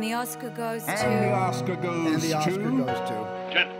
And 0.00 0.08
the 0.08 0.14
Oscar 0.14 0.48
goes 0.48 0.82
And 0.88 0.98
to. 0.98 1.04
the 1.04 1.30
Oscar 1.30 1.76
goes 1.76 2.14
And 2.14 2.22
the 2.22 2.32
Oscar 2.32 2.52
to... 2.54 2.84
goes 2.86 2.86
to. 3.10 3.50
Gentlemen, 3.52 3.79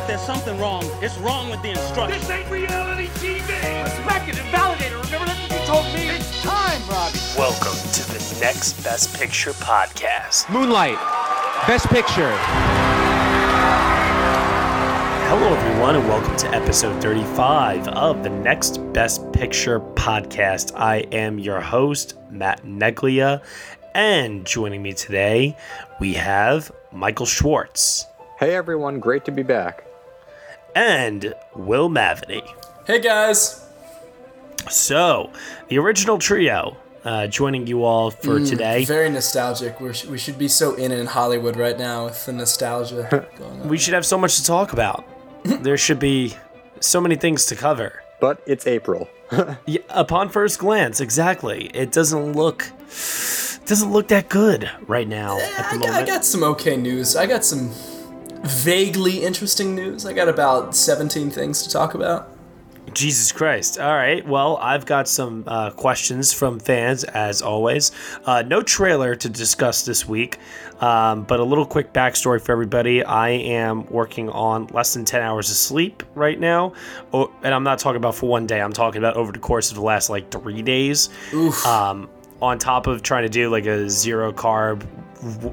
Don't 0.00 0.08
laugh! 0.08 0.10
If 0.10 0.16
there's 0.16 0.26
something 0.26 0.58
wrong, 0.58 0.84
it's 1.02 1.18
wrong 1.18 1.50
with 1.50 1.62
the 1.62 1.70
instructions. 1.70 2.26
This 2.26 2.30
ain't 2.30 2.50
reality 2.50 3.08
TV! 3.18 3.84
Respect 3.84 4.28
it 4.28 4.38
and 4.38 4.48
validate 4.50 4.92
it. 4.92 5.04
Remember 5.04 5.26
that's 5.26 5.50
what 5.50 5.60
you 5.60 5.66
told 5.66 5.84
me? 5.94 6.08
It's 6.08 6.42
time, 6.42 6.80
Robbie. 6.88 7.18
Welcome 7.36 7.76
to 7.92 8.02
the 8.08 8.38
Next 8.40 8.82
Best 8.82 9.18
Picture 9.18 9.52
podcast. 9.52 10.50
Moonlight, 10.50 10.98
Best 11.66 11.86
Picture. 11.88 12.34
Hello, 15.28 15.54
everyone, 15.54 15.96
and 15.96 16.08
welcome 16.08 16.36
to 16.38 16.48
episode 16.48 17.00
35 17.02 17.88
of 17.88 18.22
the 18.22 18.30
Next 18.30 18.78
Best 18.92 19.30
Picture 19.32 19.80
podcast. 19.80 20.72
I 20.76 20.98
am 21.12 21.38
your 21.38 21.60
host, 21.60 22.14
Matt 22.30 22.64
Neglia, 22.64 23.42
and 23.94 24.44
joining 24.46 24.82
me 24.82 24.92
today, 24.92 25.56
we 26.00 26.14
have 26.14 26.72
Michael 26.92 27.26
Schwartz 27.26 28.06
Hey 28.40 28.54
everyone, 28.54 29.00
great 29.00 29.26
to 29.26 29.30
be 29.30 29.42
back. 29.42 29.84
And 30.74 31.34
Will 31.54 31.88
Mavity. 31.88 32.42
Hey 32.86 33.00
guys. 33.00 33.64
So, 34.68 35.30
the 35.68 35.78
original 35.78 36.18
trio 36.18 36.76
uh, 37.04 37.26
joining 37.26 37.66
you 37.66 37.82
all 37.84 38.10
for 38.10 38.38
Mm, 38.40 38.48
today. 38.48 38.84
Very 38.84 39.08
nostalgic. 39.10 39.80
We're, 39.80 39.94
we 40.08 40.18
should 40.18 40.38
be 40.38 40.48
so 40.48 40.74
in 40.74 40.92
in 40.92 41.06
Hollywood 41.06 41.56
right 41.56 41.78
now 41.78 42.04
with 42.06 42.26
the 42.26 42.32
nostalgia 42.32 43.26
going 43.38 43.62
on. 43.62 43.68
We 43.68 43.78
should 43.78 43.94
have 43.94 44.04
so 44.06 44.18
much 44.18 44.36
to 44.36 44.44
talk 44.44 44.72
about. 44.72 45.04
there 45.44 45.78
should 45.78 45.98
be 45.98 46.34
so 46.80 47.00
many 47.00 47.16
things 47.16 47.46
to 47.46 47.56
cover. 47.56 48.02
But 48.20 48.42
it's 48.46 48.66
April. 48.66 49.08
Yeah, 49.64 49.80
upon 49.90 50.28
first 50.28 50.58
glance, 50.58 51.00
exactly. 51.00 51.70
It 51.72 51.92
doesn't 51.92 52.32
look 52.32 52.66
doesn't 53.66 53.92
look 53.92 54.08
that 54.08 54.28
good 54.28 54.68
right 54.88 55.06
now 55.06 55.38
at 55.38 55.46
the 55.46 55.54
I, 55.56 55.70
got, 55.70 55.78
moment. 55.78 55.94
I 55.94 56.04
got 56.04 56.24
some 56.24 56.42
okay 56.42 56.76
news. 56.76 57.14
I 57.14 57.26
got 57.26 57.44
some 57.44 57.70
vaguely 58.42 59.22
interesting 59.22 59.74
news. 59.74 60.06
I 60.06 60.12
got 60.12 60.28
about 60.28 60.74
17 60.74 61.30
things 61.30 61.62
to 61.62 61.70
talk 61.70 61.94
about. 61.94 62.36
Jesus 62.94 63.30
Christ. 63.32 63.78
All 63.78 63.94
right. 63.94 64.26
Well, 64.26 64.56
I've 64.56 64.84
got 64.84 65.06
some 65.08 65.44
uh, 65.46 65.70
questions 65.70 66.32
from 66.32 66.58
fans, 66.58 67.04
as 67.04 67.42
always. 67.42 67.92
Uh, 68.24 68.42
no 68.42 68.62
trailer 68.62 69.14
to 69.14 69.28
discuss 69.28 69.84
this 69.84 70.08
week, 70.08 70.38
um, 70.80 71.22
but 71.22 71.40
a 71.40 71.44
little 71.44 71.66
quick 71.66 71.92
backstory 71.92 72.40
for 72.40 72.52
everybody. 72.52 73.04
I 73.04 73.30
am 73.30 73.86
working 73.86 74.28
on 74.30 74.66
less 74.68 74.94
than 74.94 75.04
10 75.04 75.22
hours 75.22 75.50
of 75.50 75.56
sleep 75.56 76.02
right 76.14 76.38
now. 76.38 76.72
Oh, 77.12 77.32
and 77.42 77.54
I'm 77.54 77.64
not 77.64 77.78
talking 77.78 77.98
about 77.98 78.16
for 78.16 78.28
one 78.28 78.46
day, 78.46 78.60
I'm 78.60 78.72
talking 78.72 78.98
about 78.98 79.16
over 79.16 79.30
the 79.32 79.38
course 79.38 79.70
of 79.70 79.76
the 79.76 79.82
last 79.82 80.10
like 80.10 80.30
three 80.30 80.62
days. 80.62 81.10
Oof. 81.32 81.64
Um, 81.64 82.08
on 82.42 82.58
top 82.58 82.86
of 82.86 83.02
trying 83.02 83.24
to 83.24 83.28
do 83.28 83.50
like 83.50 83.66
a 83.66 83.88
zero 83.88 84.32
carb, 84.32 84.86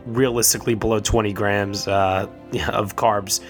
realistically 0.06 0.76
below 0.76 1.00
20 1.00 1.34
grams 1.34 1.88
uh, 1.88 2.28
of 2.70 2.96
carbs 2.96 3.42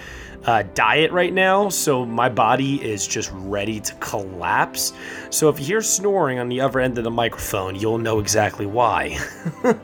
uh, 0.46 0.64
diet 0.74 1.12
right 1.12 1.34
now. 1.34 1.70
So 1.70 2.06
my 2.06 2.30
body 2.30 2.84
is 2.84 3.06
just 3.06 3.30
ready 3.34 3.80
to 3.82 3.94
collapse. 3.96 4.94
So 5.30 5.50
if 5.50 5.60
you 5.60 5.66
hear 5.66 5.82
snoring 5.82 6.40
on 6.40 6.50
the 6.50 6.62
other 6.62 6.80
end 6.80 6.98
of 6.98 7.04
the 7.04 7.12
microphone, 7.12 7.76
you'll 7.76 7.98
know 7.98 8.20
exactly 8.20 8.66
why. 8.66 9.20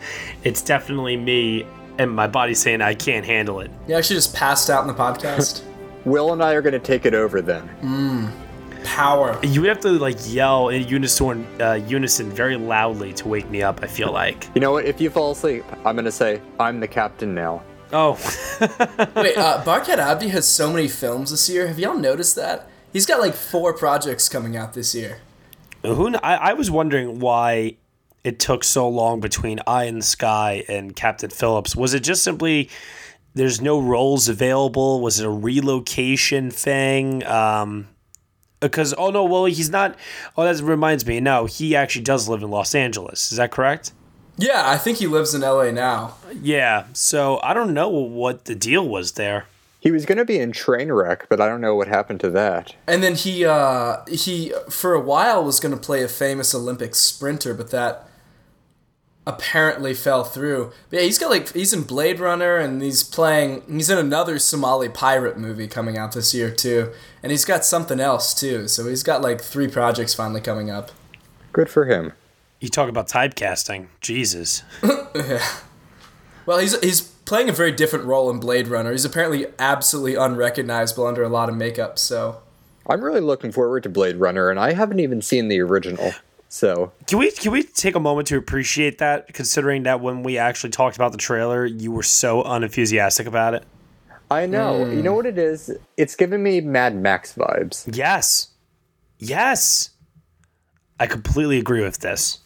it's 0.43 0.61
definitely 0.61 1.17
me 1.17 1.67
and 1.99 2.09
my 2.09 2.27
body 2.27 2.53
saying 2.53 2.81
I 2.81 2.95
can't 2.95 3.25
handle 3.25 3.59
it. 3.59 3.69
You 3.87 3.95
actually 3.95 4.15
just 4.15 4.33
passed 4.33 4.69
out 4.69 4.81
in 4.81 4.87
the 4.87 4.93
podcast. 4.93 5.63
Will 6.05 6.33
and 6.33 6.43
I 6.43 6.53
are 6.53 6.61
going 6.61 6.73
to 6.73 6.79
take 6.79 7.05
it 7.05 7.13
over 7.13 7.41
then. 7.41 7.69
Power. 8.83 9.39
You 9.43 9.61
would 9.61 9.69
have 9.69 9.79
to 9.81 9.91
like 9.91 10.17
yell 10.25 10.69
in 10.69 10.87
unison, 10.87 11.45
uh, 11.61 11.73
unison 11.87 12.29
very 12.29 12.55
loudly 12.55 13.13
to 13.13 13.27
wake 13.27 13.49
me 13.49 13.61
up. 13.61 13.81
I 13.83 13.87
feel 13.87 14.11
like. 14.11 14.49
You 14.55 14.61
know 14.61 14.71
what? 14.71 14.85
If 14.85 15.01
you 15.01 15.09
fall 15.09 15.31
asleep, 15.31 15.63
I'm 15.85 15.95
going 15.95 16.05
to 16.05 16.11
say, 16.11 16.41
I'm 16.59 16.79
the 16.79 16.87
captain 16.87 17.33
now. 17.33 17.63
Oh, 17.91 18.13
Wait, 19.15 19.37
uh, 19.37 19.63
Barkhad 19.63 19.99
Abdi 19.99 20.29
has 20.29 20.47
so 20.47 20.73
many 20.73 20.87
films 20.87 21.29
this 21.29 21.47
year. 21.47 21.67
Have 21.67 21.77
y'all 21.77 21.95
noticed 21.95 22.35
that? 22.35 22.67
He's 22.91 23.05
got 23.05 23.19
like 23.19 23.35
four 23.35 23.71
projects 23.73 24.27
coming 24.29 24.57
out 24.57 24.73
this 24.73 24.95
year. 24.95 25.19
Who 25.83 26.15
I, 26.15 26.35
I 26.35 26.53
was 26.53 26.71
wondering 26.71 27.19
why 27.19 27.77
it 28.23 28.39
took 28.39 28.63
so 28.63 28.87
long 28.89 29.19
between 29.19 29.59
Eye 29.67 29.83
in 29.83 29.99
the 29.99 30.05
Sky 30.05 30.63
and 30.67 30.95
Captain 30.95 31.29
Phillips. 31.29 31.75
Was 31.75 31.93
it 31.93 32.01
just 32.01 32.23
simply 32.23 32.69
there's 33.33 33.61
no 33.61 33.79
roles 33.79 34.29
available? 34.29 35.01
Was 35.01 35.19
it 35.19 35.25
a 35.25 35.29
relocation 35.29 36.49
thing? 36.49 37.23
Um, 37.25 37.89
because 38.63 38.93
oh 38.97 39.11
no, 39.11 39.23
well 39.23 39.45
he's 39.45 39.69
not. 39.69 39.95
Oh, 40.35 40.43
that 40.43 40.63
reminds 40.63 41.05
me. 41.05 41.19
No, 41.19 41.45
he 41.45 41.75
actually 41.75 42.03
does 42.03 42.27
live 42.27 42.41
in 42.41 42.49
Los 42.49 42.73
Angeles. 42.73 43.31
Is 43.31 43.37
that 43.37 43.51
correct? 43.51 43.91
Yeah, 44.37 44.63
I 44.65 44.77
think 44.77 44.97
he 44.97 45.07
lives 45.07 45.35
in 45.35 45.41
LA 45.41 45.71
now. 45.71 46.15
Yeah. 46.41 46.85
So 46.93 47.39
I 47.43 47.53
don't 47.53 47.73
know 47.73 47.89
what 47.89 48.45
the 48.45 48.55
deal 48.55 48.87
was 48.87 49.11
there. 49.11 49.45
He 49.79 49.91
was 49.91 50.05
going 50.05 50.17
to 50.17 50.25
be 50.25 50.39
in 50.39 50.53
Trainwreck, 50.53 51.23
but 51.29 51.41
I 51.41 51.47
don't 51.47 51.59
know 51.59 51.75
what 51.75 51.89
happened 51.89 52.21
to 52.21 52.29
that. 52.31 52.73
And 52.87 53.03
then 53.03 53.15
he 53.15 53.45
uh 53.45 54.03
he 54.05 54.53
for 54.69 54.93
a 54.93 54.99
while 54.99 55.43
was 55.43 55.59
going 55.59 55.73
to 55.73 55.79
play 55.79 56.03
a 56.03 56.07
famous 56.07 56.55
Olympic 56.55 56.95
sprinter, 56.95 57.53
but 57.53 57.69
that 57.71 58.07
apparently 59.25 59.93
fell 59.93 60.23
through. 60.23 60.71
But 60.89 60.99
yeah, 60.99 61.05
he's 61.05 61.17
got 61.17 61.29
like 61.29 61.51
he's 61.53 61.73
in 61.73 61.83
Blade 61.83 62.19
Runner 62.19 62.57
and 62.57 62.81
he's 62.81 63.03
playing 63.03 63.63
he's 63.69 63.89
in 63.89 63.97
another 63.97 64.39
Somali 64.39 64.89
pirate 64.89 65.37
movie 65.37 65.67
coming 65.67 65.97
out 65.97 66.13
this 66.13 66.33
year 66.33 66.51
too. 66.51 66.91
And 67.21 67.31
he's 67.31 67.45
got 67.45 67.65
something 67.65 67.99
else 67.99 68.33
too. 68.33 68.67
So 68.67 68.87
he's 68.87 69.03
got 69.03 69.21
like 69.21 69.41
three 69.41 69.67
projects 69.67 70.13
finally 70.13 70.41
coming 70.41 70.69
up. 70.69 70.91
Good 71.51 71.69
for 71.69 71.85
him. 71.85 72.13
You 72.59 72.69
talk 72.69 72.89
about 72.89 73.07
typecasting. 73.07 73.87
Jesus. 74.01 74.63
yeah. 75.15 75.45
Well, 76.45 76.59
he's 76.59 76.79
he's 76.81 77.01
playing 77.01 77.49
a 77.49 77.53
very 77.53 77.71
different 77.71 78.05
role 78.05 78.29
in 78.29 78.39
Blade 78.39 78.67
Runner. 78.67 78.91
He's 78.91 79.05
apparently 79.05 79.47
absolutely 79.59 80.15
unrecognizable 80.15 81.07
under 81.07 81.23
a 81.23 81.29
lot 81.29 81.49
of 81.49 81.55
makeup, 81.55 81.97
so 81.97 82.41
I'm 82.87 83.01
really 83.01 83.21
looking 83.21 83.51
forward 83.51 83.83
to 83.83 83.89
Blade 83.89 84.17
Runner, 84.17 84.49
and 84.49 84.59
I 84.59 84.73
haven't 84.73 84.99
even 84.99 85.21
seen 85.21 85.47
the 85.47 85.59
original. 85.61 86.11
So, 86.53 86.91
Can 87.07 87.17
we 87.17 87.31
can 87.31 87.51
we 87.51 87.63
take 87.63 87.95
a 87.95 87.99
moment 87.99 88.27
to 88.27 88.37
appreciate 88.37 88.99
that, 88.99 89.33
considering 89.33 89.81
that 89.83 90.01
when 90.01 90.21
we 90.21 90.37
actually 90.37 90.69
talked 90.69 90.95
about 90.95 91.11
the 91.11 91.17
trailer, 91.17 91.65
you 91.65 91.91
were 91.91 92.03
so 92.03 92.43
unenthusiastic 92.43 93.25
about 93.25 93.55
it? 93.55 93.63
I 94.29 94.45
know. 94.45 94.85
You 94.85 95.01
know 95.01 95.15
what 95.15 95.25
it 95.25 95.39
is? 95.39 95.75
It's 95.97 96.15
giving 96.15 96.43
me 96.43 96.61
Mad 96.61 96.95
Max 96.95 97.33
vibes. 97.33 97.89
Yes. 97.91 98.49
Yes. 99.17 99.89
I 100.99 101.07
completely 101.07 101.57
agree 101.57 101.81
with 101.83 102.01
this. 102.01 102.37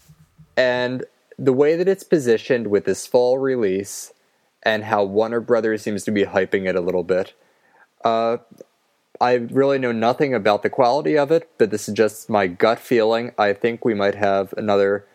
And 0.56 1.04
the 1.38 1.52
way 1.52 1.76
that 1.76 1.86
it's 1.86 2.02
positioned 2.02 2.68
with 2.68 2.86
this 2.86 3.06
fall 3.06 3.36
release 3.36 4.14
and 4.62 4.84
how 4.84 5.04
Warner 5.04 5.40
Brothers 5.40 5.82
seems 5.82 6.02
to 6.04 6.10
be 6.10 6.24
hyping 6.24 6.66
it 6.66 6.76
a 6.76 6.80
little 6.80 7.04
bit, 7.04 7.34
uh, 8.06 8.38
I 9.20 9.34
really 9.34 9.78
know 9.78 9.92
nothing 9.92 10.34
about 10.34 10.62
the 10.62 10.70
quality 10.70 11.18
of 11.18 11.30
it, 11.30 11.50
but 11.58 11.70
this 11.70 11.88
is 11.88 11.94
just 11.94 12.30
my 12.30 12.46
gut 12.46 12.78
feeling. 12.78 13.32
I 13.38 13.52
think 13.52 13.84
we 13.84 13.94
might 13.94 14.14
have 14.14 14.52
another 14.56 15.06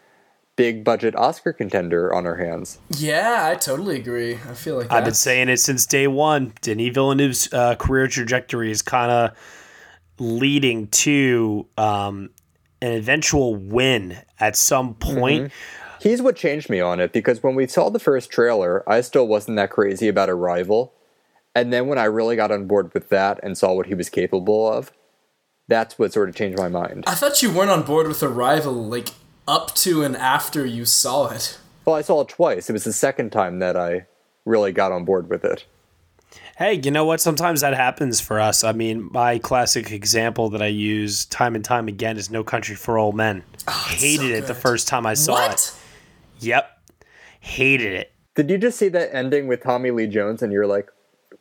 big 0.55 0.83
budget 0.83 1.15
Oscar 1.15 1.51
contender 1.51 2.13
on 2.13 2.27
our 2.27 2.35
hands. 2.35 2.79
yeah, 2.97 3.47
I 3.51 3.55
totally 3.55 3.97
agree. 3.97 4.35
I 4.47 4.53
feel 4.53 4.77
like 4.77 4.91
I've 4.91 5.03
been 5.03 5.13
saying 5.13 5.49
it 5.49 5.57
since 5.57 5.85
day 5.85 6.07
one. 6.07 6.53
Denis 6.61 6.93
Villeneuve's 6.93 7.51
uh, 7.51 7.75
career 7.75 8.07
trajectory 8.07 8.71
is 8.71 8.81
kind 8.81 9.11
of 9.11 9.37
leading 10.19 10.87
to 10.87 11.67
um, 11.77 12.29
an 12.81 12.91
eventual 12.91 13.55
win 13.55 14.17
at 14.39 14.55
some 14.55 14.93
point. 14.95 15.51
He's 16.01 16.21
what 16.21 16.35
changed 16.35 16.69
me 16.69 16.81
on 16.81 16.99
it 16.99 17.13
because 17.13 17.41
when 17.41 17.55
we 17.55 17.65
saw 17.65 17.89
the 17.89 17.99
first 17.99 18.29
trailer, 18.29 18.87
I 18.89 19.01
still 19.01 19.27
wasn't 19.27 19.55
that 19.55 19.69
crazy 19.69 20.07
about 20.07 20.29
Arrival. 20.29 20.93
And 21.55 21.71
then 21.71 21.87
when 21.87 21.97
I 21.97 22.05
really 22.05 22.35
got 22.35 22.51
on 22.51 22.65
board 22.65 22.93
with 22.93 23.09
that 23.09 23.39
and 23.43 23.57
saw 23.57 23.73
what 23.73 23.85
he 23.87 23.93
was 23.93 24.09
capable 24.09 24.71
of, 24.71 24.91
that's 25.67 25.97
what 25.99 26.11
sort 26.13 26.29
of 26.29 26.35
changed 26.35 26.57
my 26.57 26.67
mind. 26.69 27.03
I 27.07 27.15
thought 27.15 27.41
you 27.43 27.51
weren't 27.53 27.69
on 27.69 27.83
board 27.83 28.07
with 28.07 28.23
Arrival 28.23 28.73
like 28.73 29.09
up 29.47 29.73
to 29.75 30.03
and 30.03 30.15
after 30.17 30.65
you 30.65 30.85
saw 30.85 31.29
it. 31.29 31.57
Well, 31.85 31.95
I 31.95 32.01
saw 32.01 32.21
it 32.21 32.29
twice. 32.29 32.69
It 32.69 32.73
was 32.73 32.85
the 32.85 32.93
second 32.93 33.31
time 33.31 33.59
that 33.59 33.75
I 33.77 34.07
really 34.45 34.71
got 34.71 34.91
on 34.91 35.05
board 35.05 35.29
with 35.29 35.45
it. 35.45 35.65
Hey, 36.57 36.79
you 36.83 36.91
know 36.91 37.05
what? 37.05 37.21
Sometimes 37.21 37.61
that 37.61 37.73
happens 37.75 38.19
for 38.19 38.39
us. 38.39 38.63
I 38.63 38.71
mean, 38.71 39.09
my 39.11 39.37
classic 39.39 39.91
example 39.91 40.49
that 40.51 40.61
I 40.61 40.67
use 40.67 41.25
time 41.25 41.55
and 41.55 41.63
time 41.63 41.87
again 41.87 42.17
is 42.17 42.29
No 42.31 42.43
Country 42.43 42.75
for 42.75 42.97
Old 42.97 43.15
Men. 43.15 43.43
Oh, 43.67 43.87
Hated 43.89 44.19
so 44.31 44.43
it 44.43 44.47
the 44.47 44.55
first 44.55 44.87
time 44.87 45.05
I 45.05 45.13
saw 45.13 45.33
What? 45.33 45.53
it. 45.53 45.73
Yep. 46.45 46.69
Hated 47.39 47.93
it. 47.93 48.11
Did 48.35 48.49
you 48.49 48.57
just 48.57 48.77
see 48.79 48.89
that 48.89 49.13
ending 49.13 49.47
with 49.47 49.61
Tommy 49.61 49.91
Lee 49.91 50.07
Jones 50.07 50.41
and 50.41 50.51
you're 50.51 50.65
like, 50.67 50.89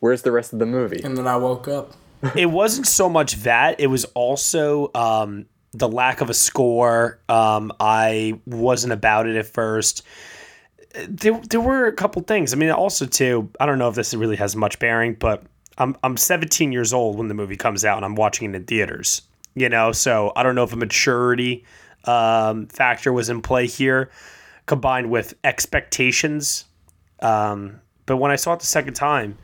where's 0.03 0.21
the 0.23 0.33
rest 0.33 0.51
of 0.51 0.59
the 0.59 0.65
movie? 0.65 0.99
And 1.01 1.17
then 1.17 1.27
I 1.27 1.37
woke 1.37 1.69
up. 1.69 1.93
it 2.35 2.47
wasn't 2.47 2.87
so 2.87 3.07
much 3.07 3.35
that 3.43 3.79
it 3.79 3.87
was 3.87 4.03
also 4.15 4.91
um, 4.93 5.45
the 5.71 5.87
lack 5.87 6.19
of 6.19 6.29
a 6.29 6.33
score. 6.33 7.19
Um, 7.29 7.71
I 7.79 8.37
wasn't 8.45 8.91
about 8.91 9.27
it 9.27 9.37
at 9.37 9.45
first. 9.45 10.03
There, 11.07 11.39
there 11.49 11.61
were 11.61 11.85
a 11.85 11.93
couple 11.93 12.21
things. 12.23 12.51
I 12.51 12.57
mean, 12.57 12.69
also 12.69 13.05
too. 13.05 13.49
I 13.61 13.65
don't 13.65 13.79
know 13.79 13.87
if 13.87 13.95
this 13.95 14.13
really 14.13 14.35
has 14.35 14.57
much 14.57 14.77
bearing, 14.77 15.13
but 15.13 15.43
I'm 15.77 15.95
I'm 16.03 16.17
17 16.17 16.73
years 16.73 16.91
old 16.91 17.17
when 17.17 17.29
the 17.29 17.33
movie 17.33 17.55
comes 17.55 17.85
out, 17.85 17.95
and 17.95 18.05
I'm 18.05 18.15
watching 18.15 18.49
it 18.49 18.55
in 18.57 18.65
theaters. 18.65 19.21
You 19.55 19.69
know, 19.69 19.93
so 19.93 20.33
I 20.35 20.43
don't 20.43 20.55
know 20.55 20.63
if 20.63 20.73
a 20.73 20.77
maturity 20.77 21.63
um, 22.03 22.67
factor 22.67 23.13
was 23.13 23.29
in 23.29 23.41
play 23.41 23.67
here, 23.67 24.11
combined 24.65 25.09
with 25.09 25.33
expectations. 25.45 26.65
Um, 27.21 27.79
but 28.05 28.17
when 28.17 28.31
I 28.31 28.35
saw 28.35 28.53
it 28.53 28.59
the 28.59 28.65
second 28.65 28.95
time, 28.95 29.37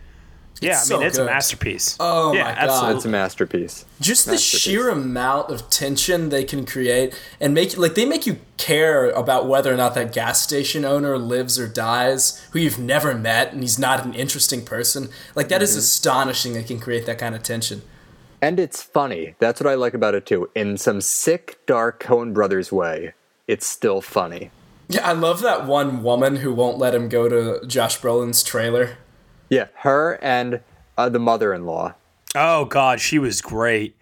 yeah, 0.62 0.72
It's 0.72 0.92
I 0.92 0.96
mean, 0.96 1.02
so 1.02 1.08
it's 1.08 1.18
a 1.18 1.26
masterpiece. 1.26 1.98
Oh 2.00 2.34
yeah, 2.34 2.44
my 2.44 2.50
God. 2.50 2.58
absolutely. 2.58 2.96
It's 2.96 3.06
a 3.06 3.10
masterpiece. 3.10 3.86
Just 4.02 4.26
the 4.26 4.38
sheer 4.38 4.90
amount 4.90 5.52
of 5.52 5.70
tension 5.70 6.30
they 6.30 6.44
can 6.44 6.66
create 6.66 7.20
and 7.40 7.54
make 7.54 7.78
like 7.78 7.96
they 7.96 8.06
make 8.06 8.26
you 8.26 8.40
care 8.58 9.10
about 9.12 9.48
whether 9.48 9.74
or 9.74 9.78
not 9.78 9.96
that 9.96 10.12
gas 10.12 10.42
station 10.42 10.84
owner 10.86 11.18
lives 11.18 11.60
or 11.60 11.68
dies, 11.68 12.46
who 12.52 12.60
you've 12.60 12.80
never 12.80 13.16
met 13.16 13.54
and 13.54 13.62
he's 13.62 13.80
not 13.80 14.06
an 14.06 14.14
interesting 14.14 14.66
person. 14.66 15.10
Like 15.36 15.48
that 15.50 15.62
is 15.62 15.72
mm-hmm. 15.72 15.80
astonishing 15.80 16.54
they 16.54 16.64
can 16.64 16.80
create 16.80 17.06
that 17.06 17.18
kind 17.18 17.36
of 17.36 17.44
tension. 17.44 17.82
And 18.42 18.60
it's 18.60 18.82
funny. 18.82 19.36
That's 19.40 19.60
what 19.60 19.70
I 19.70 19.76
like 19.76 19.94
about 19.94 20.16
it 20.16 20.26
too. 20.26 20.50
In 20.56 20.78
some 20.78 21.02
sick, 21.02 21.60
dark 21.66 22.02
Coen 22.02 22.34
Brothers 22.34 22.72
way, 22.72 23.14
it's 23.48 23.68
still 23.68 24.02
funny. 24.02 24.52
Yeah, 24.88 25.08
I 25.08 25.12
love 25.12 25.42
that 25.42 25.68
one 25.68 26.04
woman 26.04 26.38
who 26.38 26.54
won't 26.54 26.80
let 26.80 26.96
him 26.96 27.10
go 27.10 27.30
to 27.30 27.66
Josh 27.68 28.00
Brolin's 28.00 28.42
trailer. 28.42 28.98
Yeah, 29.50 29.68
her 29.78 30.19
and 30.22 30.62
uh, 30.98 31.10
the 31.10 31.19
mother-in-law. 31.19 31.94
Oh 32.36 32.66
God, 32.66 33.00
she 33.00 33.18
was 33.19 33.42
great. 33.42 33.96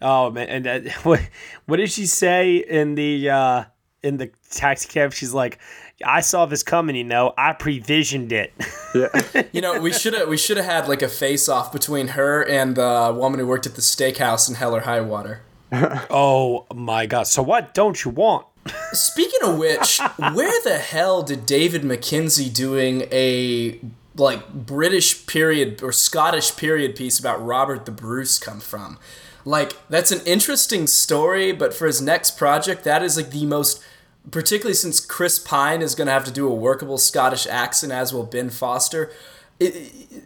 Oh 0.00 0.30
man, 0.30 0.48
and 0.48 0.64
that, 0.66 0.92
what 1.04 1.20
what 1.66 1.76
did 1.78 1.90
she 1.90 2.06
say 2.06 2.56
in 2.56 2.94
the 2.94 3.30
uh, 3.30 3.64
in 4.02 4.18
the 4.18 4.30
taxi 4.50 4.88
cab? 4.88 5.12
She's 5.12 5.32
like, 5.32 5.58
"I 6.04 6.20
saw 6.20 6.46
this 6.46 6.62
coming, 6.62 6.96
you 6.96 7.04
know. 7.04 7.32
I 7.38 7.52
previsioned 7.52 8.32
it." 8.32 8.52
Yeah, 8.94 9.08
You 9.54 9.62
know, 9.62 9.80
we 9.80 9.90
should 9.90 10.12
have 10.12 10.28
we 10.28 10.36
should 10.36 10.58
have 10.58 10.66
had 10.66 10.86
like 10.86 11.00
a 11.00 11.08
face 11.08 11.48
off 11.48 11.72
between 11.72 12.08
her 12.08 12.42
and 12.42 12.76
the 12.76 13.10
woman 13.16 13.40
who 13.40 13.46
worked 13.46 13.64
at 13.64 13.74
the 13.74 13.80
steakhouse 13.80 14.50
in 14.50 14.56
Hell 14.56 14.76
or 14.76 14.80
High 14.80 15.00
Water. 15.00 15.40
oh 15.72 16.66
my 16.74 17.06
God! 17.06 17.26
So 17.26 17.42
what 17.42 17.72
don't 17.72 18.04
you 18.04 18.10
want? 18.10 18.46
Speaking 18.92 19.40
of 19.44 19.56
which, 19.56 19.98
where 20.18 20.60
the 20.62 20.76
hell 20.76 21.22
did 21.22 21.46
David 21.46 21.84
Mackenzie 21.84 22.50
doing 22.50 23.08
a 23.10 23.80
like 24.16 24.52
British 24.52 25.26
period 25.26 25.82
or 25.82 25.92
Scottish 25.92 26.56
period 26.56 26.96
piece 26.96 27.18
about 27.18 27.44
Robert 27.44 27.86
the 27.86 27.92
Bruce 27.92 28.38
come 28.38 28.60
from? 28.60 28.98
Like 29.44 29.72
that's 29.88 30.12
an 30.12 30.20
interesting 30.26 30.86
story, 30.86 31.52
but 31.52 31.74
for 31.74 31.86
his 31.86 32.00
next 32.00 32.36
project, 32.38 32.84
that 32.84 33.02
is 33.02 33.16
like 33.16 33.30
the 33.30 33.46
most 33.46 33.82
particularly 34.30 34.74
since 34.74 35.00
Chris 35.04 35.38
Pine 35.40 35.82
is 35.82 35.94
going 35.96 36.06
to 36.06 36.12
have 36.12 36.24
to 36.24 36.30
do 36.30 36.46
a 36.46 36.54
workable 36.54 36.96
Scottish 36.98 37.46
accent 37.46 37.92
as 37.92 38.12
will 38.14 38.22
Ben 38.24 38.50
Foster. 38.50 39.10
It, 39.58 39.74
it- 39.76 40.24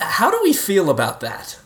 how 0.00 0.30
do 0.30 0.40
we 0.42 0.52
feel 0.52 0.90
about 0.90 1.20
that? 1.20 1.56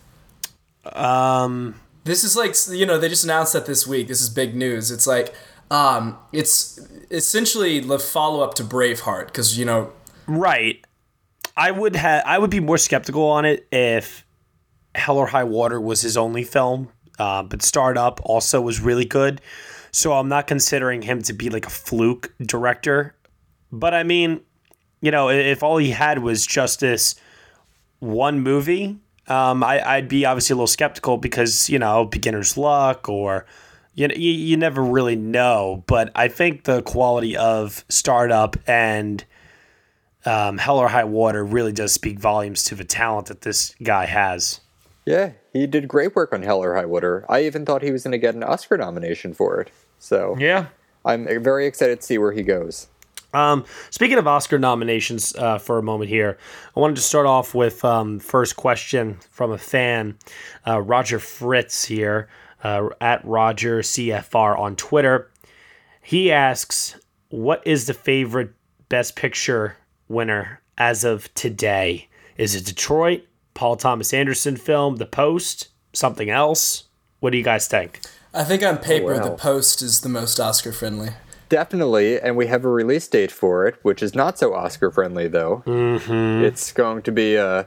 Um, 0.93 1.81
This 2.05 2.25
is 2.25 2.37
like 2.37 2.55
you 2.71 2.87
know 2.87 2.99
they 2.99 3.09
just 3.09 3.25
announced 3.25 3.53
that 3.53 3.67
this 3.67 3.87
week. 3.87 4.09
This 4.09 4.21
is 4.21 4.29
big 4.29 4.55
news. 4.55 4.91
It's 4.91 5.07
like 5.07 5.35
um, 5.71 6.19
it's 6.33 6.81
essentially 7.11 7.81
the 7.81 7.99
follow 7.99 8.43
up 8.43 8.55
to 8.55 8.65
Braveheart 8.65 9.27
because 9.27 9.59
you 9.59 9.65
know 9.65 9.93
right. 10.27 10.85
I 11.59 11.73
would 11.73 11.97
have. 11.97 12.23
I 12.25 12.39
would 12.39 12.51
be 12.51 12.61
more 12.61 12.79
skeptical 12.79 13.25
on 13.25 13.45
it 13.45 13.67
if 13.73 14.25
Hell 14.95 15.19
or 15.19 15.27
High 15.27 15.45
Water 15.45 15.81
was 15.81 16.01
his 16.01 16.17
only 16.17 16.45
film, 16.45 16.89
uh, 17.19 17.43
but 17.43 17.63
Starred 17.63 17.99
Up 17.99 18.21
also 18.23 18.61
was 18.61 18.81
really 18.81 19.05
good. 19.05 19.41
So 19.91 20.13
I'm 20.13 20.29
not 20.29 20.47
considering 20.47 21.03
him 21.03 21.21
to 21.23 21.33
be 21.33 21.51
like 21.51 21.67
a 21.67 21.71
fluke 21.71 22.33
director. 22.41 23.17
But 23.73 23.93
I 23.93 24.05
mean, 24.05 24.41
you 25.01 25.11
know, 25.11 25.31
if 25.31 25.65
all 25.65 25.79
he 25.79 25.91
had 25.91 26.21
was 26.21 26.47
just 26.47 26.79
this 26.79 27.17
one 27.99 28.41
movie, 28.41 28.97
um, 29.27 29.65
I, 29.65 29.85
I'd 29.85 30.09
be 30.09 30.25
obviously 30.25 30.55
a 30.55 30.57
little 30.57 30.69
skeptical 30.69 31.17
because 31.17 31.69
you 31.69 31.81
know 31.81 32.05
beginner's 32.05 32.57
luck 32.57 33.09
or 33.09 33.47
you, 33.95 34.07
know, 34.07 34.15
you 34.15 34.31
you 34.31 34.57
never 34.57 34.85
really 34.85 35.17
know. 35.17 35.83
But 35.89 36.13
I 36.15 36.29
think 36.29 36.65
the 36.65 36.83
quality 36.83 37.37
of 37.37 37.85
Starred 37.89 38.31
Up 38.31 38.57
and 38.69 39.25
um, 40.29 40.59
Hell 40.59 40.79
or 40.79 40.89
High 40.89 41.05
Water 41.05 41.45
really 41.45 41.73
does 41.73 41.93
speak 41.93 42.19
volumes 42.19 42.65
to 42.65 42.75
the 42.75 42.85
talent 42.85 43.27
that 43.27 43.41
this 43.41 43.75
guy 43.83 44.07
has. 44.07 44.61
yeah, 45.07 45.33
he 45.53 45.67
did 45.67 45.89
great 45.89 46.15
work 46.15 46.33
on 46.33 46.43
Hell 46.43 46.63
or 46.63 46.75
High 46.75 46.85
Water. 46.85 47.25
I 47.29 47.45
even 47.45 47.65
thought 47.65 47.83
he 47.83 47.91
was 47.91 48.05
going 48.05 48.13
to 48.13 48.19
get 48.19 48.35
an 48.35 48.43
Oscar 48.45 48.77
nomination 48.77 49.33
for 49.33 49.61
it. 49.61 49.71
So 49.99 50.37
Yeah. 50.39 50.67
I'm 51.05 51.27
very 51.43 51.67
excited 51.67 52.01
to 52.01 52.07
see 52.07 52.19
where 52.19 52.33
he 52.33 52.43
goes. 52.43 52.89
Um, 53.33 53.65
speaking 53.91 54.19
of 54.19 54.27
Oscar 54.27 54.59
nominations, 54.59 55.35
uh, 55.37 55.59
for 55.59 55.79
a 55.79 55.83
moment 55.83 56.11
here, 56.11 56.39
I 56.77 56.81
wanted 56.81 56.97
to 56.97 57.03
start 57.03 57.27
off 57.27 57.55
with 57.55 57.85
um, 57.85 58.19
first 58.21 58.57
question 58.57 59.19
from 59.31 59.51
a 59.51 59.59
fan, 59.59 60.19
uh, 60.67 60.81
Roger 60.81 61.19
Fritz 61.19 61.85
here 61.85 62.29
uh, 62.65 62.89
at 63.01 63.25
Roger 63.25 63.81
CFR 63.81 64.59
on 64.59 64.77
Twitter. 64.77 65.31
He 66.03 66.33
asks, 66.33 66.97
"What 67.29 67.63
is 67.67 67.87
the 67.87 67.95
favorite 67.95 68.53
Best 68.89 69.15
Picture 69.15 69.77
winner 70.09 70.61
as 70.77 71.05
of 71.05 71.33
today? 71.35 72.09
Is 72.37 72.55
it 72.55 72.65
Detroit, 72.65 73.23
Paul 73.55 73.77
Thomas 73.77 74.15
Anderson 74.15 74.57
film, 74.57 74.97
The 74.97 75.07
Post, 75.07 75.69
something 75.93 76.31
else? 76.31 76.85
What 77.21 77.31
do 77.31 77.39
you 77.39 77.45
guys 77.45 77.69
think?" 77.69 78.01
I 78.35 78.45
think 78.45 78.63
on 78.63 78.79
paper 78.79 79.15
wow. 79.15 79.25
the 79.25 79.31
Post 79.37 79.83
is 79.83 80.03
the 80.03 80.09
most 80.09 80.39
Oscar 80.39 80.73
friendly. 80.73 81.11
Definitely, 81.49 82.21
and 82.21 82.37
we 82.37 82.47
have 82.47 82.65
a 82.65 82.69
release 82.69 83.09
date 83.09 83.33
for 83.33 83.67
it, 83.67 83.77
which 83.83 84.03
is 84.03 84.15
not 84.15 84.39
so 84.39 84.55
Oscar 84.55 84.91
friendly 84.91 85.29
though. 85.29 85.63
Mm-hmm. 85.67 86.45
It's 86.45 86.73
going 86.73 87.03
to 87.03 87.13
be 87.13 87.39
uh, 87.39 87.65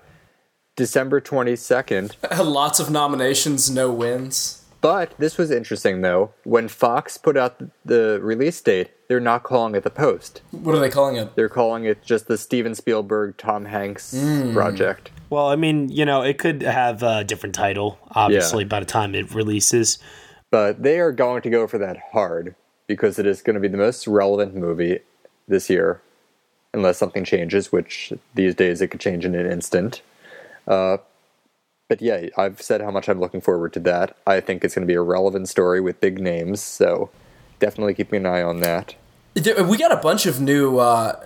December 0.75 1.19
22nd. 1.19 2.15
Lots 2.45 2.79
of 2.79 2.91
nominations, 2.91 3.69
no 3.71 3.91
wins. 3.91 4.63
But 4.81 5.13
this 5.17 5.37
was 5.37 5.51
interesting 5.51 6.01
though. 6.01 6.33
When 6.43 6.67
Fox 6.67 7.17
put 7.17 7.37
out 7.37 7.61
the 7.83 8.19
release 8.21 8.61
date, 8.61 8.91
they're 9.11 9.19
not 9.19 9.43
calling 9.43 9.75
it 9.75 9.83
the 9.83 9.89
Post. 9.89 10.41
What 10.51 10.73
are 10.73 10.79
they 10.79 10.89
calling 10.89 11.17
it? 11.17 11.35
They're 11.35 11.49
calling 11.49 11.83
it 11.83 12.01
just 12.01 12.27
the 12.27 12.37
Steven 12.37 12.73
Spielberg 12.73 13.35
Tom 13.35 13.65
Hanks 13.65 14.17
project. 14.53 15.11
Well, 15.29 15.47
I 15.47 15.57
mean, 15.57 15.89
you 15.89 16.05
know, 16.05 16.21
it 16.21 16.37
could 16.37 16.61
have 16.61 17.03
a 17.03 17.25
different 17.25 17.53
title, 17.53 17.99
obviously, 18.11 18.63
by 18.63 18.79
the 18.79 18.85
time 18.85 19.13
it 19.13 19.33
releases. 19.35 19.99
But 20.49 20.81
they 20.83 20.97
are 21.01 21.11
going 21.11 21.41
to 21.41 21.49
go 21.49 21.67
for 21.67 21.77
that 21.77 21.97
hard 22.13 22.55
because 22.87 23.19
it 23.19 23.25
is 23.25 23.41
going 23.41 23.55
to 23.55 23.59
be 23.59 23.67
the 23.67 23.75
most 23.75 24.07
relevant 24.07 24.55
movie 24.55 24.99
this 25.45 25.69
year, 25.69 26.01
unless 26.73 26.97
something 26.97 27.25
changes, 27.25 27.69
which 27.69 28.13
these 28.33 28.55
days 28.55 28.81
it 28.81 28.87
could 28.87 29.01
change 29.01 29.25
in 29.25 29.35
an 29.35 29.45
instant. 29.45 30.01
Uh, 30.65 30.99
but 31.89 32.01
yeah, 32.01 32.27
I've 32.37 32.61
said 32.61 32.79
how 32.79 32.91
much 32.91 33.09
I'm 33.09 33.19
looking 33.19 33.41
forward 33.41 33.73
to 33.73 33.81
that. 33.81 34.15
I 34.25 34.39
think 34.39 34.63
it's 34.63 34.73
going 34.73 34.87
to 34.87 34.91
be 34.91 34.95
a 34.95 35.01
relevant 35.01 35.49
story 35.49 35.81
with 35.81 35.99
big 35.99 36.21
names, 36.21 36.61
so 36.61 37.09
definitely 37.59 37.93
keeping 37.93 38.25
an 38.25 38.25
eye 38.25 38.41
on 38.41 38.61
that. 38.61 38.95
There- 39.33 39.63
We 39.63 39.77
got 39.77 39.91
a 39.91 39.97
bunch 39.97 40.25
of 40.25 40.41
new. 40.41 40.77
Uh, 40.79 41.19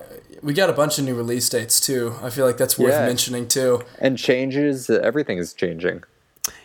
we 0.44 0.54
got 0.54 0.70
a 0.70 0.74
bunch 0.74 1.00
of 1.00 1.06
new 1.06 1.16
release 1.16 1.50
dates 1.50 1.80
too. 1.80 2.16
I 2.22 2.30
feel 2.30 2.46
like 2.46 2.58
that's 2.58 2.78
worth 2.78 2.92
Yeah. 2.94 3.06
mentioning 3.06 3.48
too. 3.48 3.82
And 4.00 4.18
changes, 4.18 4.90
uh, 4.90 5.00
everything 5.04 5.38
is 5.40 5.54
changing. 5.54 6.04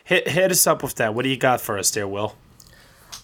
Hit, 0.04 0.28
hit 0.28 0.50
us 0.50 0.66
up 0.66 0.82
with 0.82 0.96
that. 0.96 1.14
What 1.14 1.22
do 1.22 1.28
you 1.30 1.38
got 1.38 1.60
for 1.60 1.78
us 1.78 1.90
there, 1.90 2.06
Will? 2.06 2.34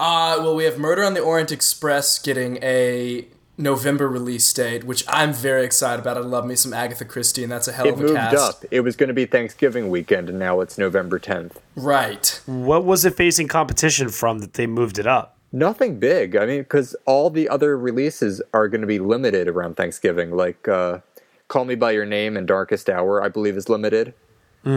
Uh, 0.01 0.37
well, 0.39 0.55
we 0.55 0.65
have 0.65 0.79
Murder 0.79 1.05
on 1.05 1.15
the 1.15 1.21
Orient 1.21 1.53
Express 1.53 2.19
getting 2.19 2.57
a 2.63 3.27
November 3.59 4.09
release 4.09 4.51
date, 4.53 4.85
which 4.85 5.05
I'm 5.09 5.33
very 5.33 5.65
excited 5.65 6.01
about. 6.01 6.17
I 6.17 6.21
love 6.21 6.47
me 6.47 6.55
some 6.55 6.73
Agatha 6.75 7.05
Christie, 7.05 7.43
and 7.43 7.51
that's 7.51 7.67
a 7.69 7.73
hell 7.73 7.87
It 7.87 7.95
of 7.95 8.01
a 8.01 8.03
moved 8.03 8.15
cast. 8.15 8.37
up. 8.37 8.65
It 8.71 8.81
was 8.81 8.97
going 8.97 9.09
to 9.09 9.15
be 9.15 9.25
Thanksgiving 9.27 9.89
weekend, 9.91 10.29
and 10.29 10.39
now 10.39 10.61
it's 10.61 10.77
November 10.79 11.19
10th. 11.19 11.53
Right. 11.75 12.41
What 12.47 12.85
was 12.85 13.05
it 13.05 13.15
facing 13.17 13.49
competition 13.49 14.11
from 14.11 14.39
that 14.41 14.55
they 14.55 14.67
moved 14.67 14.99
it 14.99 15.07
up? 15.07 15.36
Nothing 15.53 15.99
big. 15.99 16.37
I 16.37 16.47
mean, 16.47 16.61
because 16.61 16.97
all 17.07 17.31
the 17.31 17.49
other 17.49 17.79
releases 17.79 18.43
are 18.53 18.69
going 18.69 18.81
to 18.81 18.87
be 18.87 18.99
limited 18.99 19.49
around 19.49 19.77
Thanksgiving. 19.77 20.33
Like 20.33 20.69
uh, 20.69 21.01
Call 21.49 21.65
Me 21.65 21.75
By 21.75 21.93
Your 21.93 22.07
Name 22.07 22.37
and 22.37 22.47
Darkest 22.47 22.91
Hour, 22.91 23.23
I 23.23 23.29
believe, 23.29 23.57
is 23.57 23.69
limited. 23.69 24.15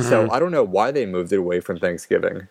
So 0.02 0.30
I 0.30 0.38
don't 0.38 0.52
know 0.52 0.64
why 0.64 0.92
they 0.92 1.08
moved 1.08 1.34
it 1.34 1.40
away 1.40 1.62
from 1.62 1.80
Thanksgiving. 1.80 2.48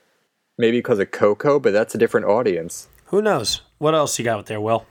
Maybe 0.58 0.78
because 0.78 0.98
of 0.98 1.12
Coco, 1.12 1.60
but 1.60 1.72
that's 1.72 1.94
a 1.94 1.98
different 1.98 2.26
audience. 2.26 2.88
Who 3.06 3.22
knows? 3.22 3.60
What 3.78 3.94
else 3.94 4.18
you 4.18 4.24
got 4.24 4.46
there, 4.46 4.60
Will? 4.60 4.84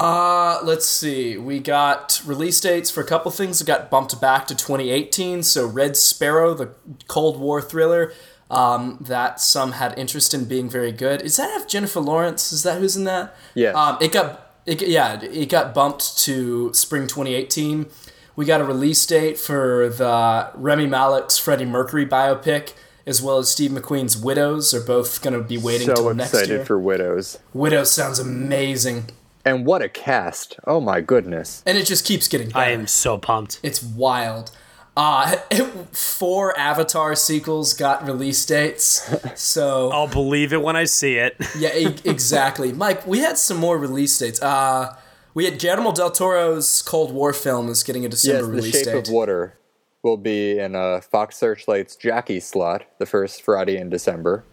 Uh, 0.00 0.58
let's 0.64 0.84
see. 0.84 1.38
We 1.38 1.60
got 1.60 2.20
release 2.26 2.60
dates 2.60 2.90
for 2.90 3.02
a 3.02 3.06
couple 3.06 3.30
things 3.30 3.60
that 3.60 3.66
got 3.66 3.88
bumped 3.88 4.20
back 4.20 4.48
to 4.48 4.54
2018. 4.56 5.44
So 5.44 5.64
Red 5.64 5.96
Sparrow, 5.96 6.54
the 6.54 6.74
Cold 7.06 7.38
War 7.38 7.62
thriller, 7.62 8.12
um, 8.50 8.98
that 9.00 9.40
some 9.40 9.72
had 9.72 9.98
interest 9.98 10.32
in 10.34 10.44
being 10.44 10.68
very 10.70 10.92
good. 10.92 11.22
Is 11.22 11.36
that 11.36 11.50
have 11.50 11.66
Jennifer 11.66 12.00
Lawrence? 12.00 12.52
Is 12.52 12.62
that 12.62 12.78
who's 12.80 12.96
in 12.96 13.04
that? 13.04 13.34
Yeah. 13.54 13.70
Um, 13.72 13.98
it 14.00 14.12
got 14.12 14.52
it, 14.66 14.82
yeah, 14.86 15.20
it 15.22 15.48
got 15.48 15.74
bumped 15.74 16.18
to 16.18 16.72
spring 16.74 17.06
2018. 17.06 17.86
We 18.34 18.44
got 18.44 18.60
a 18.60 18.64
release 18.64 19.04
date 19.06 19.38
for 19.38 19.88
the 19.88 20.50
Rami 20.54 20.86
Malek's 20.86 21.38
Freddie 21.38 21.64
Mercury 21.64 22.04
biopic, 22.04 22.74
as 23.06 23.22
well 23.22 23.38
as 23.38 23.48
Steve 23.48 23.70
McQueen's 23.70 24.16
Widows 24.16 24.74
are 24.74 24.80
both 24.80 25.22
going 25.22 25.34
to 25.34 25.42
be 25.42 25.56
waiting 25.56 25.86
so 25.86 25.94
till 25.94 26.14
next 26.14 26.34
excited 26.34 26.50
year. 26.54 26.64
for 26.64 26.78
Widows. 26.78 27.38
Widows 27.54 27.90
sounds 27.92 28.18
amazing, 28.18 29.06
And 29.44 29.64
what 29.64 29.80
a 29.80 29.88
cast. 29.88 30.56
Oh 30.66 30.80
my 30.80 31.00
goodness. 31.00 31.62
and 31.64 31.78
it 31.78 31.86
just 31.86 32.04
keeps 32.04 32.28
getting 32.28 32.48
better. 32.48 32.58
I 32.58 32.70
am 32.70 32.86
so 32.86 33.16
pumped. 33.16 33.58
It's 33.62 33.82
wild. 33.82 34.50
Uh, 34.96 35.36
four 35.92 36.58
Avatar 36.58 37.14
sequels 37.14 37.74
got 37.74 38.06
release 38.06 38.44
dates, 38.46 39.08
so 39.34 39.90
I'll 39.92 40.06
believe 40.08 40.52
it 40.52 40.62
when 40.62 40.76
I 40.76 40.84
see 40.84 41.16
it. 41.16 41.36
yeah, 41.58 41.76
e- 41.76 41.96
exactly. 42.04 42.72
Mike, 42.72 43.06
we 43.06 43.18
had 43.18 43.36
some 43.36 43.58
more 43.58 43.76
release 43.78 44.18
dates. 44.18 44.40
Uh, 44.40 44.96
we 45.34 45.44
had 45.44 45.58
Guillermo 45.58 45.92
del 45.92 46.10
Toro's 46.10 46.80
Cold 46.80 47.12
War 47.12 47.34
film 47.34 47.68
is 47.68 47.82
getting 47.82 48.06
a 48.06 48.08
December 48.08 48.38
yes, 48.38 48.46
The 48.46 48.52
release 48.52 48.74
Shape 48.76 48.84
date. 48.86 49.08
of 49.08 49.12
Water 49.12 49.58
will 50.02 50.16
be 50.16 50.58
in 50.58 50.74
uh, 50.74 51.00
Fox 51.02 51.36
Searchlight's 51.36 51.94
Jackie 51.96 52.40
slot 52.40 52.84
the 52.98 53.04
first 53.06 53.42
Friday 53.42 53.76
in 53.76 53.90
December. 53.90 54.44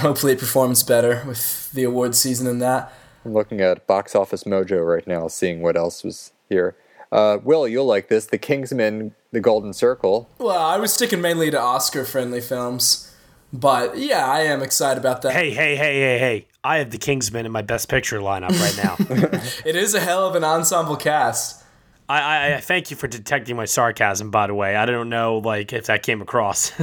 Hopefully, 0.00 0.32
it 0.32 0.38
performs 0.38 0.82
better 0.82 1.22
with 1.26 1.70
the 1.72 1.84
award 1.84 2.14
season 2.14 2.46
and 2.46 2.60
that. 2.60 2.92
I'm 3.24 3.32
looking 3.32 3.60
at 3.60 3.86
Box 3.86 4.14
Office 4.14 4.44
Mojo 4.44 4.86
right 4.86 5.06
now, 5.06 5.28
seeing 5.28 5.62
what 5.62 5.76
else 5.76 6.04
was 6.04 6.32
here. 6.48 6.76
Uh, 7.10 7.38
Will, 7.42 7.66
you'll 7.66 7.86
like 7.86 8.08
this. 8.08 8.26
The 8.26 8.38
Kingsman, 8.38 9.14
The 9.32 9.40
Golden 9.40 9.72
Circle. 9.72 10.30
Well, 10.38 10.58
I 10.58 10.78
was 10.78 10.92
sticking 10.92 11.20
mainly 11.20 11.50
to 11.50 11.60
Oscar-friendly 11.60 12.40
films, 12.40 13.14
but 13.52 13.98
yeah, 13.98 14.26
I 14.26 14.40
am 14.40 14.62
excited 14.62 14.98
about 14.98 15.22
that. 15.22 15.32
Hey, 15.32 15.50
hey, 15.50 15.76
hey, 15.76 16.00
hey, 16.00 16.18
hey. 16.18 16.46
I 16.64 16.78
have 16.78 16.90
the 16.90 16.98
Kingsman 16.98 17.46
in 17.46 17.52
my 17.52 17.62
best 17.62 17.88
picture 17.88 18.20
lineup 18.20 18.58
right 18.60 18.76
now. 18.76 19.40
It 19.64 19.76
is 19.76 19.94
a 19.94 20.00
hell 20.00 20.26
of 20.26 20.34
an 20.34 20.44
ensemble 20.44 20.96
cast. 20.96 21.62
I, 22.08 22.20
I, 22.20 22.54
I 22.56 22.60
thank 22.60 22.90
you 22.90 22.96
for 22.96 23.06
detecting 23.06 23.54
my 23.54 23.66
sarcasm, 23.66 24.30
by 24.30 24.46
the 24.46 24.54
way. 24.54 24.76
I 24.76 24.86
don't 24.86 25.10
know 25.10 25.38
like 25.38 25.74
if 25.74 25.86
that 25.86 26.02
came 26.02 26.22
across. 26.22 26.72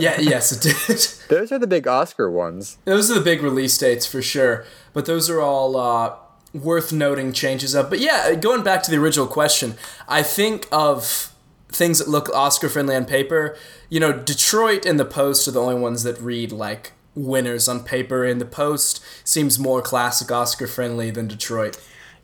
Yeah, 0.00 0.18
yes, 0.20 0.52
it 0.52 0.62
did. 0.62 0.98
Those 1.28 1.52
are 1.52 1.58
the 1.58 1.66
big 1.66 1.86
Oscar 1.86 2.30
ones. 2.30 2.78
Those 2.84 3.10
are 3.10 3.14
the 3.14 3.20
big 3.20 3.42
release 3.42 3.76
dates 3.76 4.06
for 4.06 4.22
sure, 4.22 4.64
but 4.92 5.06
those 5.06 5.28
are 5.28 5.40
all 5.40 5.76
uh, 5.76 6.14
worth 6.52 6.92
noting 6.92 7.32
changes 7.32 7.74
of. 7.74 7.90
But 7.90 8.00
yeah, 8.00 8.34
going 8.34 8.62
back 8.62 8.82
to 8.84 8.90
the 8.90 8.96
original 8.96 9.26
question, 9.26 9.74
I 10.08 10.22
think 10.22 10.66
of 10.72 11.33
things 11.74 11.98
that 11.98 12.08
look 12.08 12.28
Oscar 12.30 12.68
friendly 12.68 12.96
on 12.96 13.04
paper. 13.04 13.56
You 13.88 14.00
know, 14.00 14.12
Detroit 14.12 14.86
and 14.86 14.98
The 14.98 15.04
Post 15.04 15.48
are 15.48 15.50
the 15.50 15.60
only 15.60 15.80
ones 15.80 16.02
that 16.04 16.18
read 16.20 16.52
like 16.52 16.92
winners 17.14 17.68
on 17.68 17.84
paper, 17.84 18.24
and 18.24 18.40
The 18.40 18.46
Post 18.46 19.04
seems 19.24 19.58
more 19.58 19.82
classic 19.82 20.30
Oscar 20.30 20.66
friendly 20.66 21.10
than 21.10 21.28
Detroit. 21.28 21.78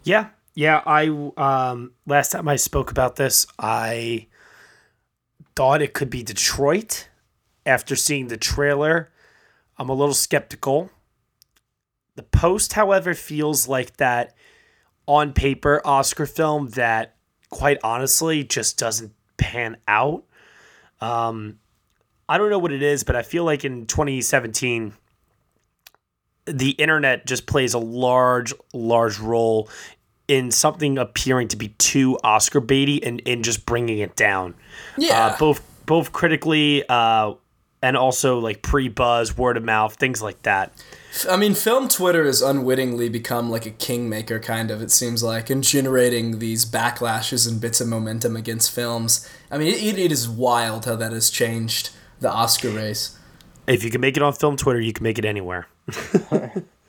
yeah, 0.05 0.29
yeah. 0.55 0.83
I 0.87 1.09
um 1.37 1.93
last 2.07 2.33
time 2.33 2.49
I 2.49 2.57
spoke 2.57 2.91
about 2.91 3.17
this, 3.17 3.47
I 3.59 4.27
thought 5.57 5.83
it 5.83 5.93
could 5.95 6.11
be 6.11 6.23
Detroit. 6.23 7.09
After 7.67 7.95
seeing 7.95 8.29
the 8.29 8.39
trailer, 8.39 9.13
I'm 9.77 9.91
a 9.91 9.95
little 9.95 10.15
skeptical. 10.15 10.91
The 12.17 12.23
Post, 12.23 12.73
however, 12.73 13.15
feels 13.15 13.69
like 13.69 13.99
that 13.99 14.35
on 15.07 15.33
paper 15.33 15.81
Oscar 15.85 16.27
film 16.27 16.71
that, 16.71 17.17
quite 17.51 17.79
honestly, 17.85 18.45
just 18.45 18.79
doesn't 18.79 19.13
pan 19.41 19.79
out. 19.89 20.25
Um, 21.01 21.59
I 22.29 22.39
don't 22.39 22.51
know 22.51 22.59
what 22.59 22.73
it 22.73 22.83
is, 22.83 23.03
but 23.03 23.17
I 23.17 23.23
feel 23.23 23.45
like 23.45 23.65
in 23.65 23.87
2017, 23.87 24.93
the 26.47 26.71
internet 26.71 27.27
just 27.27 27.47
plays 27.47 27.75
a 27.75 27.79
large, 27.79 28.55
large 28.73 29.19
role 29.19 29.69
in 30.29 30.53
something 30.53 30.97
appearing 30.99 31.49
to 31.49 31.57
be 31.57 31.69
too 31.79 32.19
Oscar 32.23 32.61
baity 32.61 33.01
and 33.03 33.19
in 33.21 33.43
just 33.43 33.67
bringing 33.67 33.99
it 33.99 34.15
down. 34.15 34.55
Yeah. 34.97 35.27
Uh, 35.27 35.39
both 35.39 35.61
both 35.87 36.13
critically 36.13 36.85
uh, 36.89 37.35
and 37.83 37.97
also 37.97 38.39
like 38.39 38.63
pre 38.63 38.89
buzz, 38.89 39.37
word 39.37 39.57
of 39.57 39.65
mouth, 39.65 39.97
things 39.97 40.23
like 40.23 40.41
that. 40.43 40.73
I 41.29 41.37
mean, 41.37 41.55
film 41.55 41.89
Twitter 41.89 42.25
has 42.25 42.41
unwittingly 42.41 43.09
become 43.09 43.51
like 43.51 43.67
a 43.67 43.71
kingmaker, 43.71 44.39
kind 44.39 44.71
of, 44.71 44.81
it 44.81 44.91
seems 44.91 45.23
like, 45.23 45.51
and 45.51 45.63
generating 45.63 46.39
these 46.39 46.65
backlashes 46.65 47.49
and 47.49 47.61
bits 47.61 47.81
of 47.81 47.89
momentum 47.89 48.37
against 48.37 48.71
films. 48.71 49.29
I 49.51 49.59
mean, 49.59 49.69
it, 49.69 49.99
it 49.99 50.13
is 50.13 50.29
wild 50.29 50.85
how 50.85 50.97
that 50.97 51.13
has 51.13 51.31
changed 51.31 51.91
the 52.21 52.31
Oscar 52.31 52.71
race. 52.71 53.19
If 53.67 53.83
you 53.83 53.91
can 53.91 54.01
make 54.01 54.17
it 54.17 54.23
on 54.23 54.33
film 54.33 54.57
Twitter, 54.57 54.81
you 54.81 54.93
can 54.93 55.03
make 55.03 55.19
it 55.19 55.25
anywhere. 55.25 55.67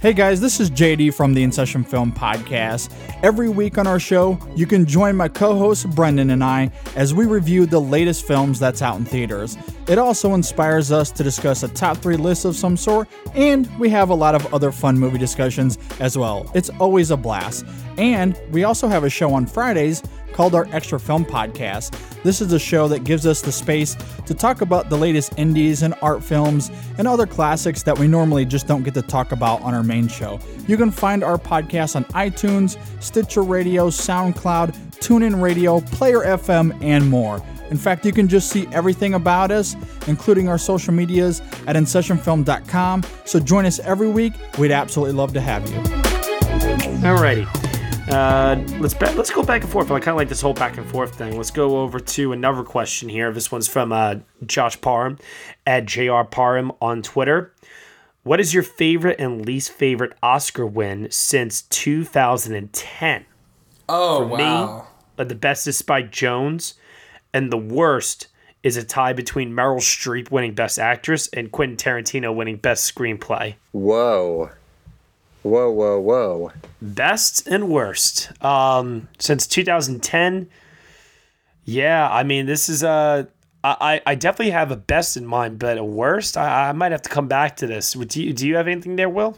Hey 0.00 0.14
guys, 0.14 0.40
this 0.40 0.60
is 0.60 0.70
JD 0.70 1.12
from 1.12 1.34
the 1.34 1.42
In 1.42 1.52
Session 1.52 1.84
Film 1.84 2.10
Podcast. 2.10 2.90
Every 3.22 3.50
week 3.50 3.76
on 3.76 3.86
our 3.86 4.00
show, 4.00 4.38
you 4.56 4.66
can 4.66 4.86
join 4.86 5.14
my 5.14 5.28
co 5.28 5.58
host 5.58 5.90
Brendan 5.90 6.30
and 6.30 6.42
I 6.42 6.70
as 6.96 7.12
we 7.12 7.26
review 7.26 7.66
the 7.66 7.82
latest 7.82 8.26
films 8.26 8.58
that's 8.58 8.80
out 8.80 8.96
in 8.96 9.04
theaters. 9.04 9.58
It 9.88 9.98
also 9.98 10.32
inspires 10.32 10.90
us 10.90 11.10
to 11.10 11.22
discuss 11.22 11.64
a 11.64 11.68
top 11.68 11.98
three 11.98 12.16
list 12.16 12.46
of 12.46 12.56
some 12.56 12.78
sort, 12.78 13.08
and 13.34 13.68
we 13.78 13.90
have 13.90 14.08
a 14.08 14.14
lot 14.14 14.34
of 14.34 14.54
other 14.54 14.72
fun 14.72 14.98
movie 14.98 15.18
discussions 15.18 15.76
as 15.98 16.16
well. 16.16 16.50
It's 16.54 16.70
always 16.80 17.10
a 17.10 17.16
blast. 17.18 17.66
And 17.98 18.40
we 18.52 18.64
also 18.64 18.88
have 18.88 19.04
a 19.04 19.10
show 19.10 19.34
on 19.34 19.44
Fridays 19.44 20.02
called 20.40 20.54
our 20.54 20.66
Extra 20.72 20.98
Film 20.98 21.22
Podcast. 21.22 21.94
This 22.22 22.40
is 22.40 22.50
a 22.54 22.58
show 22.58 22.88
that 22.88 23.04
gives 23.04 23.26
us 23.26 23.42
the 23.42 23.52
space 23.52 23.94
to 24.24 24.32
talk 24.32 24.62
about 24.62 24.88
the 24.88 24.96
latest 24.96 25.34
indies 25.36 25.82
and 25.82 25.92
art 26.00 26.24
films 26.24 26.70
and 26.96 27.06
other 27.06 27.26
classics 27.26 27.82
that 27.82 27.98
we 27.98 28.08
normally 28.08 28.46
just 28.46 28.66
don't 28.66 28.82
get 28.82 28.94
to 28.94 29.02
talk 29.02 29.32
about 29.32 29.60
on 29.60 29.74
our 29.74 29.82
main 29.82 30.08
show. 30.08 30.40
You 30.66 30.78
can 30.78 30.90
find 30.90 31.22
our 31.22 31.36
podcast 31.36 31.94
on 31.94 32.04
iTunes, 32.14 32.78
Stitcher 33.02 33.42
Radio, 33.42 33.90
SoundCloud, 33.90 34.74
TuneIn 35.00 35.42
Radio, 35.42 35.80
Player 35.80 36.20
FM, 36.20 36.74
and 36.82 37.10
more. 37.10 37.44
In 37.68 37.76
fact, 37.76 38.06
you 38.06 38.12
can 38.12 38.26
just 38.26 38.48
see 38.48 38.66
everything 38.72 39.12
about 39.12 39.50
us, 39.50 39.76
including 40.06 40.48
our 40.48 40.56
social 40.56 40.94
medias, 40.94 41.42
at 41.66 41.76
InSessionFilm.com. 41.76 43.02
So 43.26 43.40
join 43.40 43.66
us 43.66 43.78
every 43.80 44.08
week. 44.08 44.32
We'd 44.56 44.72
absolutely 44.72 45.16
love 45.16 45.34
to 45.34 45.40
have 45.42 45.68
you. 45.68 45.76
Alrighty. 47.02 47.69
Uh, 48.10 48.56
let's 48.80 48.94
ba- 48.94 49.12
let's 49.16 49.30
go 49.30 49.42
back 49.42 49.62
and 49.62 49.70
forth. 49.70 49.90
I 49.90 49.98
kind 50.00 50.08
of 50.08 50.16
like 50.16 50.28
this 50.28 50.40
whole 50.40 50.54
back 50.54 50.76
and 50.76 50.86
forth 50.90 51.14
thing. 51.14 51.36
Let's 51.36 51.50
go 51.52 51.80
over 51.80 52.00
to 52.00 52.32
another 52.32 52.62
question 52.64 53.08
here. 53.08 53.30
This 53.32 53.52
one's 53.52 53.68
from 53.68 53.92
uh, 53.92 54.16
Josh 54.46 54.80
Parham 54.80 55.18
at 55.66 55.86
Jr. 55.86 56.22
Parham 56.28 56.72
on 56.80 57.02
Twitter. 57.02 57.54
What 58.22 58.40
is 58.40 58.52
your 58.52 58.62
favorite 58.64 59.20
and 59.20 59.46
least 59.46 59.70
favorite 59.72 60.12
Oscar 60.22 60.66
win 60.66 61.08
since 61.10 61.62
2010? 61.62 63.24
Oh, 63.88 64.18
For 64.18 64.26
wow. 64.26 64.36
me, 64.36 64.84
uh, 65.18 65.24
the 65.24 65.34
best 65.34 65.66
is 65.66 65.78
Spike 65.78 66.10
Jonze, 66.10 66.74
and 67.32 67.50
the 67.52 67.56
worst 67.58 68.26
is 68.62 68.76
a 68.76 68.84
tie 68.84 69.12
between 69.14 69.52
Meryl 69.52 69.78
Streep 69.80 70.30
winning 70.30 70.54
Best 70.54 70.78
Actress 70.78 71.28
and 71.28 71.50
Quentin 71.50 71.76
Tarantino 71.76 72.34
winning 72.34 72.56
Best 72.56 72.92
Screenplay. 72.94 73.54
Whoa. 73.72 74.50
Whoa, 75.42 75.70
whoa, 75.70 75.98
whoa. 75.98 76.52
Best 76.82 77.46
and 77.46 77.68
worst. 77.68 78.30
Um, 78.44 79.08
since 79.18 79.46
2010. 79.46 80.48
Yeah, 81.64 82.08
I 82.10 82.22
mean, 82.22 82.46
this 82.46 82.68
is 82.68 82.82
a. 82.82 83.28
I, 83.62 84.00
I 84.06 84.14
definitely 84.14 84.52
have 84.52 84.70
a 84.70 84.76
best 84.76 85.18
in 85.18 85.26
mind, 85.26 85.58
but 85.58 85.76
a 85.76 85.84
worst, 85.84 86.38
I, 86.38 86.70
I 86.70 86.72
might 86.72 86.92
have 86.92 87.02
to 87.02 87.10
come 87.10 87.28
back 87.28 87.56
to 87.56 87.66
this. 87.66 87.92
Do 87.92 88.22
you, 88.22 88.32
do 88.32 88.48
you 88.48 88.56
have 88.56 88.66
anything 88.66 88.96
there, 88.96 89.10
Will? 89.10 89.36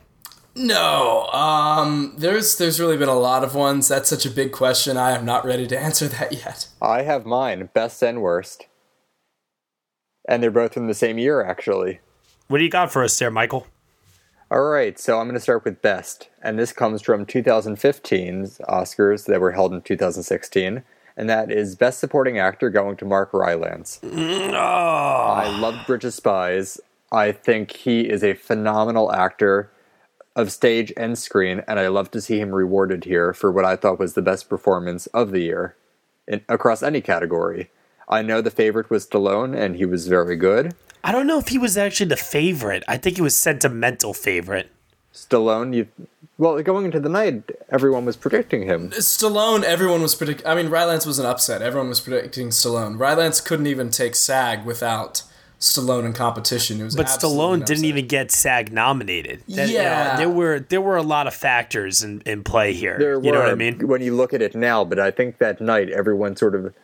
No, 0.54 1.26
um, 1.32 2.14
there's 2.18 2.56
there's 2.56 2.78
really 2.78 2.96
been 2.96 3.08
a 3.08 3.18
lot 3.18 3.42
of 3.42 3.54
ones. 3.54 3.88
That's 3.88 4.08
such 4.08 4.26
a 4.26 4.30
big 4.30 4.52
question. 4.52 4.96
I 4.96 5.12
am 5.12 5.24
not 5.24 5.44
ready 5.44 5.66
to 5.66 5.78
answer 5.78 6.06
that 6.08 6.32
yet. 6.32 6.68
I 6.80 7.02
have 7.02 7.24
mine, 7.24 7.70
best 7.74 8.02
and 8.02 8.22
worst. 8.22 8.66
And 10.28 10.42
they're 10.42 10.50
both 10.52 10.74
from 10.74 10.86
the 10.86 10.94
same 10.94 11.18
year, 11.18 11.42
actually. 11.42 12.00
What 12.46 12.58
do 12.58 12.64
you 12.64 12.70
got 12.70 12.92
for 12.92 13.02
us 13.02 13.18
there, 13.18 13.30
Michael? 13.30 13.66
All 14.52 14.64
right, 14.64 14.98
so 14.98 15.18
I'm 15.18 15.28
going 15.28 15.34
to 15.34 15.40
start 15.40 15.64
with 15.64 15.80
best. 15.80 16.28
And 16.42 16.58
this 16.58 16.74
comes 16.74 17.00
from 17.00 17.24
2015's 17.24 18.58
Oscars 18.68 19.24
that 19.24 19.40
were 19.40 19.52
held 19.52 19.72
in 19.72 19.80
2016. 19.80 20.82
And 21.16 21.30
that 21.30 21.50
is 21.50 21.74
Best 21.74 21.98
Supporting 21.98 22.38
Actor 22.38 22.68
going 22.68 22.98
to 22.98 23.06
Mark 23.06 23.32
Rylance. 23.32 23.98
Mm-hmm. 24.02 24.54
I 24.54 25.58
love 25.58 25.86
Bridge 25.86 26.04
of 26.04 26.12
Spies. 26.12 26.78
I 27.10 27.32
think 27.32 27.70
he 27.70 28.02
is 28.02 28.22
a 28.22 28.34
phenomenal 28.34 29.10
actor 29.10 29.70
of 30.36 30.52
stage 30.52 30.92
and 30.98 31.16
screen, 31.16 31.62
and 31.66 31.80
I 31.80 31.88
love 31.88 32.10
to 32.10 32.20
see 32.20 32.38
him 32.38 32.54
rewarded 32.54 33.04
here 33.04 33.32
for 33.32 33.50
what 33.50 33.64
I 33.64 33.76
thought 33.76 33.98
was 33.98 34.12
the 34.12 34.20
best 34.20 34.50
performance 34.50 35.06
of 35.06 35.30
the 35.30 35.40
year 35.40 35.76
in, 36.28 36.42
across 36.50 36.82
any 36.82 37.00
category. 37.00 37.70
I 38.06 38.20
know 38.20 38.42
the 38.42 38.50
favorite 38.50 38.90
was 38.90 39.06
Stallone, 39.06 39.56
and 39.56 39.76
he 39.76 39.86
was 39.86 40.08
very 40.08 40.36
good. 40.36 40.74
I 41.04 41.12
don't 41.12 41.26
know 41.26 41.38
if 41.38 41.48
he 41.48 41.58
was 41.58 41.76
actually 41.76 42.08
the 42.08 42.16
favorite. 42.16 42.84
I 42.86 42.96
think 42.96 43.16
he 43.16 43.22
was 43.22 43.36
sentimental 43.36 44.14
favorite. 44.14 44.70
Stallone, 45.12 45.74
you 45.74 45.88
well, 46.38 46.60
going 46.62 46.86
into 46.86 46.98
the 46.98 47.08
night, 47.08 47.50
everyone 47.70 48.04
was 48.04 48.16
predicting 48.16 48.62
him. 48.62 48.90
Stallone, 48.90 49.62
everyone 49.62 50.02
was 50.02 50.14
predicting. 50.14 50.46
I 50.46 50.54
mean, 50.54 50.70
Rylance 50.70 51.06
was 51.06 51.18
an 51.18 51.26
upset. 51.26 51.62
Everyone 51.62 51.88
was 51.88 52.00
predicting 52.00 52.48
Stallone. 52.48 52.98
Rylance 52.98 53.40
couldn't 53.40 53.66
even 53.66 53.90
take 53.90 54.14
SAG 54.16 54.64
without 54.64 55.22
Stallone 55.60 56.04
in 56.04 56.12
competition. 56.14 56.80
It 56.80 56.84
was 56.84 56.96
But 56.96 57.06
Stallone 57.06 57.64
didn't 57.64 57.84
even 57.84 58.08
get 58.08 58.32
SAG 58.32 58.72
nominated. 58.72 59.42
That- 59.48 59.68
you 59.68 59.74
know, 59.78 59.82
Yeah. 59.82 60.16
there 60.16 60.28
were 60.30 60.58
there 60.60 60.80
were 60.80 60.96
a 60.96 61.02
lot 61.02 61.26
of 61.28 61.34
factors 61.34 62.02
in, 62.02 62.22
in 62.26 62.42
play 62.42 62.72
here. 62.72 62.96
There 62.98 63.22
you 63.22 63.30
know 63.30 63.38
what 63.38 63.50
I 63.50 63.54
mean? 63.54 63.86
When 63.86 64.02
you 64.02 64.16
look 64.16 64.34
at 64.34 64.42
it 64.42 64.56
now, 64.56 64.82
but 64.84 64.98
I 64.98 65.10
think 65.12 65.38
that 65.38 65.60
night 65.60 65.90
everyone 65.90 66.34
sort 66.36 66.54
of 66.56 66.74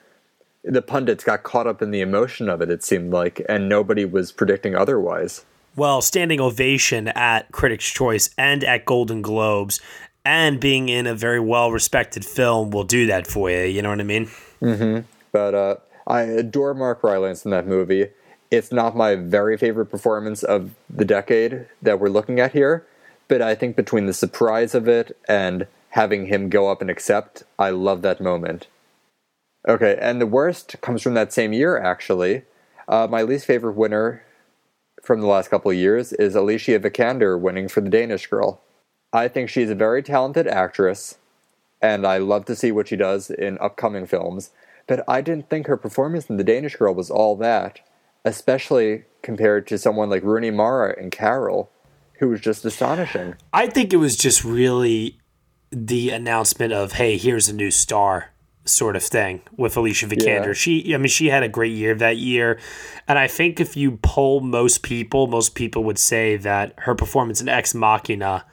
the 0.64 0.82
pundits 0.82 1.24
got 1.24 1.42
caught 1.42 1.66
up 1.66 1.82
in 1.82 1.90
the 1.90 2.00
emotion 2.00 2.48
of 2.48 2.60
it. 2.60 2.70
It 2.70 2.82
seemed 2.82 3.12
like, 3.12 3.44
and 3.48 3.68
nobody 3.68 4.04
was 4.04 4.32
predicting 4.32 4.74
otherwise. 4.74 5.44
Well, 5.76 6.02
standing 6.02 6.40
ovation 6.40 7.08
at 7.08 7.52
Critics' 7.52 7.90
Choice 7.90 8.30
and 8.36 8.64
at 8.64 8.84
Golden 8.84 9.22
Globes, 9.22 9.80
and 10.24 10.60
being 10.60 10.88
in 10.88 11.06
a 11.06 11.14
very 11.14 11.40
well 11.40 11.70
respected 11.70 12.24
film 12.24 12.70
will 12.70 12.84
do 12.84 13.06
that 13.06 13.26
for 13.26 13.50
you. 13.50 13.62
You 13.62 13.82
know 13.82 13.90
what 13.90 14.00
I 14.00 14.04
mean? 14.04 14.26
hmm 14.60 15.00
But 15.32 15.54
uh, 15.54 15.76
I 16.06 16.22
adore 16.22 16.74
Mark 16.74 17.02
Rylance 17.02 17.44
in 17.44 17.50
that 17.52 17.66
movie. 17.66 18.08
It's 18.50 18.72
not 18.72 18.96
my 18.96 19.14
very 19.14 19.56
favorite 19.56 19.86
performance 19.86 20.42
of 20.42 20.74
the 20.88 21.04
decade 21.04 21.66
that 21.82 22.00
we're 22.00 22.08
looking 22.08 22.40
at 22.40 22.52
here, 22.52 22.86
but 23.28 23.42
I 23.42 23.54
think 23.54 23.76
between 23.76 24.06
the 24.06 24.14
surprise 24.14 24.74
of 24.74 24.88
it 24.88 25.16
and 25.28 25.66
having 25.90 26.26
him 26.26 26.48
go 26.48 26.70
up 26.70 26.80
and 26.80 26.90
accept, 26.90 27.44
I 27.58 27.70
love 27.70 28.02
that 28.02 28.20
moment. 28.20 28.66
Okay, 29.68 29.98
and 30.00 30.18
the 30.18 30.26
worst 30.26 30.76
comes 30.80 31.02
from 31.02 31.12
that 31.12 31.30
same 31.30 31.52
year, 31.52 31.78
actually. 31.78 32.44
Uh, 32.88 33.06
my 33.08 33.20
least 33.20 33.44
favorite 33.44 33.76
winner 33.76 34.24
from 35.02 35.20
the 35.20 35.26
last 35.26 35.50
couple 35.50 35.70
of 35.70 35.76
years 35.76 36.14
is 36.14 36.34
Alicia 36.34 36.80
Vikander 36.80 37.38
winning 37.38 37.68
for 37.68 37.82
The 37.82 37.90
Danish 37.90 38.26
Girl. 38.28 38.62
I 39.12 39.28
think 39.28 39.50
she's 39.50 39.68
a 39.68 39.74
very 39.74 40.02
talented 40.02 40.46
actress, 40.46 41.18
and 41.82 42.06
I 42.06 42.16
love 42.16 42.46
to 42.46 42.56
see 42.56 42.72
what 42.72 42.88
she 42.88 42.96
does 42.96 43.28
in 43.28 43.58
upcoming 43.60 44.06
films. 44.06 44.50
But 44.86 45.04
I 45.06 45.20
didn't 45.20 45.50
think 45.50 45.66
her 45.66 45.76
performance 45.76 46.30
in 46.30 46.38
The 46.38 46.44
Danish 46.44 46.76
Girl 46.76 46.94
was 46.94 47.10
all 47.10 47.36
that, 47.36 47.80
especially 48.24 49.04
compared 49.20 49.66
to 49.66 49.76
someone 49.76 50.08
like 50.08 50.22
Rooney 50.22 50.50
Mara 50.50 50.98
in 50.98 51.10
Carol, 51.10 51.70
who 52.20 52.30
was 52.30 52.40
just 52.40 52.64
astonishing. 52.64 53.34
I 53.52 53.66
think 53.66 53.92
it 53.92 53.98
was 53.98 54.16
just 54.16 54.44
really 54.44 55.18
the 55.70 56.08
announcement 56.08 56.72
of, 56.72 56.92
hey, 56.92 57.18
here's 57.18 57.50
a 57.50 57.54
new 57.54 57.70
star 57.70 58.30
sort 58.64 58.96
of 58.96 59.02
thing 59.02 59.40
with 59.56 59.76
Alicia 59.76 60.06
Vikander. 60.06 60.46
Yeah. 60.46 60.52
She 60.52 60.94
I 60.94 60.98
mean 60.98 61.08
she 61.08 61.28
had 61.28 61.42
a 61.42 61.48
great 61.48 61.72
year 61.72 61.94
that 61.94 62.18
year. 62.18 62.58
And 63.06 63.18
I 63.18 63.26
think 63.26 63.60
if 63.60 63.76
you 63.76 63.98
poll 64.02 64.40
most 64.40 64.82
people, 64.82 65.26
most 65.26 65.54
people 65.54 65.84
would 65.84 65.98
say 65.98 66.36
that 66.36 66.74
her 66.78 66.94
performance 66.94 67.40
in 67.40 67.48
Ex 67.48 67.74
Machina 67.74 68.44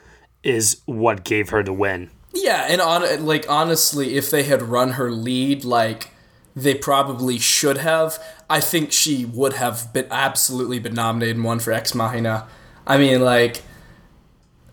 is 0.42 0.80
what 0.86 1.24
gave 1.24 1.50
her 1.50 1.62
the 1.62 1.72
win. 1.72 2.10
Yeah, 2.32 2.66
and 2.68 2.80
on 2.80 3.24
like 3.24 3.46
honestly, 3.48 4.16
if 4.16 4.30
they 4.30 4.44
had 4.44 4.62
run 4.62 4.92
her 4.92 5.10
lead 5.10 5.64
like 5.64 6.10
they 6.54 6.74
probably 6.74 7.38
should 7.38 7.78
have, 7.78 8.18
I 8.48 8.60
think 8.60 8.92
she 8.92 9.24
would 9.26 9.54
have 9.54 9.92
been 9.92 10.06
absolutely 10.10 10.78
been 10.78 10.94
nominated 10.94 11.36
and 11.36 11.44
won 11.44 11.58
for 11.58 11.72
Ex 11.72 11.94
Machina. 11.94 12.46
I 12.86 12.96
mean, 12.98 13.20
like, 13.20 13.62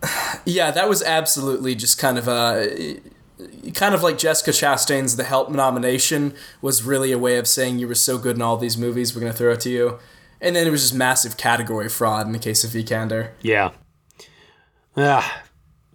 yeah, 0.46 0.72
that 0.72 0.88
was 0.88 1.04
absolutely 1.04 1.76
just 1.76 1.98
kind 1.98 2.18
of 2.18 2.28
a 2.28 3.00
kind 3.74 3.96
of 3.96 4.04
like 4.04 4.18
Jessica 4.18 4.52
Chastain's 4.52 5.16
The 5.16 5.24
Help 5.24 5.50
nomination 5.50 6.34
was 6.62 6.84
really 6.84 7.12
a 7.12 7.18
way 7.18 7.38
of 7.38 7.48
saying 7.48 7.80
you 7.80 7.88
were 7.88 7.96
so 7.96 8.18
good 8.18 8.36
in 8.36 8.42
all 8.42 8.58
these 8.58 8.78
movies, 8.78 9.16
we're 9.16 9.22
gonna 9.22 9.34
throw 9.34 9.54
it 9.54 9.60
to 9.62 9.70
you. 9.70 10.00
And 10.42 10.56
then 10.56 10.68
it 10.68 10.72
was 10.72 10.82
just 10.82 10.94
massive 10.94 11.38
category 11.38 11.90
fraud 11.90 12.26
in 12.26 12.34
the 12.34 12.40
case 12.40 12.64
of 12.64 12.72
Vikander. 12.72 13.32
Yeah. 13.42 13.72
Ah, 14.98 15.44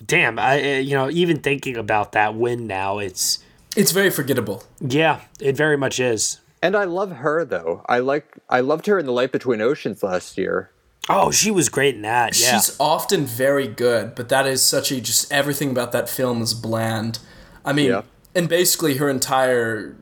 damn. 0.05 0.39
I 0.39 0.77
uh, 0.77 0.79
you 0.79 0.95
know 0.95 1.11
even 1.11 1.41
thinking 1.41 1.77
about 1.77 2.13
that 2.13 2.35
win 2.35 2.67
now, 2.67 2.99
it's 2.99 3.39
it's 3.77 3.93
very 3.93 4.11
forgettable. 4.11 4.65
Yeah, 4.81 5.21
it 5.41 5.57
very 5.57 5.77
much 5.77 6.01
is. 6.01 6.41
And 6.63 6.77
I 6.77 6.85
love 6.85 7.13
her 7.13 7.45
though. 7.45 7.85
I 7.89 7.99
like 8.01 8.27
I 8.49 8.61
loved 8.61 8.87
her 8.87 8.99
in 8.99 9.07
The 9.07 9.13
Light 9.13 9.33
Between 9.33 9.61
Oceans 9.61 10.03
last 10.03 10.37
year. 10.39 10.71
Oh, 11.09 11.31
she 11.31 11.51
was 11.51 11.69
great 11.69 11.95
in 11.95 12.03
that. 12.03 12.39
Yeah. 12.39 12.53
She's 12.61 12.77
often 12.79 13.25
very 13.25 13.67
good, 13.67 14.15
but 14.15 14.29
that 14.29 14.47
is 14.47 14.63
such 14.63 14.91
a 14.93 15.01
just 15.01 15.33
everything 15.33 15.71
about 15.71 15.93
that 15.93 16.09
film 16.09 16.43
is 16.43 16.53
bland. 16.55 17.19
I 17.65 17.73
mean, 17.73 17.91
Yeah. 17.91 18.03
and 18.35 18.49
basically 18.49 18.97
her 18.99 19.09
entire 19.09 19.97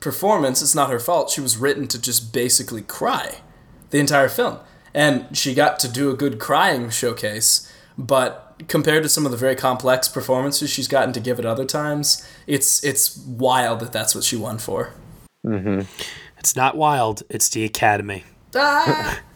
performance, 0.00 0.62
it's 0.62 0.74
not 0.74 0.90
her 0.90 1.00
fault. 1.00 1.30
She 1.30 1.40
was 1.40 1.56
written 1.56 1.88
to 1.88 2.00
just 2.00 2.32
basically 2.32 2.82
cry 2.82 3.36
the 3.90 3.98
entire 3.98 4.28
film. 4.28 4.58
And 4.94 5.36
she 5.36 5.54
got 5.54 5.78
to 5.80 5.88
do 5.88 6.10
a 6.10 6.14
good 6.14 6.38
crying 6.38 6.90
showcase, 6.90 7.70
but 7.96 8.62
compared 8.68 9.02
to 9.02 9.08
some 9.08 9.24
of 9.24 9.30
the 9.32 9.36
very 9.36 9.54
complex 9.54 10.08
performances 10.08 10.70
she's 10.70 10.88
gotten 10.88 11.12
to 11.12 11.20
give 11.20 11.38
at 11.38 11.46
other 11.46 11.64
times, 11.64 12.26
it's 12.46 12.82
it's 12.84 13.16
wild 13.16 13.80
that 13.80 13.92
that's 13.92 14.14
what 14.14 14.24
she 14.24 14.36
won 14.36 14.58
for. 14.58 14.92
Mm-hmm. 15.46 15.82
It's 16.38 16.54
not 16.56 16.76
wild, 16.76 17.22
it's 17.28 17.48
the 17.48 17.64
Academy. 17.64 18.24
Ah! 18.54 19.18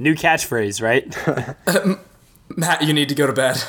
New 0.00 0.14
catchphrase, 0.14 0.82
right? 0.82 1.06
Matt, 2.56 2.82
you 2.82 2.92
need 2.92 3.08
to 3.10 3.14
go 3.14 3.26
to 3.26 3.32
bed. 3.32 3.62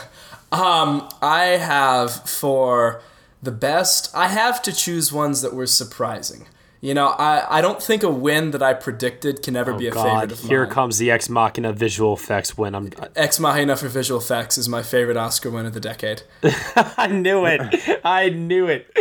Um, 0.52 1.08
I 1.22 1.58
have 1.60 2.28
for 2.30 3.02
the 3.44 3.52
best, 3.52 4.10
I 4.16 4.28
have 4.28 4.62
to 4.64 4.74
choose 4.74 5.12
ones 5.14 5.42
that 5.42 5.54
were 5.54 5.68
surprising. 5.68 6.48
You 6.80 6.96
know, 6.96 7.10
I, 7.10 7.60
I 7.60 7.62
don't 7.62 7.82
think 7.82 8.02
a 8.02 8.10
win 8.10 8.52
that 8.52 8.64
I 8.64 8.74
predicted 8.74 9.44
can 9.44 9.56
ever 9.56 9.74
be 9.74 9.88
a 9.88 9.92
Oh, 9.92 9.94
God, 9.94 10.04
favorite 10.04 10.32
of 10.32 10.50
here 10.50 10.64
mine. 10.64 10.74
comes 10.74 10.98
the 10.98 11.12
Ex 11.12 11.30
Machina 11.30 11.74
visual 11.74 12.14
effects 12.14 12.58
win. 12.58 12.74
I'm 12.74 12.90
Ex 13.16 13.40
Machina 13.40 13.76
for 13.76 13.88
visual 13.88 14.20
effects 14.20 14.58
is 14.58 14.68
my 14.68 14.82
favorite 14.82 15.16
Oscar 15.18 15.52
win 15.52 15.68
of 15.68 15.74
the 15.74 15.80
decade. 15.80 16.24
I 16.44 17.08
knew 17.08 17.46
it. 17.46 18.00
I 18.04 18.30
knew 18.30 18.66
it. 18.68 18.92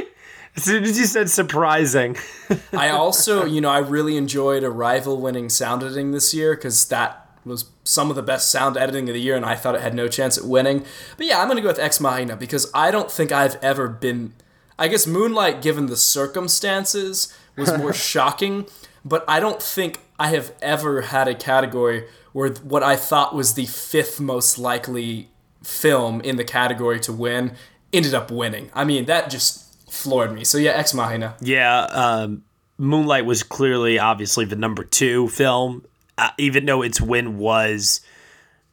As 0.57 0.65
soon 0.65 0.85
as 0.85 0.99
you 0.99 1.07
said 1.07 1.31
surprising. 1.31 2.17
I 2.75 2.91
also, 2.91 3.47
you 3.47 3.63
know, 3.63 3.71
I 3.71 3.79
really 3.79 4.19
enjoyed 4.19 4.63
Arrival 4.63 5.19
winning 5.19 5.49
sound 5.49 5.83
editing 5.83 6.11
this 6.11 6.35
year 6.35 6.55
because 6.57 6.85
that 6.89 7.20
was 7.45 7.71
some 7.85 8.11
of 8.11 8.17
the 8.17 8.23
best 8.23 8.51
sound 8.51 8.77
editing 8.77 9.09
of 9.09 9.15
the 9.15 9.21
year, 9.21 9.37
and 9.37 9.45
I 9.45 9.55
thought 9.55 9.75
it 9.75 9.81
had 9.81 9.95
no 9.95 10.09
chance 10.09 10.37
at 10.37 10.45
winning. 10.45 10.85
But 11.17 11.27
yeah, 11.27 11.41
I'm 11.41 11.47
going 11.47 11.57
to 11.57 11.63
go 11.63 11.69
with 11.69 11.79
Ex 11.79 12.01
Machina 12.01 12.37
because 12.37 12.71
I 12.75 12.91
don't 12.91 13.11
think 13.11 13.33
I've 13.33 13.57
ever 13.63 13.89
been. 13.89 14.35
I 14.79 14.89
guess 14.89 15.07
Moonlight, 15.07 15.63
given 15.63 15.87
the 15.87 15.97
circumstances, 15.97 17.37
was 17.57 17.77
more 17.77 17.93
shocking, 18.11 18.67
but 19.05 19.25
I 19.29 19.41
don't 19.41 19.63
think 19.63 20.01
I 20.19 20.29
have 20.29 20.53
ever 20.63 21.03
had 21.03 21.29
a 21.29 21.35
category 21.35 22.07
where 22.33 22.51
what 22.51 22.83
I 22.83 22.97
thought 22.97 23.35
was 23.35 23.55
the 23.55 23.67
fifth 23.67 24.21
most 24.21 24.59
likely 24.59 25.29
film 25.63 26.21
in 26.21 26.37
the 26.37 26.45
category 26.45 27.01
to 27.01 27.13
win 27.13 27.53
ended 27.93 28.15
up 28.15 28.31
winning. 28.31 28.71
I 28.75 28.85
mean, 28.85 29.07
that 29.07 29.31
just 29.31 29.91
floored 29.91 30.33
me. 30.33 30.45
So 30.45 30.59
yeah, 30.59 30.73
Ex 30.73 30.95
Machina. 30.95 31.37
Yeah, 31.41 31.83
um, 31.83 32.45
Moonlight 32.79 33.27
was 33.27 33.43
clearly, 33.43 33.99
obviously, 33.99 34.45
the 34.45 34.57
number 34.57 34.85
two 34.85 35.29
film, 35.29 35.85
uh, 36.21 36.31
even 36.37 36.67
though 36.67 36.83
its 36.83 37.01
win 37.01 37.39
was 37.39 38.03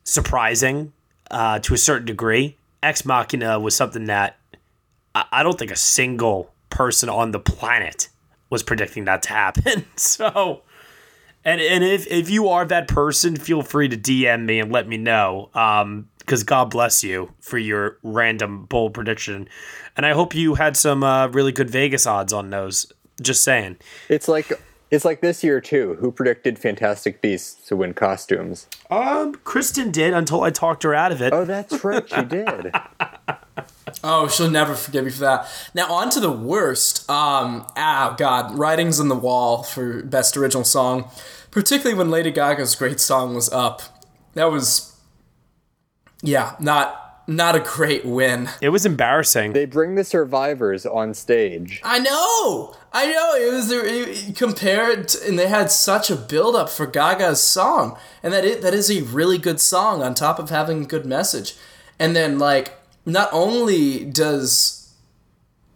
surprising 0.03 0.91
uh, 1.31 1.59
to 1.59 1.73
a 1.73 1.77
certain 1.77 2.05
degree. 2.05 2.57
Ex 2.83 3.05
Machina 3.05 3.59
was 3.59 3.75
something 3.75 4.05
that 4.05 4.37
I, 5.15 5.25
I 5.31 5.43
don't 5.43 5.57
think 5.57 5.71
a 5.71 5.77
single 5.77 6.51
person 6.69 7.09
on 7.09 7.31
the 7.31 7.39
planet 7.39 8.09
was 8.49 8.63
predicting 8.63 9.05
that 9.05 9.23
to 9.23 9.29
happen. 9.29 9.85
so, 9.95 10.61
and 11.43 11.61
and 11.61 11.83
if 11.83 12.05
if 12.07 12.29
you 12.29 12.49
are 12.49 12.65
that 12.65 12.89
person, 12.89 13.37
feel 13.37 13.61
free 13.61 13.87
to 13.87 13.97
DM 13.97 14.45
me 14.45 14.59
and 14.59 14.71
let 14.71 14.87
me 14.87 14.97
know. 14.97 15.49
Um, 15.53 16.09
because 16.19 16.43
God 16.43 16.69
bless 16.69 17.05
you 17.05 17.31
for 17.39 17.57
your 17.57 17.99
random 18.03 18.65
bold 18.65 18.93
prediction, 18.93 19.47
and 19.95 20.05
I 20.05 20.11
hope 20.11 20.35
you 20.35 20.55
had 20.55 20.75
some 20.75 21.01
uh, 21.01 21.27
really 21.27 21.53
good 21.53 21.69
Vegas 21.69 22.05
odds 22.05 22.33
on 22.33 22.49
those. 22.49 22.91
Just 23.21 23.43
saying. 23.43 23.77
It's 24.09 24.27
like 24.27 24.51
it's 24.89 25.05
like 25.05 25.21
this 25.21 25.43
year 25.43 25.59
too. 25.61 25.97
Who 25.99 26.11
predicted 26.11 26.59
Fantastic 26.59 27.21
Beasts 27.21 27.67
to 27.67 27.75
win 27.75 27.93
costumes? 27.93 28.67
Um, 28.89 29.35
Kristen 29.43 29.91
did 29.91 30.13
until 30.13 30.43
I 30.43 30.49
talked 30.49 30.83
her 30.83 30.93
out 30.93 31.11
of 31.11 31.21
it. 31.21 31.33
Oh, 31.33 31.45
that's 31.45 31.83
right, 31.83 32.07
she 32.07 32.23
did. 32.23 32.71
Oh, 34.03 34.27
she'll 34.27 34.49
never 34.49 34.75
forgive 34.75 35.05
me 35.05 35.11
for 35.11 35.21
that. 35.21 35.47
Now 35.73 35.91
on 35.91 36.09
to 36.11 36.19
the 36.19 36.31
worst. 36.31 37.09
Um, 37.09 37.65
oh 37.75 38.15
God, 38.17 38.57
writings 38.57 38.99
on 38.99 39.07
the 39.07 39.15
wall 39.15 39.63
for 39.63 40.03
best 40.03 40.37
original 40.37 40.63
song, 40.63 41.09
particularly 41.51 41.97
when 41.97 42.11
Lady 42.11 42.31
Gaga's 42.31 42.75
great 42.75 42.99
song 42.99 43.33
was 43.33 43.49
up. 43.49 43.81
That 44.35 44.51
was, 44.51 44.95
yeah, 46.21 46.55
not 46.59 47.06
not 47.27 47.55
a 47.55 47.59
great 47.59 48.05
win. 48.05 48.49
It 48.61 48.69
was 48.69 48.85
embarrassing. 48.85 49.53
They 49.53 49.65
bring 49.65 49.95
the 49.95 50.03
survivors 50.03 50.85
on 50.85 51.13
stage. 51.13 51.81
I 51.83 51.99
know, 51.99 52.75
I 52.93 53.11
know. 53.11 53.35
It 53.35 53.53
was 53.53 53.71
it, 53.71 54.35
compared, 54.35 55.09
to, 55.09 55.27
and 55.27 55.37
they 55.37 55.49
had 55.49 55.69
such 55.69 56.09
a 56.09 56.15
build 56.15 56.55
up 56.55 56.69
for 56.69 56.87
Gaga's 56.87 57.43
song, 57.43 57.97
and 58.23 58.33
that 58.33 58.45
it, 58.45 58.61
that 58.61 58.73
is 58.73 58.89
a 58.89 59.03
really 59.03 59.37
good 59.37 59.59
song 59.59 60.01
on 60.01 60.13
top 60.13 60.39
of 60.39 60.49
having 60.49 60.83
a 60.83 60.87
good 60.87 61.05
message. 61.05 61.55
And 61.99 62.15
then 62.15 62.39
like, 62.39 62.73
not 63.05 63.29
only 63.31 64.05
does 64.05 64.77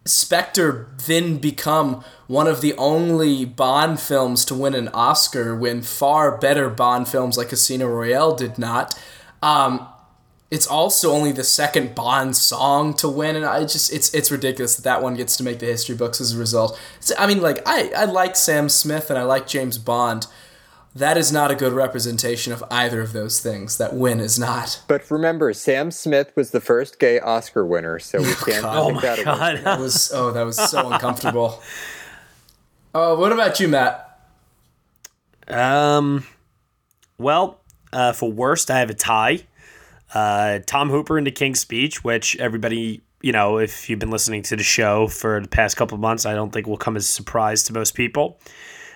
Spectre 0.04 0.88
then 1.06 1.38
become 1.38 2.04
one 2.26 2.48
of 2.48 2.60
the 2.60 2.74
only 2.74 3.44
Bond 3.44 4.00
films 4.00 4.44
to 4.46 4.54
win 4.54 4.74
an 4.74 4.88
Oscar 4.88 5.54
when 5.54 5.82
far 5.82 6.36
better 6.38 6.68
Bond 6.68 7.08
films 7.08 7.38
like 7.38 7.50
Casino 7.50 7.86
Royale 7.86 8.34
did 8.34 8.58
not. 8.58 8.98
Um, 9.42 9.86
it's 10.52 10.66
also 10.66 11.12
only 11.12 11.32
the 11.32 11.44
second 11.44 11.94
Bond 11.94 12.36
song 12.36 12.92
to 12.94 13.08
win, 13.08 13.36
and 13.36 13.44
I 13.46 13.62
just 13.62 13.90
it's 13.90 14.12
it's 14.12 14.30
ridiculous 14.30 14.76
that 14.76 14.82
that 14.82 15.02
one 15.02 15.14
gets 15.14 15.34
to 15.38 15.42
make 15.42 15.60
the 15.60 15.66
history 15.66 15.96
books 15.96 16.20
as 16.20 16.34
a 16.34 16.38
result. 16.38 16.78
It's, 16.98 17.10
I 17.18 17.26
mean, 17.26 17.40
like 17.40 17.66
I 17.66 17.90
I 17.96 18.04
like 18.04 18.36
Sam 18.36 18.68
Smith 18.68 19.08
and 19.08 19.18
I 19.18 19.22
like 19.22 19.46
James 19.46 19.78
Bond, 19.78 20.26
that 20.94 21.16
is 21.16 21.32
not 21.32 21.50
a 21.50 21.54
good 21.54 21.72
representation 21.72 22.52
of 22.52 22.62
either 22.70 23.00
of 23.00 23.14
those 23.14 23.40
things. 23.40 23.78
That 23.78 23.94
win 23.94 24.20
is 24.20 24.38
not. 24.38 24.82
But 24.88 25.10
remember, 25.10 25.54
Sam 25.54 25.90
Smith 25.90 26.32
was 26.36 26.50
the 26.50 26.60
first 26.60 26.98
gay 26.98 27.18
Oscar 27.18 27.64
winner, 27.64 27.98
so 27.98 28.18
we 28.18 28.34
can't 28.34 28.62
God. 28.62 28.88
think 28.88 29.00
that 29.00 29.18
away. 29.26 29.62
that 29.62 29.80
was 29.80 30.12
oh, 30.12 30.32
that 30.32 30.42
was 30.42 30.58
so 30.58 30.92
uncomfortable. 30.92 31.62
Oh, 32.94 33.18
what 33.18 33.32
about 33.32 33.58
you, 33.58 33.68
Matt? 33.68 34.20
Um, 35.48 36.26
well, 37.16 37.60
uh, 37.90 38.12
for 38.12 38.30
worst, 38.30 38.70
I 38.70 38.80
have 38.80 38.90
a 38.90 38.94
tie. 38.94 39.46
Uh, 40.14 40.60
Tom 40.66 40.90
Hooper 40.90 41.18
into 41.18 41.30
King's 41.30 41.60
Speech, 41.60 42.04
which 42.04 42.36
everybody, 42.36 43.02
you 43.22 43.32
know, 43.32 43.58
if 43.58 43.88
you've 43.88 43.98
been 43.98 44.10
listening 44.10 44.42
to 44.42 44.56
the 44.56 44.62
show 44.62 45.06
for 45.06 45.40
the 45.40 45.48
past 45.48 45.76
couple 45.76 45.94
of 45.94 46.00
months, 46.00 46.26
I 46.26 46.34
don't 46.34 46.52
think 46.52 46.66
will 46.66 46.76
come 46.76 46.96
as 46.96 47.04
a 47.04 47.12
surprise 47.12 47.64
to 47.64 47.72
most 47.72 47.94
people. 47.94 48.38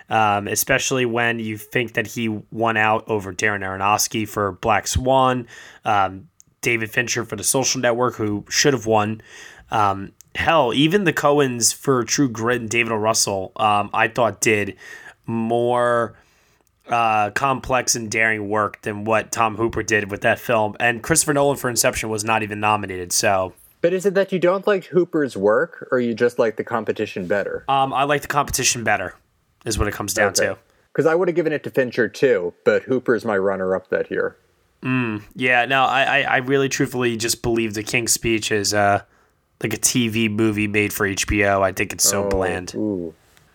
Um, 0.09 0.46
especially 0.46 1.05
when 1.05 1.40
you 1.40 1.57
think 1.57 1.94
that 1.94 2.07
he 2.07 2.29
won 2.29 2.76
out 2.76 3.09
over 3.09 3.33
Darren 3.33 3.62
Aronofsky 3.62 4.29
for 4.29 4.52
Black 4.52 4.87
Swan, 4.87 5.48
um, 5.85 6.29
David 6.61 6.90
Fincher 6.90 7.24
for 7.24 7.35
The 7.35 7.42
Social 7.42 7.81
Network, 7.81 8.14
who 8.14 8.44
should 8.48 8.72
have 8.72 8.87
won. 8.87 9.20
Um, 9.72 10.12
hell, 10.37 10.72
even 10.72 11.05
the 11.05 11.12
Coens 11.12 11.74
for 11.74 12.05
True 12.05 12.29
Grit 12.29 12.61
and 12.61 12.70
David 12.70 12.92
O. 12.92 12.96
Russell, 12.96 13.50
um, 13.57 13.90
I 13.92 14.07
thought 14.07 14.40
did 14.40 14.76
more 15.26 16.16
uh, 16.88 17.31
complex 17.31 17.94
and 17.96 18.11
daring 18.11 18.49
work 18.49 18.81
than 18.83 19.05
what 19.05 19.33
Tom 19.33 19.57
Hooper 19.57 19.83
did 19.83 20.11
with 20.11 20.20
that 20.22 20.38
film. 20.38 20.77
And 20.81 21.03
Christopher 21.03 21.35
Nolan 21.35 21.57
for 21.57 21.68
Inception 21.70 22.09
was 22.09 22.25
not 22.25 22.42
even 22.42 22.61
nominated. 22.61 23.12
So, 23.12 23.53
But 23.81 23.92
is 23.92 24.07
it 24.07 24.14
that 24.14 24.33
you 24.33 24.38
don't 24.38 24.66
like 24.66 24.85
Hooper's 24.87 25.37
work, 25.37 25.88
or 25.90 25.99
you 26.01 26.14
just 26.14 26.38
like 26.38 26.57
the 26.57 26.64
competition 26.64 27.27
better? 27.27 27.64
um, 27.68 27.92
I 27.92 28.05
like 28.05 28.22
the 28.22 28.29
competition 28.29 28.85
better, 28.85 29.14
is 29.64 29.79
what 29.79 29.88
it 29.88 29.94
comes 29.94 30.14
down 30.14 30.33
to. 30.35 30.57
Because 30.92 31.07
I 31.07 31.14
would 31.14 31.29
have 31.29 31.35
given 31.35 31.53
it 31.53 31.62
to 31.64 31.70
Fincher 31.70 32.09
too, 32.09 32.55
but 32.64 32.83
Hooper's 32.85 33.25
my 33.25 33.37
runner-up 33.37 33.90
that 33.90 34.11
year. 34.11 34.37
Mm, 34.83 35.22
yeah, 35.35 35.64
no, 35.66 35.83
I, 35.85 36.03
I, 36.03 36.20
I 36.22 36.37
really 36.38 36.68
truthfully 36.68 37.16
just 37.16 37.42
believe 37.42 37.75
the 37.75 37.83
King's 37.83 38.12
Speech 38.12 38.51
is 38.53 38.72
uh, 38.72 39.03
like 39.62 39.75
a 39.75 39.79
TV 39.79 40.31
movie 40.31 40.68
made 40.68 40.92
for 40.92 41.07
HBO. 41.09 41.62
I 41.62 41.72
think 41.72 41.92
it's 41.92 42.05
so 42.09 42.25
Oh, 42.25 42.29
bland. 42.29 42.75
Ooh. 42.75 43.12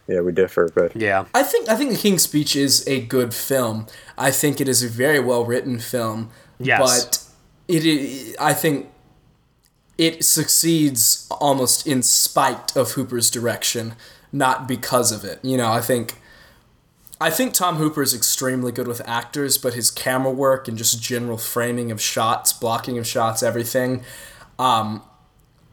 Yeah, 0.08 0.22
we 0.22 0.32
differ, 0.32 0.70
but 0.74 0.96
Yeah. 0.96 1.26
I 1.34 1.44
think 1.44 1.70
I 1.70 1.76
think 1.76 1.92
The 1.92 1.98
King's 1.98 2.24
Speech 2.24 2.56
is 2.56 2.86
a 2.88 3.02
good 3.02 3.34
film. 3.34 3.88
I 4.18 4.32
think 4.32 4.60
it 4.60 4.68
is 4.68 4.84
a 4.84 4.90
very 4.90 5.20
well 5.20 5.46
written 5.46 5.80
film. 5.80 6.30
Yes. 6.60 6.80
But 6.80 7.24
it 7.68 7.86
is, 7.86 8.36
I 8.40 8.54
think 8.54 8.90
it 9.98 10.26
succeeds 10.26 11.28
almost 11.30 11.86
in 11.86 12.02
spite 12.02 12.76
of 12.76 12.92
Hooper's 12.92 13.30
direction, 13.30 13.94
not 14.32 14.68
because 14.68 15.12
of 15.12 15.24
it. 15.24 15.40
You 15.44 15.58
know, 15.58 15.72
I 15.72 15.82
think 15.82 16.16
I 17.22 17.30
think 17.30 17.54
Tom 17.54 17.76
Hooper 17.76 18.02
is 18.02 18.16
extremely 18.16 18.72
good 18.72 18.88
with 18.88 19.08
actors, 19.08 19.60
but 19.60 19.76
his 19.76 19.92
camera 19.92 20.32
work 20.32 20.68
and 20.68 20.76
just 20.76 21.00
general 21.00 21.38
framing 21.38 21.92
of 21.92 22.02
shots, 22.02 22.52
blocking 22.52 22.98
of 22.98 23.06
shots, 23.06 23.44
everything, 23.44 24.04
um, 24.58 25.04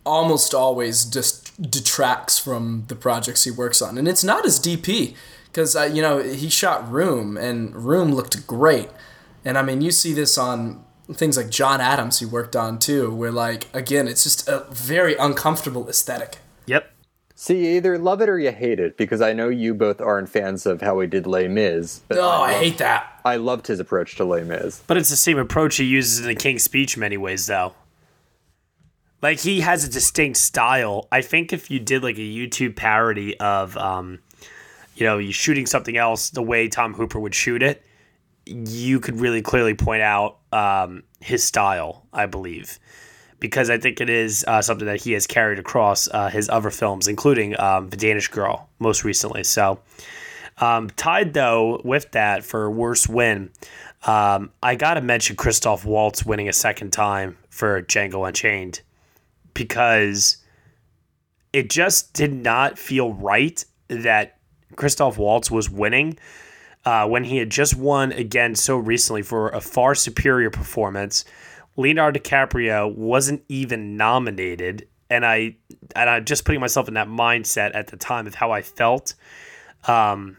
almost 0.05 0.53
always 0.53 1.07
just 1.07 1.48
detracts 1.61 2.39
from 2.39 2.85
the 2.89 2.95
projects 2.95 3.45
he 3.45 3.51
works 3.51 3.83
on. 3.83 3.99
And 3.99 4.07
it's 4.09 4.25
not 4.25 4.45
his 4.45 4.59
DP, 4.61 5.15
because, 5.47 5.75
uh, 5.75 5.85
you 5.93 6.03
know, 6.03 6.19
he 6.23 6.49
shot 6.49 6.91
Room, 6.91 7.37
and 7.37 7.75
Room 7.75 8.13
looked 8.15 8.47
great. 8.47 8.89
And 9.45 9.57
I 9.59 9.63
mean, 9.63 9.81
you 9.81 9.91
see 9.91 10.13
this 10.13 10.37
on 10.39 10.85
things 11.13 11.37
like 11.37 11.49
John 11.49 11.81
Adams 11.81 12.19
he 12.21 12.27
worked 12.27 12.55
on 12.55 12.79
too, 12.79 13.15
where, 13.15 13.33
like, 13.33 13.67
again, 13.75 14.07
it's 14.09 14.23
just 14.25 14.47
a 14.49 14.67
very 14.71 15.15
uncomfortable 15.17 15.89
aesthetic. 15.89 16.39
Yep. 16.67 16.93
See, 17.35 17.65
you 17.67 17.77
either 17.77 17.99
love 17.99 18.21
it 18.21 18.29
or 18.29 18.39
you 18.39 18.51
hate 18.53 18.79
it, 18.81 18.97
because 18.97 19.21
I 19.21 19.33
know 19.33 19.49
you 19.49 19.73
both 19.73 20.01
aren't 20.01 20.29
fans 20.29 20.67
of 20.67 20.81
how 20.81 20.99
he 21.01 21.07
did 21.07 21.27
Les 21.27 21.49
Mis. 21.49 22.01
But 22.09 22.19
Oh, 22.19 22.29
I 22.29 22.53
loved- 22.53 22.65
hate 22.65 22.79
that. 22.79 23.21
I 23.25 23.37
loved 23.37 23.69
his 23.69 23.79
approach 23.81 24.17
to 24.17 24.25
Les 24.25 24.43
Mis. 24.45 24.83
But 24.87 24.97
it's 24.97 25.09
the 25.11 25.17
same 25.17 25.39
approach 25.39 25.77
he 25.77 25.85
uses 25.85 26.19
in 26.21 26.27
the 26.27 26.35
King's 26.35 26.65
Speech 26.65 26.97
in 26.97 27.01
many 27.01 27.17
ways, 27.17 27.47
though. 27.47 27.75
Like 29.21 29.41
he 29.41 29.61
has 29.61 29.85
a 29.85 29.89
distinct 29.89 30.39
style. 30.39 31.09
I 31.11 31.23
think 31.23 31.53
if 31.53 31.71
you 31.71 31.81
did 31.81 32.03
like 32.03 32.17
a 32.17 32.21
YouTube 32.21 32.77
parody 32.77 33.39
of, 33.41 33.77
um, 33.77 34.21
you 34.95 35.05
know, 35.07 35.19
you 35.19 35.33
shooting 35.33 35.67
something 35.67 35.97
else 35.97 36.31
the 36.31 36.43
way 36.43 36.69
Tom 36.69 36.95
Hooper 36.95 37.19
would 37.19 37.35
shoot 37.35 37.63
it, 37.63 37.85
you 38.47 39.01
could 39.01 39.21
really 39.21 39.43
clearly 39.43 39.75
point 39.75 40.03
out 40.03 40.39
um, 40.53 41.03
his 41.21 41.43
style. 41.43 42.07
I 42.13 42.27
believe, 42.27 42.79
because 43.41 43.71
I 43.71 43.79
think 43.79 44.01
it 44.01 44.09
is 44.09 44.45
uh, 44.47 44.63
something 44.63 44.87
that 44.87 45.03
he 45.03 45.13
has 45.13 45.27
carried 45.27 45.59
across 45.59 46.09
uh, 46.09 46.29
his 46.29 46.49
other 46.49 46.71
films, 46.71 47.09
including 47.09 47.59
um, 47.61 47.91
The 47.91 47.97
Danish 47.97 48.29
Girl, 48.29 48.69
most 48.79 49.05
recently. 49.05 49.45
So. 49.45 49.81
Um, 50.61 50.91
tied 50.91 51.35
though 51.35 51.81
with 51.85 52.11
that 52.11 52.43
for 52.43 52.69
worst 52.69 53.09
win, 53.09 53.51
um, 54.05 54.51
I 54.61 54.75
gotta 54.75 55.01
mention 55.01 55.37
Christoph 55.37 55.85
Waltz 55.85 56.27
winning 56.27 56.49
a 56.49 56.53
second 56.53 56.93
time 56.93 57.37
for 57.49 57.81
Django 57.83 58.27
Unchained 58.27 58.81
because 59.59 60.37
it 61.53 61.69
just 61.69 62.15
did 62.15 62.33
not 62.33 62.79
feel 62.79 63.13
right 63.13 63.65
that 63.89 64.39
Christoph 64.77 65.19
Waltz 65.19 65.51
was 65.51 65.69
winning 65.69 66.17
uh, 66.85 67.09
when 67.09 67.25
he 67.25 67.39
had 67.39 67.51
just 67.51 67.75
won 67.75 68.13
again 68.13 68.55
so 68.55 68.77
recently 68.77 69.23
for 69.23 69.49
a 69.49 69.61
far 69.61 69.97
superior 69.97 70.49
performance. 70.49 71.25
Leonardo 71.77 72.21
DiCaprio 72.21 72.95
wasn't 72.95 73.43
even 73.49 73.97
nominated, 73.97 74.87
and 75.11 75.27
I 75.27 75.57
and 75.97 76.09
I 76.09 76.21
just 76.21 76.45
putting 76.45 76.61
myself 76.61 76.87
in 76.87 76.95
that 76.95 77.09
mindset 77.09 77.73
at 77.75 77.89
the 77.89 77.97
time 77.97 78.29
of 78.29 78.37
how 78.37 78.53
I 78.53 78.63
felt. 78.63 79.15
Um, 79.89 80.39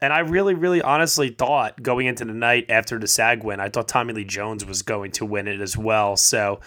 and 0.00 0.12
I 0.12 0.20
really, 0.20 0.54
really 0.54 0.82
honestly 0.82 1.28
thought 1.28 1.80
going 1.82 2.06
into 2.06 2.24
the 2.24 2.32
night 2.32 2.66
after 2.68 2.98
the 2.98 3.06
SAG 3.06 3.44
win, 3.44 3.60
I 3.60 3.68
thought 3.68 3.86
Tommy 3.86 4.14
Lee 4.14 4.24
Jones 4.24 4.64
was 4.64 4.82
going 4.82 5.12
to 5.12 5.24
win 5.24 5.46
it 5.46 5.60
as 5.60 5.76
well. 5.76 6.16
So 6.16 6.60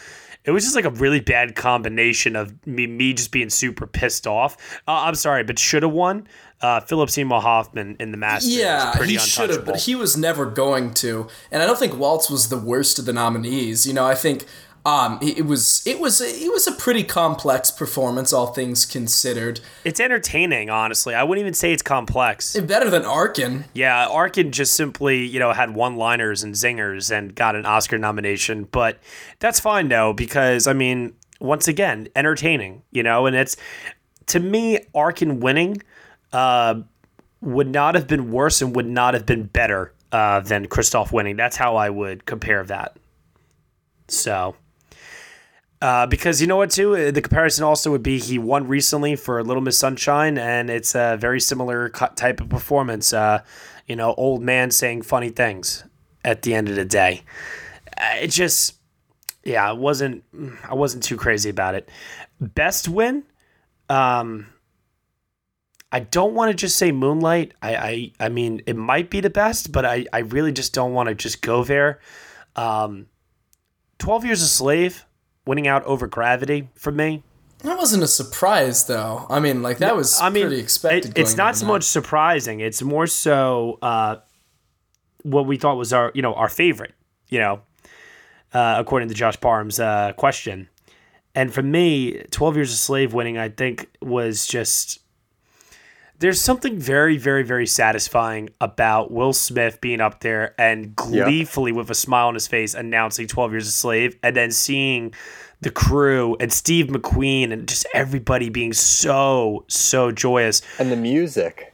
it 0.46 0.52
was 0.52 0.64
just 0.64 0.76
like 0.76 0.86
a 0.86 0.90
really 0.90 1.20
bad 1.20 1.56
combination 1.56 2.36
of 2.36 2.66
me, 2.68 2.88
me 2.88 3.14
just 3.14 3.32
being 3.32 3.50
super 3.50 3.88
pissed 3.88 4.28
off. 4.28 4.82
Uh, 4.88 4.92
I'm 4.92 5.16
sorry, 5.16 5.44
but 5.44 5.58
should 5.58 5.84
have 5.84 5.92
won. 5.92 6.28
Uh, 6.62 6.80
Philip 6.80 7.10
Seymour 7.10 7.42
Hoffman 7.42 7.98
in 8.00 8.12
the 8.12 8.18
Masters. 8.18 8.56
Yeah, 8.56 8.94
pretty 8.96 9.14
he 9.14 9.20
should 9.20 9.50
have, 9.50 9.66
but 9.66 9.82
he 9.82 9.96
was 9.96 10.16
never 10.16 10.46
going 10.46 10.94
to. 10.96 11.28
And 11.52 11.62
I 11.62 11.66
don't 11.66 11.78
think 11.78 11.98
Waltz 11.98 12.30
was 12.30 12.50
the 12.50 12.58
worst 12.58 13.00
of 13.00 13.06
the 13.06 13.14
nominees. 13.14 13.86
You 13.86 13.94
know, 13.94 14.06
I 14.06 14.16
think 14.16 14.46
um, 14.86 15.18
it 15.22 15.40
it 15.40 15.46
was 15.46 15.82
it 15.86 16.00
was 16.00 16.20
it 16.20 16.52
was 16.52 16.68
a 16.68 16.72
pretty 16.74 17.04
complex 17.04 17.72
performance, 17.72 18.34
all 18.34 18.48
things 18.48 18.86
considered. 18.86 19.62
It's 19.86 20.00
entertaining, 20.00 20.70
honestly. 20.70 21.16
I 21.16 21.24
wouldn't 21.24 21.42
even 21.42 21.54
say 21.54 21.72
it's 21.72 21.82
complex. 21.82 22.58
Better 22.60 22.90
than 22.90 23.06
Arkin. 23.06 23.66
Yeah, 23.74 24.08
Arkin 24.08 24.52
just 24.52 24.74
simply, 24.74 25.26
you 25.26 25.40
know, 25.40 25.54
had 25.54 25.74
one-liners 25.74 26.44
and 26.44 26.54
zingers 26.54 27.16
and 27.16 27.34
got 27.34 27.56
an 27.56 27.66
Oscar 27.66 27.98
nomination, 27.98 28.68
but 28.72 29.00
that's 29.40 29.60
fine 29.60 29.88
though 29.88 30.12
because 30.12 30.68
I 30.68 30.74
mean, 30.74 31.14
once 31.40 31.68
again, 31.70 32.10
entertaining, 32.16 32.84
you 32.92 33.04
know, 33.04 33.26
and 33.26 33.36
it's 33.36 33.56
to 34.28 34.40
me 34.40 34.80
Arkin 34.94 35.40
winning 35.40 35.82
uh, 36.34 36.76
would 37.40 37.68
not 37.68 37.96
have 37.96 38.08
been 38.08 38.32
worse 38.32 38.62
and 38.62 38.76
would 38.76 38.88
not 38.88 39.14
have 39.14 39.26
been 39.26 39.44
better 39.44 39.94
uh, 40.12 40.42
than 40.42 40.68
Christoph 40.68 41.14
winning. 41.14 41.38
That's 41.38 41.56
how 41.56 41.78
I 41.78 41.90
would 41.90 42.26
compare 42.26 42.64
that. 42.66 42.98
So, 44.10 44.56
uh, 45.84 46.08
because 46.08 46.40
you 46.40 46.48
know 46.48 46.56
what, 46.56 46.72
too, 46.72 47.12
the 47.12 47.22
comparison 47.22 47.66
also 47.66 47.92
would 47.92 48.02
be 48.02 48.18
he 48.18 48.40
won 48.40 48.70
recently 48.70 49.18
for 49.18 49.44
Little 49.44 49.62
Miss 49.62 49.78
Sunshine, 49.78 50.38
and 50.38 50.70
it's 50.70 50.96
a 50.96 51.18
very 51.20 51.42
similar 51.42 51.90
type 51.90 52.40
of 52.40 52.48
performance. 52.48 53.12
Uh, 53.12 53.44
you 53.86 53.98
know, 53.98 54.14
old 54.14 54.42
man 54.42 54.72
saying 54.72 55.02
funny 55.02 55.30
things 55.30 55.84
at 56.24 56.44
the 56.44 56.56
end 56.56 56.70
of 56.70 56.76
the 56.76 56.86
day. 56.86 57.24
Uh, 57.98 58.16
It 58.22 58.30
just, 58.30 58.76
yeah, 59.44 59.70
it 59.72 59.78
wasn't. 59.78 60.24
I 60.64 60.74
wasn't 60.74 61.04
too 61.04 61.18
crazy 61.18 61.50
about 61.50 61.76
it. 61.76 61.90
Best 62.40 62.88
win. 62.88 63.24
Um, 63.90 64.48
I 65.92 66.00
don't 66.00 66.34
want 66.34 66.50
to 66.50 66.56
just 66.56 66.78
say 66.78 66.94
Moonlight. 66.94 67.54
I, 67.62 67.76
I, 67.76 68.12
I 68.22 68.30
mean, 68.30 68.62
it 68.66 68.78
might 68.78 69.10
be 69.10 69.20
the 69.20 69.30
best, 69.30 69.74
but 69.74 69.84
I, 69.86 70.06
I 70.14 70.20
really 70.20 70.54
just 70.54 70.74
don't 70.74 70.94
want 70.94 71.10
to 71.10 71.16
just 71.16 71.42
go 71.42 71.66
there. 71.66 72.00
Um, 72.56 73.08
Twelve 74.00 74.24
Years 74.24 74.42
a 74.42 74.48
Slave, 74.48 75.06
winning 75.46 75.68
out 75.68 75.84
over 75.86 76.08
Gravity 76.08 76.70
for 76.76 76.92
me. 76.92 77.24
That 77.60 77.78
wasn't 77.78 78.04
a 78.04 78.08
surprise, 78.08 78.88
though. 78.88 79.26
I 79.30 79.40
mean, 79.40 79.62
like 79.62 79.78
that 79.78 79.96
was 79.96 80.20
I 80.20 80.30
mean, 80.30 80.44
pretty 80.48 80.62
expected. 80.62 81.12
it- 81.18 81.22
it's 81.22 81.38
not 81.38 81.56
so 81.56 81.66
much 81.66 81.84
surprising. 81.84 82.60
It's 82.60 82.82
more 82.82 83.08
so 83.08 83.80
uh, 83.82 84.18
what 85.24 85.46
we 85.46 85.58
thought 85.58 85.78
was 85.78 85.94
our, 85.94 86.12
you 86.14 86.22
know, 86.22 86.34
our 86.34 86.50
favorite. 86.50 86.94
You 87.30 87.40
know, 87.40 87.62
uh, 88.54 88.76
according 88.78 89.08
to 89.10 89.16
Josh 89.16 89.40
Parham's 89.40 89.80
uh, 89.80 90.14
question. 90.18 90.70
And 91.36 91.52
for 91.54 91.64
me, 91.64 92.22
Twelve 92.32 92.56
Years 92.56 92.72
a 92.72 92.78
Slave 92.78 93.14
winning, 93.14 93.38
I 93.38 93.50
think, 93.50 93.90
was 94.02 94.46
just. 94.46 95.00
There's 96.20 96.40
something 96.40 96.78
very, 96.80 97.18
very, 97.18 97.44
very 97.44 97.68
satisfying 97.68 98.50
about 98.62 99.12
Will 99.12 99.34
Smith 99.34 99.82
being 99.82 100.00
up 100.00 100.22
there 100.22 100.54
and 100.58 100.94
Yeah. 101.10 101.26
gleefully, 101.26 101.72
with 101.72 101.90
a 101.90 101.96
smile 101.96 102.28
on 102.28 102.34
his 102.34 102.48
face, 102.48 102.74
announcing 102.74 103.28
12 103.28 103.52
Years 103.52 103.68
a 103.68 103.72
Slave, 103.72 104.16
and 104.24 104.36
then 104.36 104.52
seeing 104.52 105.14
the 105.62 105.70
crew 105.72 106.36
and 106.40 106.52
Steve 106.52 106.88
McQueen 106.88 107.52
and 107.52 107.68
just 107.68 107.86
everybody 107.94 108.50
being 108.50 108.74
so, 108.74 109.66
so 109.68 110.12
joyous. 110.12 110.62
And 110.80 110.92
the 110.92 110.96
music. 110.98 111.74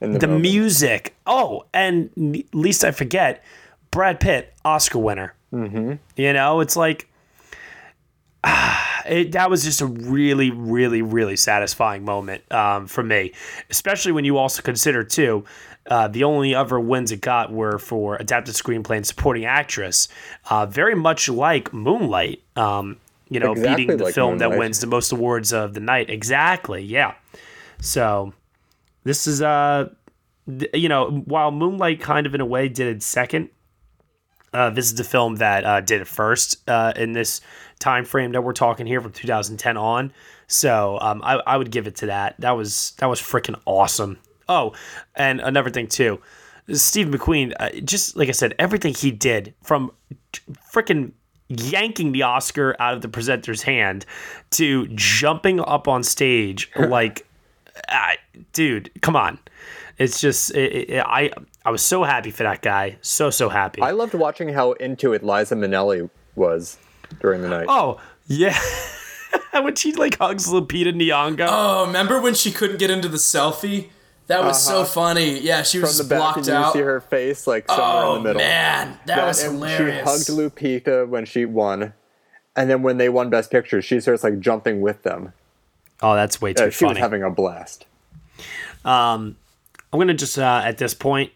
the, 0.00 0.18
the 0.18 0.26
music. 0.28 1.14
Oh, 1.26 1.64
and 1.74 2.10
least 2.54 2.84
I 2.84 2.90
forget, 2.92 3.42
Brad 3.90 4.20
Pitt, 4.20 4.54
Oscar 4.64 4.98
winner. 4.98 5.34
Mm-hmm. 5.52 5.94
You 6.16 6.32
know, 6.32 6.60
it's 6.60 6.76
like 6.76 7.08
ah, 8.44 8.89
it, 9.10 9.32
that 9.32 9.50
was 9.50 9.64
just 9.64 9.80
a 9.80 9.86
really, 9.86 10.50
really, 10.50 11.02
really 11.02 11.36
satisfying 11.36 12.04
moment 12.04 12.50
um, 12.52 12.86
for 12.86 13.02
me, 13.02 13.32
especially 13.68 14.12
when 14.12 14.24
you 14.24 14.38
also 14.38 14.62
consider 14.62 15.02
too. 15.04 15.44
Uh, 15.86 16.06
the 16.06 16.22
only 16.22 16.54
other 16.54 16.78
wins 16.78 17.10
it 17.10 17.20
got 17.20 17.52
were 17.52 17.78
for 17.78 18.16
adapted 18.16 18.54
screenplay 18.54 18.96
and 18.96 19.06
supporting 19.06 19.44
actress, 19.44 20.08
uh, 20.48 20.64
very 20.66 20.94
much 20.94 21.28
like 21.28 21.72
Moonlight. 21.72 22.42
Um, 22.54 22.98
you 23.28 23.40
know, 23.40 23.52
Exactly 23.52 23.84
beating 23.84 23.96
the 23.96 24.04
like 24.04 24.14
film 24.14 24.38
that 24.38 24.56
wins 24.56 24.80
the 24.80 24.86
most 24.86 25.10
awards 25.12 25.52
of 25.52 25.74
the 25.74 25.80
night. 25.80 26.10
Exactly, 26.10 26.82
yeah. 26.82 27.14
So 27.80 28.32
this 29.04 29.26
is 29.26 29.40
uh, 29.40 29.88
th- 30.46 30.70
you 30.74 30.88
know, 30.88 31.22
while 31.26 31.50
Moonlight 31.50 32.00
kind 32.00 32.26
of 32.26 32.34
in 32.34 32.40
a 32.40 32.46
way 32.46 32.68
did 32.68 32.88
it 32.88 33.02
second, 33.02 33.50
uh, 34.52 34.70
this 34.70 34.86
is 34.86 34.96
the 34.96 35.04
film 35.04 35.36
that 35.36 35.64
uh, 35.64 35.80
did 35.80 36.00
it 36.00 36.08
first 36.08 36.68
uh, 36.68 36.92
in 36.96 37.12
this 37.12 37.40
time 37.80 38.04
frame 38.04 38.32
that 38.32 38.42
we're 38.42 38.52
talking 38.52 38.86
here 38.86 39.00
from 39.00 39.12
2010 39.12 39.76
on. 39.76 40.12
So 40.46 40.98
um, 41.00 41.22
I, 41.24 41.40
I 41.46 41.56
would 41.56 41.70
give 41.70 41.86
it 41.86 41.96
to 41.96 42.06
that. 42.06 42.36
That 42.38 42.52
was 42.52 42.92
that 42.98 43.06
was 43.06 43.20
freaking 43.20 43.58
awesome. 43.64 44.18
Oh, 44.48 44.74
and 45.14 45.40
another 45.40 45.70
thing 45.70 45.86
too, 45.86 46.20
Steve 46.72 47.08
McQueen. 47.08 47.54
Uh, 47.58 47.70
just 47.84 48.16
like 48.16 48.28
I 48.28 48.32
said, 48.32 48.54
everything 48.58 48.94
he 48.94 49.10
did 49.10 49.54
from 49.62 49.92
freaking 50.72 51.12
yanking 51.48 52.12
the 52.12 52.22
Oscar 52.22 52.76
out 52.78 52.94
of 52.94 53.02
the 53.02 53.08
presenter's 53.08 53.62
hand 53.62 54.06
to 54.50 54.86
jumping 54.88 55.60
up 55.60 55.88
on 55.88 56.02
stage 56.02 56.70
like, 56.78 57.26
uh, 57.88 58.12
dude, 58.52 58.90
come 59.02 59.16
on. 59.16 59.38
It's 59.98 60.20
just 60.20 60.54
it, 60.54 60.90
it, 60.90 61.04
I 61.06 61.30
I 61.64 61.70
was 61.70 61.82
so 61.82 62.04
happy 62.04 62.30
for 62.30 62.42
that 62.42 62.62
guy. 62.62 62.96
So 63.02 63.30
so 63.30 63.48
happy. 63.48 63.82
I 63.82 63.90
loved 63.90 64.14
watching 64.14 64.48
how 64.48 64.72
into 64.72 65.12
it 65.12 65.22
Liza 65.22 65.54
Minnelli 65.54 66.08
was 66.34 66.78
during 67.20 67.42
the 67.42 67.48
night. 67.48 67.66
Oh 67.68 68.00
yeah, 68.26 68.58
when 69.52 69.74
she 69.74 69.92
like 69.92 70.18
hugs 70.18 70.48
Lupita 70.48 70.92
Nyong'o. 70.94 71.46
Oh, 71.50 71.86
remember 71.86 72.20
when 72.20 72.34
she 72.34 72.50
couldn't 72.52 72.78
get 72.78 72.90
into 72.90 73.08
the 73.08 73.16
selfie? 73.18 73.88
That 74.28 74.44
was 74.44 74.64
so 74.64 74.76
Uh-huh. 74.82 74.84
funny. 74.84 75.40
Yeah, 75.40 75.62
she 75.64 75.78
was 75.80 75.90
From 75.90 75.96
just 75.98 76.08
the 76.08 76.14
back, 76.14 76.18
blocked 76.34 76.48
and 76.48 76.64
you 76.66 76.72
see 76.72 76.78
her 76.80 77.00
face 77.00 77.46
like 77.48 77.68
somewhere 77.68 78.04
oh 78.04 78.16
in 78.16 78.22
the 78.22 78.28
middle. 78.28 78.42
man, 78.42 78.96
that, 79.06 79.26
was 79.26 79.42
hilarious. 79.42 79.98
She 79.98 80.04
hugged 80.04 80.28
Lupita 80.56 81.08
when 81.08 81.24
she 81.24 81.44
won, 81.46 81.92
and 82.54 82.70
then 82.70 82.82
when 82.82 82.98
they 82.98 83.08
won 83.08 83.28
Best 83.28 83.50
Picture, 83.50 83.82
she 83.82 83.98
starts 83.98 84.22
like 84.22 84.38
jumping 84.38 84.80
with 84.82 85.02
them. 85.02 85.32
Oh, 86.02 86.14
that's 86.14 86.40
way 86.40 86.52
too 86.52 86.64
Uh, 86.66 86.70
she 86.70 86.84
was 86.84 86.96
having 86.98 87.22
a 87.24 87.30
blast. 87.30 87.86
Um, 88.84 89.36
I'm 89.92 89.98
gonna 89.98 90.14
just 90.14 90.38
uh, 90.38 90.62
at 90.64 90.78
this 90.78 90.94
point 90.94 91.32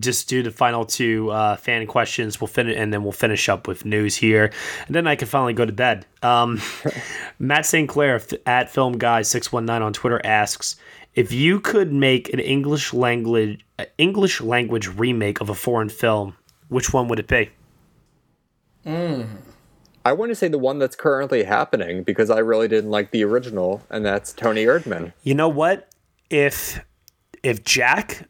just 0.00 0.28
do 0.28 0.42
the 0.42 0.50
final 0.50 0.84
two 0.84 1.30
uh, 1.30 1.56
fan 1.56 1.86
questions. 1.86 2.40
We'll 2.40 2.48
finish, 2.48 2.76
and 2.76 2.92
then 2.92 3.02
we'll 3.02 3.12
finish 3.12 3.48
up 3.48 3.66
with 3.66 3.84
news 3.84 4.16
here, 4.16 4.50
and 4.86 4.94
then 4.94 5.06
I 5.06 5.16
can 5.16 5.28
finally 5.28 5.52
go 5.52 5.64
to 5.64 5.72
bed. 5.72 6.06
Um, 6.22 6.60
Matt 7.38 7.66
St. 7.66 7.88
Clair 7.88 8.20
at 8.46 8.70
Film 8.70 8.98
Guy 8.98 9.22
six 9.22 9.52
one 9.52 9.64
nine 9.64 9.82
on 9.82 9.92
Twitter 9.92 10.20
asks 10.24 10.76
if 11.14 11.32
you 11.32 11.60
could 11.60 11.92
make 11.92 12.32
an 12.32 12.40
English 12.40 12.92
language 12.92 13.64
uh, 13.78 13.84
English 13.98 14.40
language 14.40 14.88
remake 14.88 15.40
of 15.40 15.50
a 15.50 15.54
foreign 15.54 15.88
film, 15.88 16.36
which 16.68 16.92
one 16.92 17.08
would 17.08 17.18
it 17.18 17.28
be? 17.28 17.50
I 20.04 20.12
want 20.12 20.30
to 20.30 20.34
say 20.34 20.48
the 20.48 20.58
one 20.58 20.78
that's 20.78 20.96
currently 20.96 21.44
happening 21.44 22.02
because 22.02 22.30
I 22.30 22.38
really 22.38 22.66
didn't 22.66 22.90
like 22.90 23.10
the 23.12 23.24
original, 23.24 23.82
and 23.90 24.04
that's 24.04 24.32
Toni 24.32 24.64
Erdmann. 24.64 25.12
You 25.22 25.34
know 25.34 25.48
what? 25.48 25.88
If 26.30 26.80
if 27.42 27.64
Jack 27.64 28.28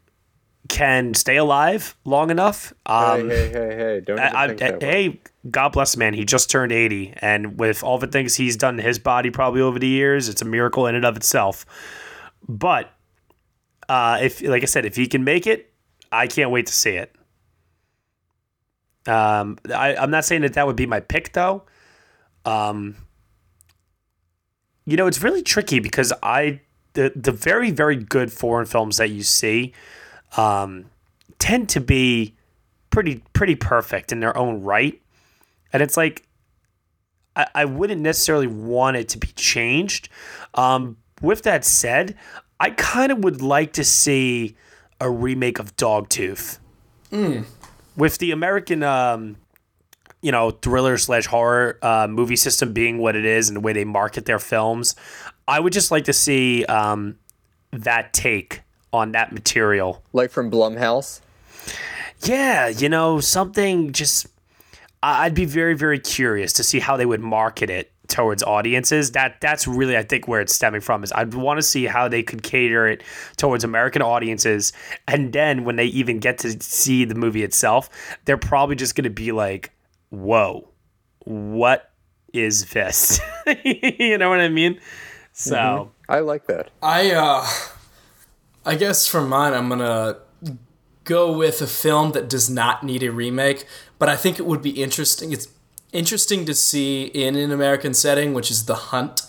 can 0.69 1.13
stay 1.13 1.37
alive 1.37 1.95
long 2.05 2.29
enough, 2.31 2.73
um, 2.85 3.29
hey, 3.29 3.49
hey, 3.49 3.51
hey, 3.51 3.75
hey! 3.75 4.01
Don't 4.01 4.19
I, 4.19 4.47
think 4.47 4.61
I, 4.61 4.71
way. 4.71 4.77
hey, 4.79 5.21
God 5.49 5.69
bless 5.69 5.93
the 5.93 5.99
man. 5.99 6.13
He 6.13 6.23
just 6.25 6.49
turned 6.49 6.71
80. 6.71 7.13
And 7.17 7.59
with 7.59 7.83
all 7.83 7.97
the 7.97 8.07
things 8.07 8.35
he's 8.35 8.55
done 8.55 8.77
to 8.77 8.83
his 8.83 8.97
body 8.97 9.29
probably 9.29 9.61
over 9.61 9.77
the 9.77 9.87
years, 9.87 10.29
it's 10.29 10.41
a 10.41 10.45
miracle 10.45 10.87
in 10.87 10.95
and 10.95 11.05
of 11.05 11.17
itself. 11.17 11.65
But 12.47 12.91
uh, 13.89 14.19
if, 14.21 14.41
like 14.41 14.63
I 14.63 14.65
said, 14.65 14.85
if 14.85 14.95
he 14.95 15.07
can 15.07 15.23
make 15.23 15.47
it, 15.47 15.73
I 16.11 16.27
can't 16.27 16.51
wait 16.51 16.67
to 16.67 16.73
see 16.73 16.91
it. 16.91 17.13
Um, 19.05 19.57
I, 19.73 19.95
I'm 19.95 20.11
not 20.11 20.23
saying 20.23 20.41
that 20.43 20.53
that 20.53 20.65
would 20.65 20.77
be 20.77 20.85
my 20.85 21.01
pick, 21.01 21.33
though. 21.33 21.63
Um, 22.45 22.95
you 24.85 24.95
know, 24.95 25.07
it's 25.07 25.21
really 25.21 25.41
tricky 25.41 25.79
because 25.79 26.13
I 26.23 26.61
the 26.93 27.11
the 27.15 27.31
very 27.31 27.71
very 27.71 27.95
good 27.95 28.31
foreign 28.31 28.65
films 28.65 28.97
that 28.97 29.09
you 29.09 29.23
see 29.23 29.73
um, 30.37 30.85
tend 31.39 31.69
to 31.69 31.79
be 31.81 32.35
pretty 32.89 33.23
pretty 33.33 33.55
perfect 33.55 34.11
in 34.11 34.19
their 34.19 34.35
own 34.37 34.63
right, 34.63 35.01
and 35.71 35.81
it's 35.81 35.97
like 35.97 36.23
I, 37.35 37.47
I 37.55 37.65
wouldn't 37.65 38.01
necessarily 38.01 38.47
want 38.47 38.97
it 38.97 39.09
to 39.09 39.17
be 39.17 39.27
changed. 39.35 40.09
Um, 40.53 40.97
with 41.21 41.43
that 41.43 41.65
said, 41.65 42.15
I 42.59 42.69
kind 42.71 43.11
of 43.11 43.23
would 43.23 43.41
like 43.41 43.73
to 43.73 43.83
see 43.83 44.55
a 44.99 45.09
remake 45.09 45.59
of 45.59 45.75
Dogtooth 45.75 46.59
Mm. 47.11 47.45
with 47.95 48.17
the 48.17 48.31
American, 48.31 48.81
um, 48.81 49.35
you 50.21 50.31
know, 50.31 50.49
thriller 50.49 50.97
slash 50.97 51.27
horror 51.27 51.77
uh, 51.81 52.07
movie 52.09 52.35
system 52.35 52.73
being 52.73 52.97
what 52.97 53.15
it 53.15 53.23
is 53.25 53.49
and 53.49 53.55
the 53.55 53.59
way 53.61 53.71
they 53.73 53.85
market 53.85 54.25
their 54.25 54.39
films, 54.39 54.95
I 55.47 55.59
would 55.59 55.73
just 55.73 55.91
like 55.91 56.05
to 56.05 56.13
see 56.13 56.65
um, 56.65 57.17
that 57.71 58.13
take 58.13 58.61
on 58.93 59.11
that 59.11 59.33
material. 59.33 60.01
Like 60.13 60.29
from 60.31 60.49
Blumhouse. 60.51 61.19
Yeah, 62.23 62.67
you 62.69 62.87
know, 62.87 63.19
something 63.19 63.91
just. 63.91 64.27
I- 65.01 65.25
I'd 65.25 65.33
be 65.35 65.43
very, 65.45 65.73
very 65.73 65.99
curious 65.99 66.53
to 66.53 66.63
see 66.63 66.79
how 66.79 66.95
they 66.95 67.05
would 67.05 67.19
market 67.19 67.69
it 67.69 67.91
towards 68.07 68.43
audiences. 68.43 69.11
That 69.11 69.41
that's 69.41 69.67
really, 69.67 69.97
I 69.97 70.03
think, 70.03 70.27
where 70.29 70.39
it's 70.39 70.55
stemming 70.55 70.79
from. 70.81 71.03
Is 71.03 71.11
I'd 71.11 71.33
want 71.33 71.57
to 71.57 71.61
see 71.63 71.85
how 71.85 72.07
they 72.07 72.23
could 72.23 72.43
cater 72.43 72.87
it 72.87 73.03
towards 73.35 73.63
American 73.65 74.01
audiences, 74.01 74.71
and 75.07 75.33
then 75.33 75.65
when 75.65 75.75
they 75.75 75.85
even 75.85 76.19
get 76.19 76.37
to 76.39 76.51
see 76.63 77.03
the 77.03 77.15
movie 77.15 77.43
itself, 77.43 77.89
they're 78.25 78.37
probably 78.37 78.75
just 78.77 78.95
going 78.95 79.03
to 79.03 79.09
be 79.09 79.31
like, 79.33 79.71
"Whoa, 80.09 80.69
what 81.25 81.89
is 82.33 82.67
this?" 82.71 83.19
you 83.65 84.17
know 84.17 84.29
what 84.29 84.39
I 84.39 84.49
mean? 84.49 84.79
So. 85.33 85.55
Mhm. 85.55 85.89
I 86.09 86.19
like 86.19 86.45
that. 86.47 86.69
I 86.81 87.11
uh 87.11 87.45
I 88.65 88.75
guess 88.75 89.07
for 89.07 89.21
mine 89.21 89.53
I'm 89.53 89.69
gonna 89.69 90.17
go 91.03 91.35
with 91.35 91.61
a 91.61 91.67
film 91.67 92.11
that 92.13 92.29
does 92.29 92.49
not 92.49 92.83
need 92.83 93.03
a 93.03 93.11
remake, 93.11 93.65
but 93.99 94.09
I 94.09 94.15
think 94.15 94.39
it 94.39 94.45
would 94.45 94.61
be 94.61 94.81
interesting. 94.81 95.31
It's 95.31 95.47
interesting 95.91 96.45
to 96.45 96.53
see 96.53 97.05
in 97.05 97.35
an 97.35 97.51
American 97.51 97.93
setting, 97.93 98.33
which 98.33 98.49
is 98.49 98.65
The 98.65 98.75
Hunt. 98.75 99.21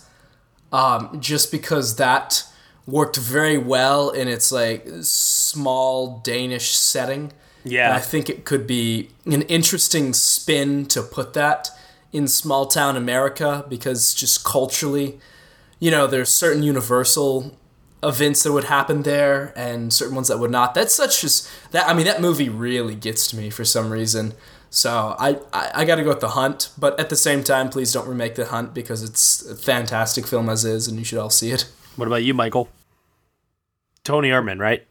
Um, 0.73 1.21
just 1.21 1.53
because 1.53 1.97
that 1.97 2.45
worked 2.87 3.17
very 3.17 3.57
well 3.57 4.11
in 4.11 4.29
its 4.29 4.51
like 4.51 4.87
small 5.03 6.19
Danish 6.19 6.77
setting. 6.77 7.33
Yeah. 7.65 7.87
And 7.87 7.95
I 7.95 8.01
think 8.01 8.29
it 8.29 8.45
could 8.45 8.67
be 8.67 9.11
an 9.25 9.43
interesting 9.43 10.13
spin 10.13 10.87
to 10.87 11.03
put 11.03 11.33
that 11.35 11.71
in 12.13 12.29
small 12.29 12.67
town 12.67 12.97
America 12.97 13.65
because 13.69 14.15
just 14.15 14.45
culturally, 14.45 15.19
you 15.79 15.91
know, 15.91 16.07
there's 16.07 16.29
certain 16.29 16.63
universal 16.63 17.57
events 18.05 18.43
that 18.43 18.53
would 18.53 18.65
happen 18.65 19.03
there 19.03 19.53
and 19.57 19.93
certain 19.93 20.15
ones 20.15 20.29
that 20.29 20.39
would 20.39 20.51
not. 20.51 20.75
That's 20.75 20.95
such 20.95 21.25
as 21.25 21.51
that. 21.71 21.89
I 21.89 21.95
mean, 21.95 22.07
that 22.07 22.21
movie 22.21 22.49
really 22.49 22.95
gets 22.95 23.27
to 23.29 23.37
me 23.37 23.51
for 23.51 23.65
some 23.65 23.91
reason. 23.91 24.35
So 24.71 25.15
I, 25.19 25.39
I, 25.53 25.71
I 25.75 25.85
got 25.85 25.97
to 25.97 26.03
go 26.03 26.09
with 26.09 26.21
The 26.21 26.31
Hunt, 26.31 26.71
but 26.77 26.99
at 26.99 27.09
the 27.09 27.17
same 27.17 27.45
time, 27.45 27.69
please 27.69 27.93
don't 27.93 28.09
remake 28.09 28.35
The 28.35 28.47
Hunt 28.47 28.75
because 28.75 29.03
it's 29.03 29.45
a 29.47 29.55
fantastic 29.55 30.27
film 30.27 30.49
as 30.49 30.65
is, 30.65 30.89
and 30.89 30.99
you 30.99 31.05
should 31.05 31.19
all 31.19 31.31
see 31.31 31.53
it. 31.53 31.71
What 31.97 32.07
about 32.07 32.25
you, 32.25 32.35
Michael? 32.35 32.69
Toni 34.03 34.31
Erdmann, 34.31 34.59
right? 34.59 34.85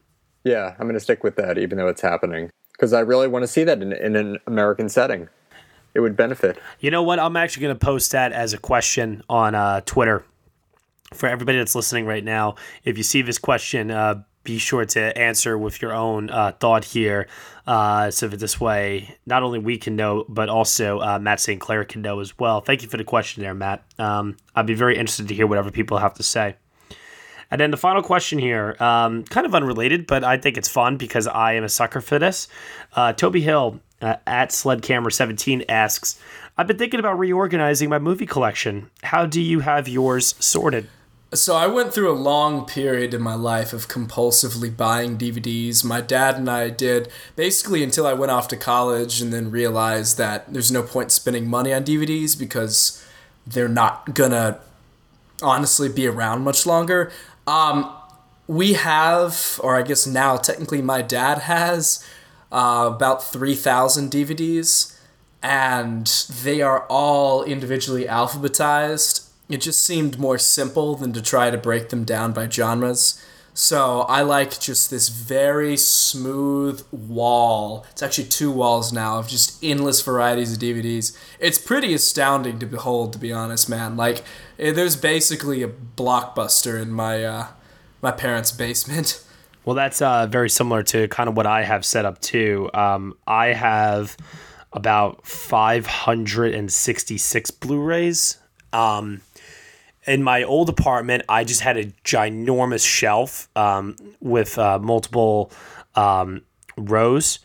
Yeah, 0.44 0.74
I'm 0.80 0.86
going 0.86 0.94
to 0.94 1.00
stick 1.00 1.24
with 1.24 1.36
that 1.36 1.58
even 1.58 1.78
though 1.78 1.88
it's 1.88 2.02
happening 2.02 2.50
because 2.72 2.94
I 2.94 3.02
really 3.02 3.28
want 3.28 3.44
to 3.44 3.48
see 3.48 3.64
that 3.64 3.82
in, 3.82 3.94
in 3.94 4.16
an 4.16 4.40
American 4.48 4.90
setting. 4.90 5.30
It 5.94 6.00
would 6.00 6.18
benefit. 6.18 6.58
You 6.80 6.90
know 6.90 7.04
what? 7.04 7.20
I'm 7.20 7.38
actually 7.38 7.64
going 7.64 7.78
to 7.78 7.86
post 7.86 8.12
that 8.14 8.32
as 8.32 8.54
a 8.54 8.58
question 8.58 9.22
on 9.30 9.54
uh, 9.54 9.82
Twitter 9.86 10.26
for 11.14 11.28
everybody 11.30 11.58
that's 11.58 11.76
listening 11.76 12.06
right 12.06 12.24
now. 12.24 12.56
If 12.84 12.98
you 12.98 13.04
see 13.04 13.22
this 13.22 13.38
question, 13.38 13.92
uh, 13.92 14.24
be 14.44 14.58
sure 14.58 14.86
to 14.86 15.18
answer 15.18 15.58
with 15.58 15.82
your 15.82 15.94
own 15.94 16.30
uh, 16.30 16.52
thought 16.60 16.84
here, 16.84 17.28
uh, 17.66 18.12
so 18.12 18.28
that 18.28 18.38
this 18.38 18.60
way 18.60 19.16
not 19.26 19.44
only 19.44 19.60
we 19.60 19.78
can 19.78 19.96
know, 19.96 20.26
but 20.28 20.50
also 20.50 21.00
uh, 21.00 21.20
Matt 21.20 21.40
St. 21.40 21.62
Clair 21.62 21.86
can 21.86 22.02
know 22.02 22.20
as 22.20 22.38
well. 22.38 22.62
Thank 22.62 22.82
you 22.82 22.90
for 22.90 22.98
the 22.98 23.04
question 23.04 23.42
there, 23.42 23.54
Matt. 23.54 23.84
Um, 23.98 24.38
I'd 24.56 24.66
be 24.66 24.74
very 24.74 24.98
interested 24.98 25.28
to 25.30 25.34
hear 25.34 25.48
whatever 25.48 25.72
people 25.72 25.98
have 25.98 26.14
to 26.16 26.24
say. 26.24 26.56
And 27.52 27.62
then 27.62 27.72
the 27.72 27.78
final 27.78 28.02
question 28.02 28.40
here, 28.40 28.76
um, 28.80 29.24
kind 29.26 29.46
of 29.46 29.54
unrelated, 29.54 30.08
but 30.08 30.24
I 30.24 30.38
think 30.38 30.58
it's 30.58 30.68
fun 30.68 30.98
because 30.98 31.28
I 31.28 31.54
am 31.54 31.64
a 31.64 31.70
sucker 31.70 32.02
for 32.02 32.18
this. 32.18 32.48
Uh, 32.96 33.14
Toby 33.14 33.42
Hill 33.42 33.80
uh, 34.02 34.16
at 34.26 34.50
Sledcamera17 34.50 35.66
asks, 35.70 36.20
I've 36.58 36.66
been 36.66 36.78
thinking 36.78 37.00
about 37.00 37.20
reorganizing 37.20 37.90
my 37.90 38.00
movie 38.00 38.26
collection. 38.26 38.90
How 39.04 39.28
do 39.28 39.40
you 39.40 39.60
have 39.60 39.88
yours 39.88 40.34
sorted? 40.40 40.88
So 41.34 41.56
I 41.56 41.66
went 41.66 41.94
through 41.94 42.12
a 42.12 42.14
long 42.14 42.66
period 42.66 43.14
in 43.14 43.22
my 43.22 43.34
life 43.34 43.74
of 43.74 43.88
compulsively 43.88 44.76
buying 44.76 45.18
DVDs. 45.18 45.84
My 45.84 46.00
dad 46.00 46.36
and 46.36 46.48
I 46.48 46.70
did 46.70 47.10
basically 47.36 47.84
until 47.84 48.06
I 48.06 48.14
went 48.14 48.32
off 48.32 48.48
to 48.50 48.58
college 48.58 49.20
and 49.20 49.34
then 49.34 49.50
realized 49.50 50.20
that 50.20 50.54
there's 50.54 50.72
no 50.72 50.84
point 50.84 51.12
spending 51.12 51.50
money 51.50 51.74
on 51.74 51.84
DVDs 51.84 52.38
because 52.38 53.04
they're 53.48 53.68
not 53.68 54.14
gonna 54.14 54.60
honestly 55.42 55.90
be 55.90 56.06
around 56.06 56.44
much 56.44 56.68
longer. 56.68 57.12
Um, 57.48 57.92
we 58.48 58.74
have, 58.74 59.60
or 59.64 59.76
I 59.76 59.82
guess 59.82 60.06
now 60.06 60.38
technically 60.38 60.82
my 60.84 61.02
dad 61.02 61.40
has, 61.40 62.06
uh, 62.52 62.92
about 62.94 63.24
3,000 63.24 64.12
DVDs, 64.12 64.96
and 65.42 66.06
they 66.44 66.62
are 66.62 66.86
all 66.90 67.44
individually 67.44 68.06
alphabetized. 68.06 69.23
It 69.50 69.62
just 69.62 69.84
seemed 69.84 70.20
more 70.20 70.38
simple 70.38 70.96
than 70.96 71.14
to 71.14 71.22
try 71.22 71.50
to 71.50 71.58
break 71.58 71.90
them 71.90 72.04
down 72.04 72.34
by 72.34 72.50
genres. 72.50 73.24
So 73.54 74.02
I 74.02 74.24
like 74.24 74.60
just 74.60 74.90
this 74.90 75.08
very 75.10 75.78
smooth 75.78 76.84
wall. 76.92 77.86
It's 77.92 78.02
actually 78.02 78.24
two 78.26 78.50
walls 78.50 78.92
now 78.92 79.20
of 79.20 79.28
just 79.28 79.64
endless 79.64 80.02
varieties 80.02 80.54
of 80.54 80.60
DVDs. 80.60 81.16
It's 81.40 81.60
pretty 81.60 81.94
astounding 81.94 82.58
to 82.60 82.66
behold, 82.66 83.14
to 83.14 83.20
be 83.20 83.32
honest, 83.32 83.70
man. 83.70 83.96
Like 83.96 84.24
eh, 84.58 84.72
there's 84.72 84.96
basically 84.96 85.62
a 85.62 85.68
blockbuster 85.68 86.82
in 86.82 86.92
my 86.92 87.24
uh, 87.24 87.48
my 88.02 88.10
parents' 88.12 88.52
basement. 88.52 89.24
Well, 89.66 89.78
that's 89.78 90.02
uh, 90.02 90.28
very 90.28 90.50
similar 90.50 90.84
to 90.84 91.08
kind 91.08 91.30
of 91.30 91.38
what 91.38 91.46
I 91.46 91.64
have 91.64 91.86
set 91.86 92.04
up 92.04 92.20
too. 92.20 92.70
Um, 92.74 93.16
I 93.26 93.54
have 93.54 94.18
about 94.74 95.26
566 95.26 97.52
Blu-rays. 97.52 98.40
Um, 98.74 99.22
in 100.06 100.24
my 100.24 100.44
old 100.44 100.70
apartment, 100.70 101.24
I 101.30 101.44
just 101.44 101.62
had 101.62 101.78
a 101.78 101.86
ginormous 102.04 102.86
shelf 102.86 103.50
um, 103.56 103.96
with 104.20 104.58
uh, 104.58 104.80
multiple 104.80 105.52
um, 105.96 106.42
rows, 106.78 107.40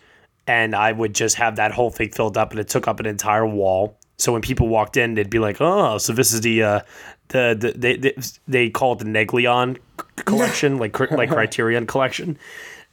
and 0.47 0.75
I 0.75 0.93
would 0.93 1.15
just 1.15 1.37
have 1.37 1.57
that 1.57 1.73
whole 1.73 1.91
thing 1.91 2.11
filled 2.11 2.37
up, 2.37 2.51
and 2.51 2.61
it 2.61 2.69
took 2.69 2.89
up 2.89 3.01
an 3.01 3.07
entire 3.07 3.47
wall. 3.47 3.97
So 4.17 4.33
when 4.33 4.43
people 4.43 4.69
walked 4.69 4.97
in, 4.97 5.15
they'd 5.15 5.31
be 5.31 5.39
like, 5.39 5.61
"Oh, 5.61 5.99
so 5.99 6.13
this 6.13 6.33
is 6.33 6.41
the 6.41 6.63
uh, 6.63 6.81
the, 7.29 7.57
the 7.59 7.73
they, 7.77 7.97
they 7.97 8.15
they 8.49 8.71
call 8.71 8.95
it 8.95 8.99
the 8.99 9.05
Neglion 9.05 9.79
collection, 10.17 10.79
like 10.79 10.99
like 10.99 11.31
Criterion 11.31 11.87
collection." 11.87 12.39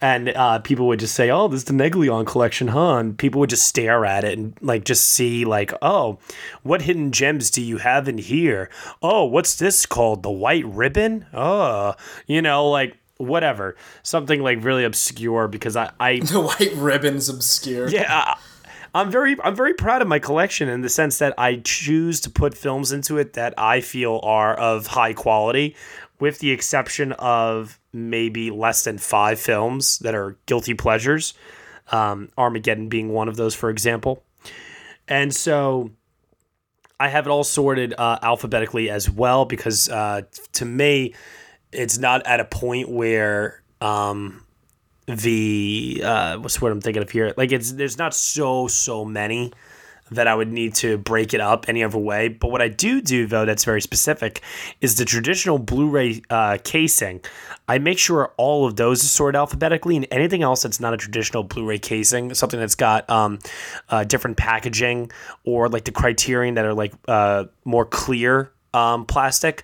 And 0.05 0.29
uh, 0.29 0.59
people 0.59 0.85
would 0.85 0.99
just 0.99 1.15
say, 1.15 1.31
"Oh, 1.31 1.47
this 1.47 1.61
is 1.61 1.63
the 1.63 1.73
Neglion 1.73 2.25
collection, 2.25 2.67
huh?" 2.67 2.97
And 2.97 3.17
people 3.17 3.39
would 3.39 3.49
just 3.49 3.67
stare 3.67 4.05
at 4.05 4.23
it 4.23 4.37
and 4.37 4.55
like 4.61 4.85
just 4.85 5.09
see 5.09 5.45
like, 5.45 5.73
"Oh, 5.81 6.19
what 6.61 6.83
hidden 6.83 7.11
gems 7.11 7.49
do 7.49 7.59
you 7.59 7.77
have 7.77 8.07
in 8.07 8.19
here? 8.19 8.69
Oh, 9.01 9.25
what's 9.25 9.55
this 9.55 9.87
called? 9.87 10.21
The 10.21 10.29
White 10.29 10.65
Ribbon? 10.65 11.25
Oh, 11.33 11.95
you 12.27 12.41
know, 12.41 12.69
like." 12.69 12.97
Whatever, 13.17 13.77
something 14.03 14.43
like 14.43 14.61
really 14.61 14.83
obscure 14.83 15.47
because 15.47 15.77
I, 15.77 15.89
I 16.01 16.19
the 16.33 16.41
white 16.41 16.73
ribbon's 16.75 17.29
obscure. 17.29 17.87
Yeah, 17.87 18.03
I, 18.09 18.37
I'm 18.93 19.09
very 19.09 19.37
I'm 19.41 19.55
very 19.55 19.73
proud 19.73 20.01
of 20.01 20.09
my 20.09 20.19
collection 20.19 20.67
in 20.67 20.81
the 20.81 20.89
sense 20.89 21.19
that 21.19 21.33
I 21.37 21.61
choose 21.63 22.19
to 22.21 22.29
put 22.29 22.57
films 22.57 22.91
into 22.91 23.17
it 23.17 23.31
that 23.31 23.53
I 23.57 23.79
feel 23.79 24.19
are 24.21 24.53
of 24.53 24.87
high 24.87 25.13
quality, 25.13 25.77
with 26.19 26.39
the 26.39 26.51
exception 26.51 27.11
of 27.13 27.79
maybe 27.91 28.51
less 28.51 28.83
than 28.83 28.97
five 28.97 29.39
films 29.39 29.99
that 29.99 30.15
are 30.15 30.37
guilty 30.45 30.73
pleasures. 30.73 31.33
Um, 31.91 32.29
Armageddon 32.37 32.89
being 32.89 33.09
one 33.09 33.27
of 33.27 33.35
those, 33.35 33.53
for 33.53 33.69
example. 33.69 34.23
And 35.07 35.33
so 35.33 35.91
I 36.99 37.09
have 37.09 37.27
it 37.27 37.29
all 37.29 37.43
sorted 37.43 37.93
uh, 37.97 38.19
alphabetically 38.21 38.89
as 38.89 39.09
well 39.09 39.45
because 39.45 39.89
uh, 39.89 40.21
to 40.53 40.65
me, 40.65 41.13
it's 41.71 41.97
not 41.97 42.25
at 42.25 42.39
a 42.39 42.45
point 42.45 42.89
where 42.89 43.61
um, 43.81 44.45
the 45.05 46.01
uh, 46.03 46.37
what's 46.37 46.61
what 46.61 46.71
I'm 46.71 46.81
thinking 46.81 47.03
of 47.03 47.09
here. 47.09 47.33
Like 47.35 47.51
it's 47.51 47.73
there's 47.73 47.97
not 47.97 48.13
so 48.13 48.67
so 48.67 49.03
many 49.05 49.51
that 50.11 50.27
I 50.27 50.35
would 50.35 50.51
need 50.51 50.75
to 50.75 50.97
break 50.97 51.33
it 51.33 51.41
up 51.41 51.67
any 51.67 51.83
other 51.83 51.97
way. 51.97 52.27
But 52.27 52.51
what 52.51 52.61
I 52.61 52.67
do 52.67 53.01
do 53.01 53.25
though 53.25 53.45
that's 53.45 53.63
very 53.63 53.81
specific 53.81 54.41
is 54.81 54.97
the 54.97 55.05
traditional 55.05 55.57
Blu-ray 55.57 56.21
uh, 56.29 56.57
casing. 56.63 57.21
I 57.67 57.79
make 57.79 57.97
sure 57.97 58.33
all 58.37 58.67
of 58.67 58.75
those 58.75 59.03
are 59.03 59.07
sorted 59.07 59.35
alphabetically, 59.37 59.95
and 59.95 60.07
anything 60.11 60.43
else 60.43 60.63
that's 60.63 60.79
not 60.79 60.93
a 60.93 60.97
traditional 60.97 61.43
Blu-ray 61.43 61.79
casing, 61.79 62.33
something 62.33 62.59
that's 62.59 62.75
got 62.75 63.09
um, 63.09 63.39
uh, 63.89 64.03
different 64.03 64.37
packaging 64.37 65.11
or 65.43 65.69
like 65.69 65.85
the 65.85 65.91
Criterion 65.91 66.55
that 66.55 66.65
are 66.65 66.73
like 66.73 66.93
uh, 67.07 67.45
more 67.63 67.85
clear 67.85 68.51
um, 68.73 69.05
plastic. 69.05 69.63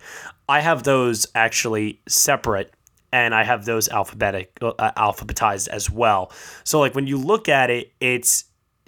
I 0.49 0.61
have 0.61 0.83
those 0.83 1.27
actually 1.35 2.01
separate 2.07 2.73
and 3.13 3.35
I 3.35 3.43
have 3.43 3.65
those 3.65 3.89
alphabetic 3.89 4.57
uh, 4.61 4.91
alphabetized 4.97 5.67
as 5.67 5.89
well. 5.89 6.31
So 6.63 6.79
like 6.79 6.95
when 6.95 7.07
you 7.07 7.17
look 7.17 7.49
at 7.49 7.69
it, 7.69 7.91
it's 7.99 8.45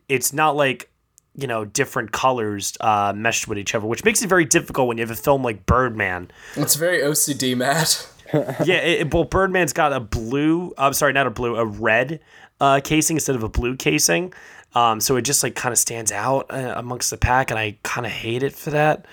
it's 0.10 0.34
not 0.34 0.56
like 0.56 0.90
you 1.36 1.48
know 1.48 1.66
different 1.66 2.12
colors 2.12 2.78
uh, 2.80 3.14
meshed 3.16 3.48
with 3.48 3.58
each 3.58 3.74
other, 3.76 3.86
which 3.88 4.04
makes 4.04 4.22
it 4.22 4.28
very 4.28 4.46
difficult 4.46 4.88
when 4.88 4.98
you 4.98 5.04
have 5.04 5.12
a 5.12 5.16
film 5.16 5.44
like 5.44 5.66
Birdman. 5.66 6.32
It's 6.56 6.76
very 6.76 7.00
OCD, 7.00 7.56
Matt. 7.56 8.08
yeah, 8.34 8.76
it, 8.76 9.14
well, 9.14 9.26
Birdman's 9.26 9.74
got 9.74 9.94
a 9.94 10.00
blue. 10.00 10.74
I'm 10.78 10.94
sorry, 10.94 11.14
not 11.14 11.28
a 11.28 11.32
blue, 11.32 11.56
a 11.56 11.66
red 11.66 12.20
uh, 12.60 12.82
casing 12.84 13.18
instead 13.18 13.36
of 13.36 13.44
a 13.44 13.50
blue 13.50 13.76
casing. 13.76 14.34
Um, 14.76 15.00
so 15.00 15.16
it 15.18 15.22
just 15.22 15.44
like 15.44 15.56
kind 15.56 15.72
of 15.72 15.78
stands 15.78 16.12
out 16.12 16.48
uh, 16.50 16.74
amongst 16.76 17.10
the 17.12 17.18
pack, 17.18 17.52
and 17.52 17.60
I 17.60 17.78
kind 17.84 18.06
of 18.06 18.12
hate 18.12 18.44
it 18.44 18.54
for 18.54 18.72
that. 18.72 19.06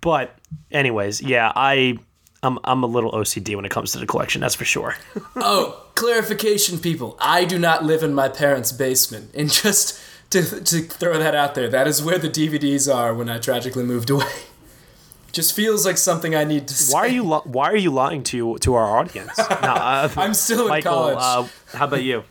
But 0.00 0.36
anyways, 0.70 1.20
yeah, 1.20 1.52
I 1.54 1.98
I'm 2.42 2.58
I'm 2.64 2.82
a 2.82 2.86
little 2.86 3.12
OCD 3.12 3.56
when 3.56 3.64
it 3.64 3.70
comes 3.70 3.92
to 3.92 3.98
the 3.98 4.06
collection. 4.06 4.40
That's 4.40 4.54
for 4.54 4.64
sure. 4.64 4.96
oh, 5.36 5.84
clarification, 5.94 6.78
people! 6.78 7.16
I 7.20 7.44
do 7.44 7.58
not 7.58 7.84
live 7.84 8.02
in 8.02 8.14
my 8.14 8.28
parents' 8.28 8.70
basement, 8.70 9.30
and 9.34 9.50
just 9.50 10.00
to 10.30 10.42
to 10.42 10.82
throw 10.82 11.18
that 11.18 11.34
out 11.34 11.54
there, 11.54 11.68
that 11.68 11.86
is 11.86 12.02
where 12.02 12.18
the 12.18 12.28
DVDs 12.28 12.92
are 12.92 13.14
when 13.14 13.28
I 13.28 13.38
tragically 13.38 13.84
moved 13.84 14.10
away. 14.10 14.26
Just 15.32 15.54
feels 15.54 15.84
like 15.84 15.98
something 15.98 16.34
I 16.34 16.44
need 16.44 16.66
to 16.68 16.74
say. 16.74 16.92
Why 16.92 17.00
are 17.00 17.08
you 17.08 17.22
li- 17.22 17.40
Why 17.44 17.70
are 17.70 17.76
you 17.76 17.90
lying 17.90 18.22
to 18.24 18.58
to 18.58 18.74
our 18.74 18.98
audience? 18.98 19.36
no, 19.38 19.44
uh, 19.44 20.08
I'm 20.16 20.34
still 20.34 20.62
in 20.62 20.68
Michael, 20.68 20.92
college. 20.92 21.18
Uh, 21.18 21.76
how 21.76 21.84
about 21.84 22.02
you? 22.02 22.24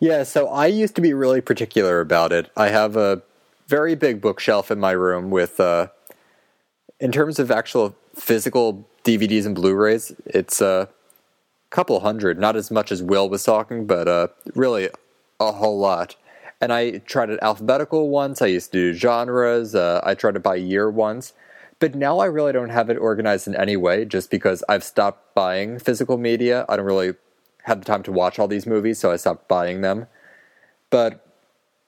Yeah, 0.00 0.22
so 0.22 0.48
I 0.48 0.66
used 0.66 0.94
to 0.96 1.00
be 1.00 1.12
really 1.12 1.40
particular 1.40 2.00
about 2.00 2.32
it. 2.32 2.50
I 2.56 2.68
have 2.68 2.96
a 2.96 3.22
very 3.66 3.94
big 3.94 4.20
bookshelf 4.20 4.70
in 4.70 4.78
my 4.78 4.92
room 4.92 5.30
with, 5.30 5.60
uh, 5.60 5.88
in 7.00 7.12
terms 7.12 7.38
of 7.38 7.50
actual 7.50 7.96
physical 8.14 8.88
DVDs 9.04 9.44
and 9.44 9.54
Blu-rays, 9.54 10.12
it's 10.26 10.60
a 10.60 10.88
couple 11.70 12.00
hundred, 12.00 12.38
not 12.38 12.56
as 12.56 12.70
much 12.70 12.92
as 12.92 13.02
Will 13.02 13.28
was 13.28 13.44
talking, 13.44 13.86
but 13.86 14.08
uh, 14.08 14.28
really 14.54 14.88
a 15.40 15.52
whole 15.52 15.78
lot. 15.78 16.16
And 16.60 16.72
I 16.72 16.98
tried 16.98 17.30
it 17.30 17.38
alphabetical 17.40 18.08
once. 18.08 18.42
I 18.42 18.46
used 18.46 18.72
to 18.72 18.92
do 18.92 18.98
genres. 18.98 19.74
Uh, 19.74 20.00
I 20.02 20.14
tried 20.14 20.34
to 20.34 20.40
buy 20.40 20.56
year 20.56 20.90
once, 20.90 21.32
but 21.78 21.94
now 21.94 22.18
I 22.18 22.26
really 22.26 22.52
don't 22.52 22.70
have 22.70 22.90
it 22.90 22.96
organized 22.96 23.46
in 23.46 23.54
any 23.54 23.76
way, 23.76 24.04
just 24.04 24.30
because 24.30 24.64
I've 24.68 24.82
stopped 24.82 25.34
buying 25.34 25.78
physical 25.78 26.18
media. 26.18 26.64
I 26.68 26.76
don't 26.76 26.86
really 26.86 27.14
have 27.64 27.80
the 27.80 27.84
time 27.84 28.02
to 28.04 28.12
watch 28.12 28.38
all 28.38 28.48
these 28.48 28.66
movies, 28.66 28.98
so 28.98 29.12
I 29.12 29.16
stopped 29.16 29.46
buying 29.46 29.82
them. 29.82 30.06
But 30.90 31.24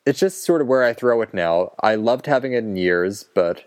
it's 0.06 0.20
just 0.20 0.44
sort 0.44 0.60
of 0.60 0.68
where 0.68 0.84
I 0.84 0.92
throw 0.92 1.20
it 1.22 1.34
now. 1.34 1.72
I 1.80 1.96
loved 1.96 2.26
having 2.26 2.52
it 2.52 2.58
in 2.58 2.76
years, 2.76 3.24
but 3.34 3.64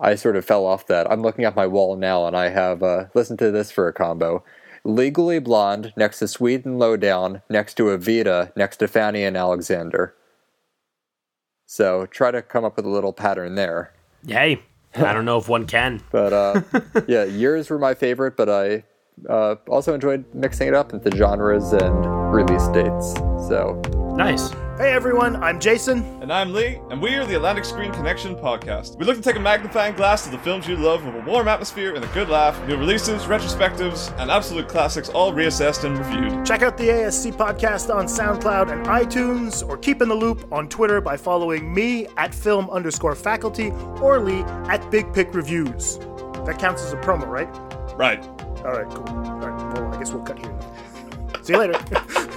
I 0.00 0.14
sort 0.14 0.36
of 0.36 0.44
fell 0.44 0.64
off 0.64 0.86
that. 0.86 1.10
I'm 1.10 1.22
looking 1.22 1.44
at 1.44 1.56
my 1.56 1.66
wall 1.66 1.96
now, 1.96 2.26
and 2.26 2.36
I 2.36 2.50
have 2.50 2.82
uh, 2.82 3.04
listened 3.14 3.38
to 3.40 3.50
this 3.50 3.70
for 3.70 3.88
a 3.88 3.92
combo. 3.92 4.44
Legally 4.84 5.40
Blonde 5.40 5.92
next 5.96 6.20
to 6.20 6.28
Sweet 6.28 6.64
and 6.64 6.78
Lowdown, 6.78 7.42
next 7.50 7.74
to 7.74 7.84
Evita, 7.84 8.54
next 8.56 8.76
to 8.76 8.88
Fanny 8.88 9.24
and 9.24 9.36
Alexander. 9.36 10.14
So 11.66 12.06
try 12.06 12.30
to 12.30 12.42
come 12.42 12.64
up 12.64 12.76
with 12.76 12.86
a 12.86 12.88
little 12.88 13.12
pattern 13.12 13.54
there. 13.56 13.92
Hey, 14.26 14.62
I 14.94 15.12
don't 15.12 15.24
know 15.24 15.38
if 15.38 15.48
one 15.48 15.66
can. 15.66 16.00
But 16.10 16.32
uh, 16.32 16.62
yeah, 17.06 17.24
years 17.24 17.68
were 17.68 17.78
my 17.78 17.94
favorite, 17.94 18.36
but 18.36 18.48
I 18.48 18.84
uh, 19.28 19.56
also 19.68 19.94
enjoyed 19.94 20.24
mixing 20.34 20.68
it 20.68 20.74
up 20.74 20.92
into 20.92 21.14
genres 21.16 21.72
and 21.72 22.32
release 22.32 22.66
dates. 22.68 23.14
So 23.48 23.80
nice. 24.16 24.50
Hey 24.78 24.92
everyone, 24.92 25.42
I'm 25.42 25.58
Jason. 25.58 26.04
And 26.20 26.30
I'm 26.30 26.52
Lee, 26.52 26.78
and 26.90 27.00
we 27.00 27.14
are 27.14 27.24
the 27.24 27.34
Atlantic 27.34 27.64
Screen 27.64 27.90
Connection 27.92 28.34
podcast. 28.34 28.98
We 28.98 29.06
look 29.06 29.16
to 29.16 29.22
take 29.22 29.36
a 29.36 29.40
magnifying 29.40 29.94
glass 29.94 30.24
to 30.24 30.30
the 30.30 30.36
films 30.36 30.68
you 30.68 30.76
love 30.76 31.02
with 31.02 31.14
a 31.14 31.20
warm 31.20 31.48
atmosphere 31.48 31.94
and 31.94 32.04
a 32.04 32.08
good 32.08 32.28
laugh, 32.28 32.62
new 32.68 32.76
releases, 32.76 33.22
retrospectives, 33.22 34.14
and 34.20 34.30
absolute 34.30 34.68
classics 34.68 35.08
all 35.08 35.32
reassessed 35.32 35.84
and 35.84 35.96
reviewed. 35.96 36.44
Check 36.44 36.60
out 36.60 36.76
the 36.76 36.88
ASC 36.88 37.32
podcast 37.32 37.94
on 37.94 38.04
SoundCloud 38.04 38.70
and 38.70 38.84
iTunes, 38.84 39.66
or 39.66 39.78
keep 39.78 40.02
in 40.02 40.10
the 40.10 40.14
loop 40.14 40.46
on 40.52 40.68
Twitter 40.68 41.00
by 41.00 41.16
following 41.16 41.72
me 41.72 42.06
at 42.18 42.34
film 42.34 42.68
underscore 42.68 43.14
faculty 43.14 43.70
or 44.02 44.20
Lee 44.20 44.42
at 44.68 44.90
Big 44.90 45.10
Pick 45.14 45.32
Reviews. 45.32 45.96
That 46.44 46.58
counts 46.58 46.82
as 46.82 46.92
a 46.92 46.96
promo, 46.98 47.26
right? 47.26 47.48
Right. 47.96 48.22
All 48.58 48.72
right, 48.72 48.90
cool. 48.90 49.08
All 49.08 49.38
right, 49.38 49.74
well, 49.74 49.94
I 49.94 49.98
guess 49.98 50.12
we'll 50.12 50.22
cut 50.22 50.38
here. 50.38 50.54
See 51.40 51.54
you 51.54 51.60
later. 51.60 52.32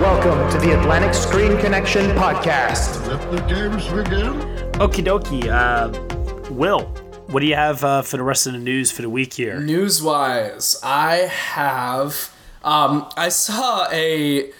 Welcome 0.00 0.50
to 0.52 0.58
the 0.66 0.80
Atlantic 0.80 1.12
Screen 1.12 1.58
Connection 1.58 2.06
podcast. 2.12 3.06
Let 3.06 3.30
the 3.30 3.36
games 3.42 3.84
begin. 3.88 4.32
Okie 4.80 5.04
dokie. 5.04 5.46
Uh, 5.46 6.50
Will, 6.50 6.86
What 7.26 7.40
do 7.40 7.46
you 7.46 7.54
have 7.54 7.84
uh, 7.84 8.00
for 8.00 8.16
the 8.16 8.22
rest 8.22 8.46
of 8.46 8.54
the 8.54 8.58
news 8.58 8.90
for 8.90 9.02
the 9.02 9.10
week 9.10 9.34
here? 9.34 9.60
News 9.60 10.02
wise, 10.02 10.80
I 10.82 11.16
have. 11.16 12.34
Um, 12.64 13.10
I 13.14 13.28
saw 13.28 13.88
a 13.92 14.50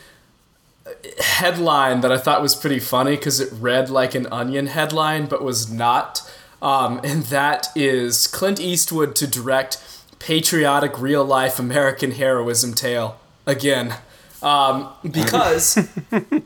headline 1.21 2.03
that 2.03 2.13
I 2.13 2.19
thought 2.19 2.43
was 2.43 2.55
pretty 2.55 2.79
funny 2.79 3.17
because 3.17 3.41
it 3.41 3.51
read 3.53 3.89
like 3.89 4.15
an 4.15 4.27
onion 4.31 4.67
headline, 4.67 5.25
but 5.25 5.43
was 5.43 5.73
not. 5.73 6.21
Um, 6.61 7.01
and 7.03 7.23
that 7.25 7.69
is 7.75 8.27
Clint 8.27 8.61
Eastwood 8.61 9.17
to 9.17 9.27
direct 9.27 9.79
patriotic 10.19 11.01
real 11.01 11.25
life 11.25 11.59
American 11.59 12.11
heroism 12.11 12.75
tale 12.75 13.19
again. 13.47 13.95
Um, 14.43 14.89
because, 15.11 15.79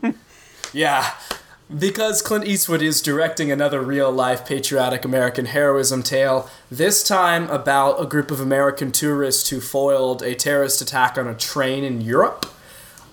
yeah, 0.73 1.13
because 1.77 2.21
Clint 2.21 2.45
Eastwood 2.45 2.81
is 2.81 3.01
directing 3.01 3.51
another 3.51 3.81
real 3.81 4.11
life 4.11 4.45
patriotic 4.45 5.03
American 5.03 5.45
heroism 5.45 6.03
tale, 6.03 6.49
this 6.69 7.03
time 7.03 7.49
about 7.49 8.01
a 8.01 8.05
group 8.05 8.31
of 8.31 8.39
American 8.39 8.91
tourists 8.91 9.49
who 9.49 9.59
foiled 9.59 10.21
a 10.21 10.35
terrorist 10.35 10.81
attack 10.81 11.17
on 11.17 11.27
a 11.27 11.33
train 11.33 11.83
in 11.83 12.01
Europe. 12.01 12.45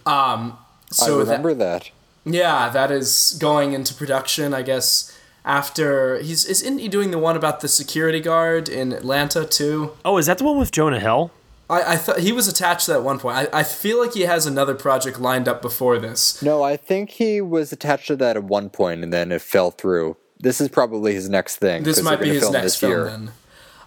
Um, 0.05 0.59
so 0.91 1.17
I 1.17 1.21
remember 1.21 1.55
that, 1.55 1.83
that. 1.85 1.91
Yeah, 2.25 2.69
that 2.69 2.91
is 2.91 3.37
going 3.41 3.73
into 3.73 3.95
production, 3.95 4.55
I 4.55 4.63
guess. 4.63 5.17
After 5.45 6.21
he's 6.21 6.45
isn't 6.45 6.79
he 6.79 6.87
doing 6.87 7.11
the 7.11 7.19
one 7.19 7.35
about 7.35 7.63
the 7.63 7.69
security 7.69 8.21
guard 8.21 8.69
in 8.69 8.93
Atlanta 8.93 9.45
too? 9.45 9.91
Oh, 10.05 10.17
is 10.19 10.27
that 10.27 10.39
the 10.39 10.45
one 10.45 10.57
with 10.57 10.71
Jonah 10.71 11.01
Hill? 11.01 11.33
I, 11.73 11.93
I 11.93 11.97
thought 11.97 12.19
he 12.21 12.33
was 12.33 12.49
attached 12.49 12.87
to 12.87 12.93
that 12.93 12.99
at 12.99 13.05
one 13.05 13.19
point. 13.19 13.37
I, 13.37 13.61
I 13.61 13.63
feel 13.63 13.99
like 14.01 14.13
he 14.13 14.23
has 14.23 14.47
another 14.47 14.75
project 14.75 15.19
lined 15.19 15.49
up 15.49 15.63
before 15.63 15.99
this. 15.99 16.43
No, 16.43 16.63
I 16.63 16.77
think 16.77 17.11
he 17.11 17.41
was 17.41 17.73
attached 17.73 18.09
to 18.09 18.17
that 18.17 18.37
at 18.37 18.45
one 18.45 18.69
point 18.69 19.03
and 19.03 19.13
then 19.13 19.33
it 19.33 19.41
fell 19.41 19.71
through. 19.71 20.17
This 20.39 20.61
is 20.61 20.69
probably 20.69 21.15
his 21.15 21.29
next 21.29 21.57
thing. 21.57 21.85
This 21.85 22.03
might 22.03 22.21
be 22.21 22.29
his 22.29 22.43
film 22.43 22.53
next 22.53 22.77
film 22.77 22.93
year. 22.93 23.05
then. 23.05 23.31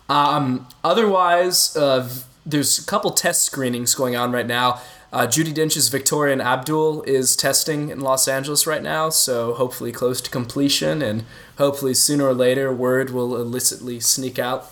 Um, 0.10 0.68
otherwise, 0.84 1.76
uh, 1.76 2.10
there's 2.46 2.80
a 2.80 2.86
couple 2.86 3.12
test 3.12 3.44
screenings 3.44 3.94
going 3.94 4.16
on 4.16 4.32
right 4.32 4.48
now. 4.48 4.82
Uh, 5.12 5.26
Judi 5.26 5.54
Dench's 5.54 5.88
Victoria 5.90 6.34
and 6.34 6.42
Abdul 6.42 7.04
is 7.04 7.36
testing 7.36 7.90
in 7.90 8.02
Los 8.02 8.28
Angeles 8.28 8.68
right 8.68 8.84
now, 8.84 9.10
so 9.10 9.54
hopefully 9.54 9.92
close 9.92 10.20
to 10.22 10.30
completion, 10.30 11.02
and 11.02 11.24
hopefully 11.58 11.94
sooner 11.94 12.28
or 12.28 12.34
later 12.34 12.74
word 12.74 13.12
will 13.12 13.36
illicitly 13.38 14.00
sneak 14.00 14.38
out. 14.38 14.70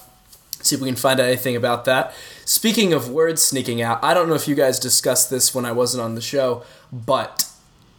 See 0.63 0.75
if 0.75 0.81
we 0.81 0.87
can 0.87 0.95
find 0.95 1.19
out 1.19 1.27
anything 1.27 1.55
about 1.55 1.85
that. 1.85 2.13
Speaking 2.45 2.93
of 2.93 3.09
words 3.09 3.43
sneaking 3.43 3.81
out, 3.81 4.03
I 4.03 4.13
don't 4.13 4.27
know 4.27 4.33
if 4.33 4.47
you 4.47 4.55
guys 4.55 4.79
discussed 4.79 5.29
this 5.29 5.53
when 5.53 5.65
I 5.65 5.71
wasn't 5.71 6.01
on 6.01 6.15
the 6.15 6.21
show, 6.21 6.63
but 6.91 7.49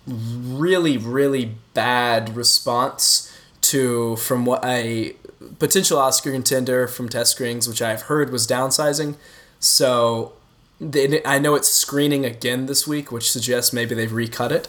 really, 0.06 0.96
really 0.96 1.54
bad 1.74 2.34
response 2.34 3.30
to 3.62 4.16
from 4.16 4.44
what 4.44 4.64
a 4.64 5.14
potential 5.58 5.98
Oscar 5.98 6.32
contender 6.32 6.88
from 6.88 7.08
test 7.08 7.32
screenings, 7.32 7.68
which 7.68 7.80
I've 7.80 8.02
heard 8.02 8.30
was 8.30 8.46
downsizing. 8.46 9.16
So 9.60 10.32
they, 10.80 11.22
I 11.24 11.38
know 11.38 11.54
it's 11.54 11.68
screening 11.68 12.24
again 12.24 12.66
this 12.66 12.86
week, 12.86 13.12
which 13.12 13.30
suggests 13.30 13.72
maybe 13.72 13.94
they've 13.94 14.12
recut 14.12 14.52
it. 14.52 14.68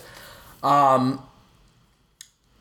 Um, 0.63 1.23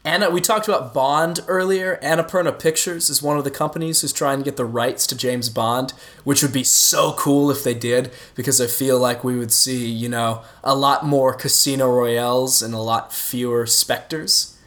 Anna, 0.07 0.29
we 0.29 0.43
talked 0.43 0.69
about 0.69 0.93
Bond 0.93 1.41
earlier. 1.49 1.99
Annapurna 2.03 2.59
Pictures 2.59 3.09
is 3.09 3.23
one 3.23 3.39
of 3.39 3.45
the 3.45 3.51
companies 3.51 4.03
who's 4.03 4.13
trying 4.13 4.37
to 4.39 4.45
get 4.45 4.59
the 4.59 4.67
rights 4.67 5.07
to 5.07 5.17
James 5.17 5.49
Bond, 5.49 5.95
which 6.25 6.43
would 6.43 6.53
be 6.53 6.63
so 6.63 7.15
cool 7.15 7.51
if 7.51 7.65
they 7.65 7.73
did, 7.73 8.13
because 8.35 8.61
I 8.61 8.67
feel 8.67 8.99
like 8.99 9.25
we 9.25 9.39
would 9.39 9.51
see, 9.51 9.89
you 9.89 10.11
know, 10.11 10.43
a 10.63 10.75
lot 10.75 11.07
more 11.07 11.33
Casino 11.33 11.89
Royales 11.89 12.61
and 12.61 12.75
a 12.75 12.79
lot 12.79 13.15
fewer 13.15 13.65
Spectres. 13.65 14.59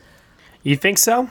You 0.64 0.76
think 0.76 0.98
so? 0.98 1.30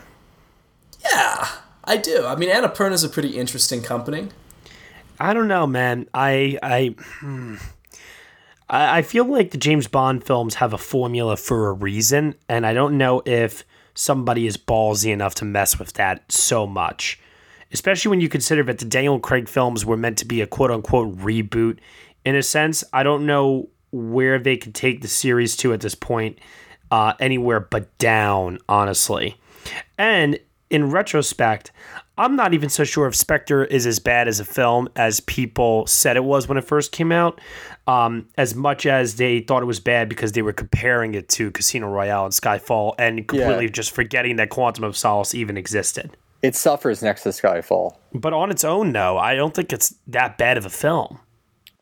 Yeah, 1.13 1.49
I 1.83 1.97
do. 1.97 2.25
I 2.27 2.37
mean, 2.37 2.49
Annapurna 2.49 2.93
is 2.93 3.03
a 3.03 3.09
pretty 3.09 3.37
interesting 3.37 3.83
company. 3.83 4.29
I 5.19 5.35
don't 5.35 5.49
know, 5.49 5.67
man. 5.67 6.09
I 6.15 6.59
I 6.63 6.95
hmm. 7.21 7.57
I 8.69 8.99
I 8.99 9.03
feel 9.03 9.25
like 9.25 9.51
the 9.51 9.59
James 9.59 9.89
Bond 9.89 10.23
films 10.23 10.55
have 10.55 10.73
a 10.73 10.79
formula 10.79 11.37
for 11.37 11.69
a 11.69 11.73
reason, 11.73 12.37
and 12.49 12.65
I 12.65 12.73
don't 12.73 12.97
know 12.97 13.23
if 13.25 13.65
somebody 13.97 14.47
is 14.47 14.57
ballsy 14.57 15.13
enough 15.13 15.35
to 15.37 15.45
mess 15.45 15.79
with 15.79 15.95
that 15.95 16.31
so 16.31 16.67
much. 16.67 17.19
Especially 17.73 18.11
when 18.11 18.21
you 18.21 18.29
consider 18.29 18.63
that 18.65 18.79
the 18.79 18.85
Daniel 18.85 19.19
Craig 19.19 19.49
films 19.49 19.85
were 19.85 19.97
meant 19.97 20.19
to 20.19 20.25
be 20.25 20.41
a 20.41 20.47
quote 20.47 20.71
unquote 20.71 21.17
reboot. 21.19 21.79
In 22.25 22.37
a 22.37 22.43
sense, 22.43 22.85
I 22.93 23.03
don't 23.03 23.27
know 23.27 23.69
where 23.91 24.39
they 24.39 24.57
could 24.57 24.75
take 24.75 25.03
the 25.03 25.09
series 25.09 25.57
to 25.57 25.73
at 25.73 25.81
this 25.81 25.95
point, 25.95 26.39
uh, 26.91 27.15
anywhere 27.19 27.61
but 27.61 27.97
down, 27.99 28.59
honestly. 28.69 29.37
And 29.99 30.39
in 30.71 30.91
retrospect, 30.91 31.73
I'm 32.19 32.35
not 32.35 32.55
even 32.55 32.69
so 32.71 32.85
sure 32.85 33.07
if 33.07 33.15
Spectre 33.15 33.65
is 33.65 33.87
as 33.87 33.99
bad 33.99 34.27
as 34.27 34.41
a 34.41 34.45
film 34.45 34.89
as 34.97 35.21
people 35.21 35.87
said 35.87 36.17
it 36.17 36.25
was 36.25 36.49
when 36.49 36.57
it 36.57 36.65
first 36.65 36.91
came 36.93 37.13
out, 37.13 37.41
um, 37.87 38.27
as 38.39 38.55
much 38.55 38.87
as 38.87 39.17
they 39.17 39.41
thought 39.41 39.63
it 39.63 39.67
was 39.67 39.81
bad 39.81 40.09
because 40.09 40.33
they 40.33 40.41
were 40.43 40.53
comparing 40.55 41.15
it 41.15 41.29
to 41.31 41.51
Casino 41.51 41.89
Royale 41.89 42.25
and 42.25 42.33
Skyfall 42.33 42.95
and 42.99 43.29
completely 43.29 43.67
Yeah. 43.67 43.71
just 43.71 43.91
forgetting 43.91 44.37
that 44.37 44.49
Quantum 44.49 44.85
of 44.85 44.97
Solace 44.97 45.35
even 45.35 45.57
existed. 45.59 46.17
It 46.43 46.55
suffers 46.55 47.03
next 47.03 47.23
to 47.25 47.31
Skyfall. 47.31 47.97
But 48.15 48.33
on 48.33 48.51
its 48.51 48.65
own, 48.65 48.93
no, 48.93 49.19
I 49.19 49.35
don't 49.35 49.55
think 49.55 49.73
it's 49.73 49.95
that 50.07 50.39
bad 50.39 50.57
of 50.57 50.65
a 50.65 50.71
film. 50.71 51.19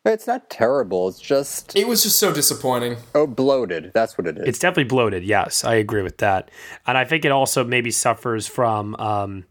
It's 0.07 0.27
not 0.27 0.51
terrible. 0.51 1.09
It's 1.09 1.19
just 1.21 1.75
It 1.77 1.89
was 1.89 2.03
just 2.03 2.19
so 2.19 2.33
disappointing. 2.33 2.97
oh 3.15 3.27
bloated. 3.27 3.91
That's 3.95 4.19
what 4.19 4.27
it 4.27 4.37
is. 4.37 4.45
It's 4.47 4.59
definitely 4.59 4.85
bloated. 4.85 5.25
Yes, 5.25 5.65
I 5.65 5.77
agree 5.77 6.03
with 6.03 6.19
that, 6.19 6.51
and 6.87 6.99
I 6.99 7.05
think 7.05 7.25
it 7.25 7.33
also 7.33 7.65
maybe 7.65 7.91
suffers 7.91 8.47
from 8.47 8.95
um, 8.97 9.45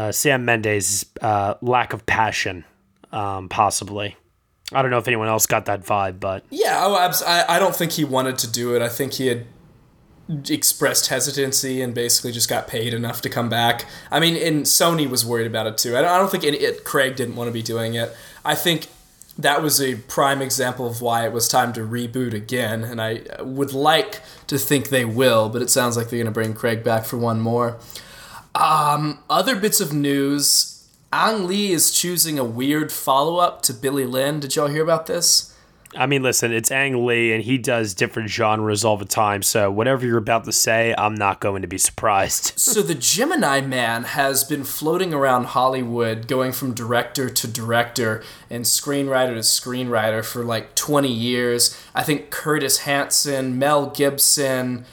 uh, 0.00 0.12
Sam 0.12 0.46
Mendes' 0.46 1.04
uh, 1.20 1.54
lack 1.60 1.92
of 1.92 2.06
passion, 2.06 2.64
um, 3.12 3.50
possibly. 3.50 4.16
I 4.72 4.80
don't 4.80 4.90
know 4.90 4.98
if 4.98 5.06
anyone 5.06 5.28
else 5.28 5.46
got 5.46 5.66
that 5.66 5.84
vibe, 5.84 6.20
but 6.20 6.44
Yeah, 6.48 6.80
oh, 6.82 6.94
I, 6.94 7.56
I 7.56 7.58
don't 7.58 7.76
think 7.76 7.92
he 7.92 8.04
wanted 8.04 8.38
to 8.38 8.50
do 8.50 8.74
it. 8.74 8.80
I 8.80 8.88
think 8.88 9.14
he 9.14 9.26
had 9.26 9.44
expressed 10.48 11.08
hesitancy 11.08 11.82
and 11.82 11.92
basically 11.92 12.32
just 12.32 12.48
got 12.48 12.66
paid 12.66 12.94
enough 12.94 13.20
to 13.22 13.28
come 13.28 13.50
back. 13.50 13.84
I 14.10 14.20
mean, 14.20 14.36
and 14.36 14.64
Sony 14.64 15.10
was 15.10 15.26
worried 15.26 15.48
about 15.48 15.66
it 15.66 15.76
too. 15.76 15.96
I 15.96 16.02
don't, 16.02 16.10
I 16.10 16.18
don't 16.18 16.30
think 16.30 16.44
it, 16.44 16.84
Craig 16.84 17.16
didn't 17.16 17.36
want 17.36 17.48
to 17.48 17.52
be 17.52 17.62
doing 17.62 17.94
it. 17.94 18.16
I 18.42 18.54
think 18.54 18.86
that 19.36 19.62
was 19.62 19.82
a 19.82 19.96
prime 19.96 20.40
example 20.40 20.86
of 20.86 21.02
why 21.02 21.26
it 21.26 21.32
was 21.32 21.46
time 21.46 21.72
to 21.74 21.80
reboot 21.80 22.32
again, 22.32 22.84
and 22.84 23.02
I 23.02 23.22
would 23.40 23.74
like 23.74 24.20
to 24.46 24.56
think 24.56 24.88
they 24.88 25.04
will, 25.04 25.50
but 25.50 25.60
it 25.60 25.68
sounds 25.68 25.96
like 25.96 26.08
they're 26.08 26.18
going 26.18 26.26
to 26.26 26.32
bring 26.32 26.54
Craig 26.54 26.84
back 26.84 27.04
for 27.04 27.18
one 27.18 27.40
more. 27.40 27.76
Um, 28.54 29.20
other 29.28 29.56
bits 29.56 29.80
of 29.80 29.92
news. 29.92 30.88
Ang 31.12 31.46
Lee 31.46 31.72
is 31.72 31.90
choosing 31.90 32.38
a 32.38 32.44
weird 32.44 32.92
follow 32.92 33.38
up 33.38 33.62
to 33.62 33.74
Billy 33.74 34.04
Lynn. 34.04 34.40
Did 34.40 34.54
y'all 34.54 34.68
hear 34.68 34.82
about 34.82 35.06
this? 35.06 35.50
I 35.96 36.06
mean, 36.06 36.22
listen, 36.22 36.52
it's 36.52 36.70
Ang 36.70 37.04
Lee, 37.04 37.32
and 37.32 37.42
he 37.42 37.58
does 37.58 37.94
different 37.94 38.30
genres 38.30 38.84
all 38.84 38.96
the 38.96 39.04
time. 39.04 39.42
So 39.42 39.72
whatever 39.72 40.06
you're 40.06 40.18
about 40.18 40.44
to 40.44 40.52
say, 40.52 40.94
I'm 40.96 41.16
not 41.16 41.40
going 41.40 41.62
to 41.62 41.68
be 41.68 41.78
surprised. 41.78 42.52
so 42.56 42.80
the 42.80 42.94
Gemini 42.94 43.60
Man 43.60 44.04
has 44.04 44.44
been 44.44 44.62
floating 44.62 45.12
around 45.12 45.46
Hollywood, 45.46 46.28
going 46.28 46.52
from 46.52 46.74
director 46.74 47.28
to 47.28 47.48
director 47.48 48.22
and 48.48 48.64
screenwriter 48.64 49.34
to 49.34 49.40
screenwriter 49.40 50.24
for 50.24 50.44
like 50.44 50.76
20 50.76 51.10
years. 51.10 51.76
I 51.92 52.04
think 52.04 52.30
Curtis 52.30 52.80
Hanson, 52.80 53.58
Mel 53.58 53.90
Gibson, 53.90 54.84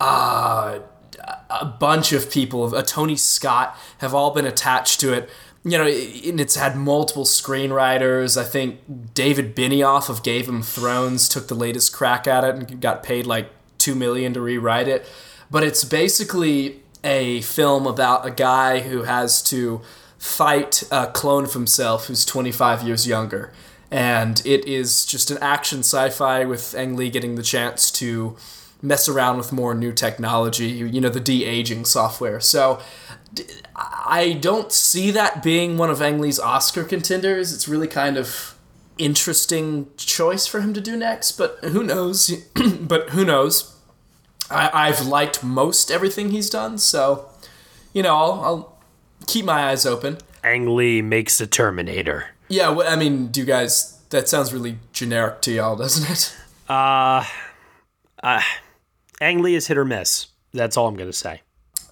uh, 0.00 0.78
a 1.50 1.64
bunch 1.64 2.12
of 2.12 2.30
people, 2.30 2.74
a 2.74 2.82
Tony 2.82 3.16
Scott, 3.16 3.76
have 3.98 4.14
all 4.14 4.32
been 4.32 4.46
attached 4.46 5.00
to 5.00 5.12
it. 5.12 5.28
You 5.66 5.78
know, 5.78 5.86
and 5.86 6.40
it's 6.40 6.56
had 6.56 6.76
multiple 6.76 7.24
screenwriters. 7.24 8.36
I 8.36 8.44
think 8.44 9.14
David 9.14 9.56
Benioff 9.56 10.10
of 10.10 10.22
Game 10.22 10.56
of 10.56 10.66
Thrones 10.66 11.28
took 11.28 11.48
the 11.48 11.54
latest 11.54 11.92
crack 11.94 12.26
at 12.26 12.44
it 12.44 12.54
and 12.54 12.80
got 12.80 13.02
paid 13.02 13.26
like 13.26 13.50
two 13.78 13.94
million 13.94 14.34
to 14.34 14.40
rewrite 14.40 14.88
it. 14.88 15.06
But 15.50 15.62
it's 15.62 15.84
basically 15.84 16.82
a 17.02 17.40
film 17.42 17.86
about 17.86 18.26
a 18.26 18.30
guy 18.30 18.80
who 18.80 19.04
has 19.04 19.42
to 19.44 19.80
fight 20.18 20.82
a 20.90 21.06
clone 21.08 21.44
of 21.44 21.52
himself 21.52 22.06
who's 22.06 22.24
25 22.24 22.82
years 22.82 23.06
younger. 23.06 23.52
And 23.90 24.40
it 24.44 24.66
is 24.66 25.04
just 25.04 25.30
an 25.30 25.38
action 25.38 25.80
sci 25.80 26.10
fi 26.10 26.44
with 26.44 26.74
Ang 26.74 26.96
Lee 26.96 27.10
getting 27.10 27.36
the 27.36 27.42
chance 27.42 27.90
to 27.92 28.36
mess 28.84 29.08
around 29.08 29.38
with 29.38 29.50
more 29.50 29.74
new 29.74 29.92
technology, 29.92 30.66
you 30.66 31.00
know, 31.00 31.08
the 31.08 31.20
de 31.20 31.44
aging 31.44 31.84
software. 31.86 32.38
So 32.38 32.80
I 33.74 34.38
don't 34.40 34.70
see 34.70 35.10
that 35.10 35.42
being 35.42 35.78
one 35.78 35.90
of 35.90 36.02
Ang 36.02 36.20
Lee's 36.20 36.38
Oscar 36.38 36.84
contenders. 36.84 37.52
It's 37.52 37.66
really 37.66 37.88
kind 37.88 38.16
of 38.16 38.54
interesting 38.98 39.88
choice 39.96 40.46
for 40.46 40.60
him 40.60 40.74
to 40.74 40.80
do 40.80 40.96
next, 40.96 41.32
but 41.32 41.58
who 41.62 41.82
knows? 41.82 42.30
but 42.80 43.10
who 43.10 43.24
knows? 43.24 43.74
I, 44.50 44.88
I've 44.88 45.06
liked 45.06 45.42
most 45.42 45.90
everything 45.90 46.30
he's 46.30 46.50
done, 46.50 46.76
so 46.78 47.30
you 47.94 48.02
know, 48.02 48.14
I'll, 48.14 48.40
I'll 48.44 48.78
keep 49.26 49.46
my 49.46 49.70
eyes 49.70 49.86
open. 49.86 50.18
Ang 50.42 50.76
Lee 50.76 51.00
makes 51.00 51.40
a 51.40 51.46
Terminator. 51.46 52.26
Yeah, 52.48 52.74
wh- 52.74 52.86
I 52.86 52.96
mean, 52.96 53.28
do 53.28 53.40
you 53.40 53.46
guys? 53.46 53.98
That 54.10 54.28
sounds 54.28 54.52
really 54.52 54.78
generic 54.92 55.40
to 55.42 55.52
y'all, 55.52 55.74
doesn't 55.74 56.08
it? 56.08 56.36
Uh, 56.68 57.24
uh, 58.22 58.42
Ang 59.20 59.42
Lee 59.42 59.54
is 59.54 59.66
hit 59.68 59.78
or 59.78 59.84
miss. 59.84 60.28
That's 60.52 60.76
all 60.76 60.88
I'm 60.88 60.96
going 60.96 61.08
to 61.08 61.16
say. 61.16 61.42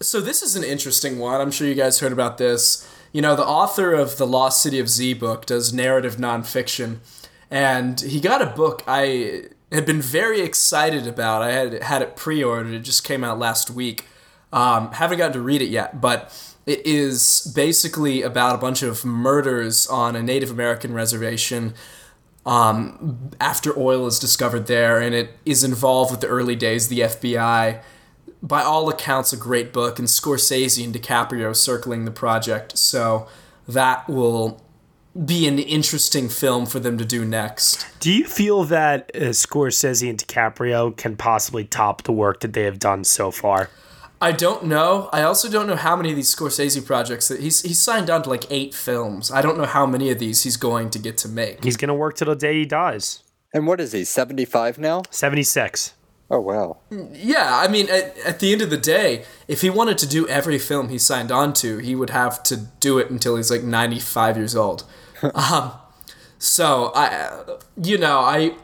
So 0.00 0.20
this 0.20 0.42
is 0.42 0.56
an 0.56 0.64
interesting 0.64 1.18
one. 1.18 1.40
I'm 1.40 1.50
sure 1.50 1.66
you 1.66 1.74
guys 1.74 2.00
heard 2.00 2.12
about 2.12 2.38
this. 2.38 2.88
You 3.12 3.22
know, 3.22 3.36
the 3.36 3.46
author 3.46 3.92
of 3.92 4.16
the 4.16 4.26
Lost 4.26 4.62
City 4.62 4.78
of 4.78 4.88
Z 4.88 5.14
book 5.14 5.46
does 5.46 5.72
narrative 5.72 6.16
nonfiction, 6.16 6.98
and 7.50 8.00
he 8.00 8.20
got 8.20 8.40
a 8.42 8.46
book 8.46 8.82
I 8.86 9.44
had 9.70 9.86
been 9.86 10.00
very 10.00 10.40
excited 10.40 11.06
about. 11.06 11.42
I 11.42 11.52
had 11.52 11.82
had 11.82 12.02
it 12.02 12.16
pre-ordered. 12.16 12.72
It 12.72 12.80
just 12.80 13.04
came 13.04 13.22
out 13.22 13.38
last 13.38 13.70
week. 13.70 14.06
Um, 14.52 14.92
haven't 14.92 15.18
gotten 15.18 15.34
to 15.34 15.40
read 15.40 15.62
it 15.62 15.68
yet, 15.68 16.00
but 16.00 16.32
it 16.66 16.84
is 16.86 17.52
basically 17.54 18.22
about 18.22 18.54
a 18.54 18.58
bunch 18.58 18.82
of 18.82 19.04
murders 19.04 19.86
on 19.86 20.14
a 20.16 20.22
Native 20.22 20.50
American 20.50 20.92
reservation 20.94 21.74
um, 22.44 23.30
after 23.40 23.78
oil 23.78 24.06
is 24.06 24.18
discovered 24.18 24.66
there, 24.66 25.00
and 25.00 25.14
it 25.14 25.38
is 25.44 25.62
involved 25.62 26.10
with 26.10 26.20
the 26.20 26.26
early 26.26 26.56
days, 26.56 26.88
the 26.88 27.00
FBI. 27.00 27.80
By 28.42 28.62
all 28.62 28.88
accounts, 28.88 29.32
a 29.32 29.36
great 29.36 29.72
book, 29.72 29.98
and 29.98 30.08
Scorsese 30.08 30.84
and 30.84 30.92
DiCaprio 30.92 31.54
circling 31.54 32.04
the 32.04 32.10
project. 32.10 32.76
So 32.76 33.28
that 33.68 34.08
will 34.08 34.60
be 35.24 35.46
an 35.46 35.58
interesting 35.58 36.28
film 36.28 36.66
for 36.66 36.80
them 36.80 36.98
to 36.98 37.04
do 37.04 37.24
next. 37.24 37.86
Do 38.00 38.10
you 38.10 38.24
feel 38.24 38.64
that 38.64 39.10
uh, 39.14 39.18
Scorsese 39.30 40.08
and 40.08 40.18
DiCaprio 40.18 40.96
can 40.96 41.16
possibly 41.16 41.64
top 41.64 42.02
the 42.02 42.12
work 42.12 42.40
that 42.40 42.54
they 42.54 42.62
have 42.64 42.78
done 42.78 43.04
so 43.04 43.30
far? 43.30 43.68
I 44.22 44.30
don't 44.30 44.66
know. 44.66 45.10
I 45.12 45.22
also 45.22 45.50
don't 45.50 45.66
know 45.66 45.74
how 45.74 45.96
many 45.96 46.10
of 46.10 46.16
these 46.16 46.32
Scorsese 46.32 46.86
projects 46.86 47.26
that 47.26 47.40
he's 47.40 47.62
he's 47.62 47.82
signed 47.82 48.08
on 48.08 48.22
to 48.22 48.30
like 48.30 48.44
eight 48.50 48.72
films. 48.72 49.32
I 49.32 49.42
don't 49.42 49.58
know 49.58 49.66
how 49.66 49.84
many 49.84 50.10
of 50.10 50.20
these 50.20 50.44
he's 50.44 50.56
going 50.56 50.90
to 50.90 51.00
get 51.00 51.18
to 51.18 51.28
make. 51.28 51.64
He's 51.64 51.76
going 51.76 51.88
to 51.88 51.94
work 51.94 52.14
till 52.14 52.28
the 52.28 52.36
day 52.36 52.60
he 52.60 52.64
dies. 52.64 53.24
And 53.52 53.66
what 53.66 53.80
is 53.80 53.90
he? 53.90 54.04
Seventy 54.04 54.44
five 54.44 54.78
now? 54.78 55.02
Seventy 55.10 55.42
six. 55.42 55.94
Oh 56.30 56.38
wow. 56.38 56.78
Yeah, 57.12 57.58
I 57.58 57.66
mean, 57.66 57.90
at, 57.90 58.16
at 58.18 58.38
the 58.38 58.52
end 58.52 58.62
of 58.62 58.70
the 58.70 58.76
day, 58.76 59.24
if 59.48 59.60
he 59.60 59.70
wanted 59.70 59.98
to 59.98 60.06
do 60.06 60.28
every 60.28 60.58
film 60.60 60.88
he 60.88 60.98
signed 60.98 61.32
on 61.32 61.52
to, 61.54 61.78
he 61.78 61.96
would 61.96 62.10
have 62.10 62.44
to 62.44 62.56
do 62.56 62.98
it 62.98 63.10
until 63.10 63.34
he's 63.34 63.50
like 63.50 63.64
ninety 63.64 63.98
five 63.98 64.36
years 64.36 64.54
old. 64.54 64.84
um, 65.34 65.72
so 66.38 66.92
I, 66.94 67.56
you 67.76 67.98
know, 67.98 68.20
I, 68.20 68.54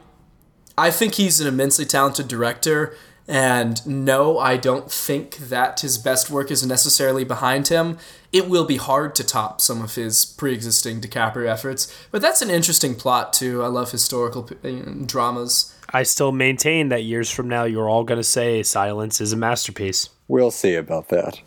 I 0.79 0.93
think 0.93 1.17
he's 1.17 1.41
an 1.41 1.49
immensely 1.49 1.85
talented 1.85 2.29
director. 2.29 2.97
And 3.29 3.87
no, 3.87 4.39
I 4.39 4.57
don't 4.57 4.91
think 4.91 5.37
that 5.37 5.81
his 5.81 5.99
best 5.99 6.31
work 6.31 6.51
is 6.51 6.64
necessarily 6.66 7.24
behind 7.24 7.68
him. 7.68 7.99
It 8.33 8.49
will 8.49 8.64
be 8.64 8.79
hard 8.79 9.14
to 9.16 9.24
top 9.24 9.61
some 9.61 9.83
of 9.83 9.97
his 9.97 10.24
pre 10.24 10.55
existing 10.55 11.03
DiCaprio 11.03 11.47
efforts, 11.47 11.95
but 12.11 12.22
that's 12.22 12.41
an 12.41 12.49
interesting 12.49 12.95
plot, 12.95 13.35
too. 13.35 13.62
I 13.62 13.66
love 13.66 13.91
historical 13.91 14.49
dramas. 15.05 15.74
I 15.91 16.05
still 16.05 16.33
maintain 16.33 16.89
that 16.89 17.05
years 17.05 17.31
from 17.31 17.49
now, 17.49 17.64
you're 17.64 17.89
all 17.89 18.05
going 18.05 18.20
to 18.20 18.24
say 18.24 18.62
Silence 18.62 19.20
is 19.20 19.35
a 19.35 19.37
masterpiece. 19.37 20.09
We'll 20.26 20.51
see 20.51 20.74
about 20.74 21.09
that. 21.09 21.41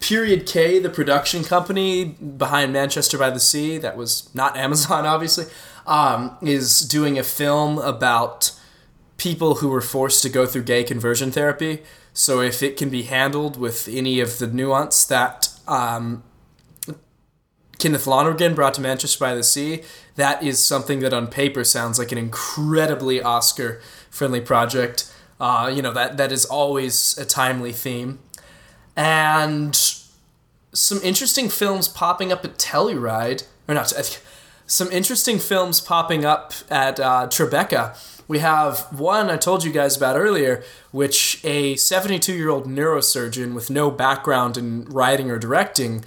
Period 0.00 0.44
K, 0.46 0.78
the 0.80 0.90
production 0.90 1.44
company 1.44 2.04
behind 2.04 2.72
Manchester 2.72 3.16
by 3.16 3.30
the 3.30 3.40
Sea, 3.40 3.78
that 3.78 3.96
was 3.96 4.28
not 4.34 4.56
Amazon, 4.56 5.06
obviously, 5.06 5.46
um, 5.86 6.36
is 6.42 6.80
doing 6.80 7.16
a 7.16 7.22
film 7.22 7.78
about 7.78 8.52
people 9.18 9.56
who 9.56 9.68
were 9.68 9.82
forced 9.82 10.22
to 10.22 10.28
go 10.30 10.46
through 10.46 10.62
gay 10.62 10.82
conversion 10.82 11.30
therapy. 11.30 11.82
So 12.14 12.40
if 12.40 12.62
it 12.62 12.76
can 12.76 12.88
be 12.88 13.02
handled 13.02 13.60
with 13.60 13.88
any 13.88 14.20
of 14.20 14.38
the 14.38 14.46
nuance 14.46 15.04
that 15.04 15.50
um, 15.66 16.22
Kenneth 17.78 18.06
Lonergan 18.06 18.54
brought 18.54 18.74
to 18.74 18.80
Manchester 18.80 19.18
by 19.18 19.34
the 19.34 19.42
Sea, 19.42 19.82
that 20.14 20.42
is 20.42 20.64
something 20.64 21.00
that 21.00 21.12
on 21.12 21.26
paper 21.26 21.64
sounds 21.64 21.98
like 21.98 22.12
an 22.12 22.18
incredibly 22.18 23.20
Oscar 23.20 23.80
friendly 24.10 24.40
project. 24.40 25.12
Uh, 25.40 25.70
you 25.72 25.82
know, 25.82 25.92
that, 25.92 26.16
that 26.16 26.32
is 26.32 26.44
always 26.44 27.16
a 27.18 27.24
timely 27.24 27.72
theme. 27.72 28.20
And 28.96 29.76
some 30.72 30.98
interesting 31.02 31.48
films 31.48 31.88
popping 31.88 32.32
up 32.32 32.44
at 32.44 32.58
Telluride, 32.58 33.46
or 33.68 33.74
not, 33.74 33.92
some 34.66 34.90
interesting 34.90 35.38
films 35.38 35.80
popping 35.80 36.24
up 36.24 36.52
at 36.70 37.00
uh, 37.00 37.26
Tribeca 37.28 37.96
we 38.28 38.38
have 38.38 38.80
one 38.92 39.30
I 39.30 39.36
told 39.36 39.64
you 39.64 39.72
guys 39.72 39.96
about 39.96 40.16
earlier, 40.16 40.62
which 40.92 41.40
a 41.44 41.76
72 41.76 42.32
year 42.32 42.50
old 42.50 42.66
neurosurgeon 42.66 43.54
with 43.54 43.70
no 43.70 43.90
background 43.90 44.56
in 44.56 44.84
writing 44.84 45.30
or 45.30 45.38
directing 45.38 46.04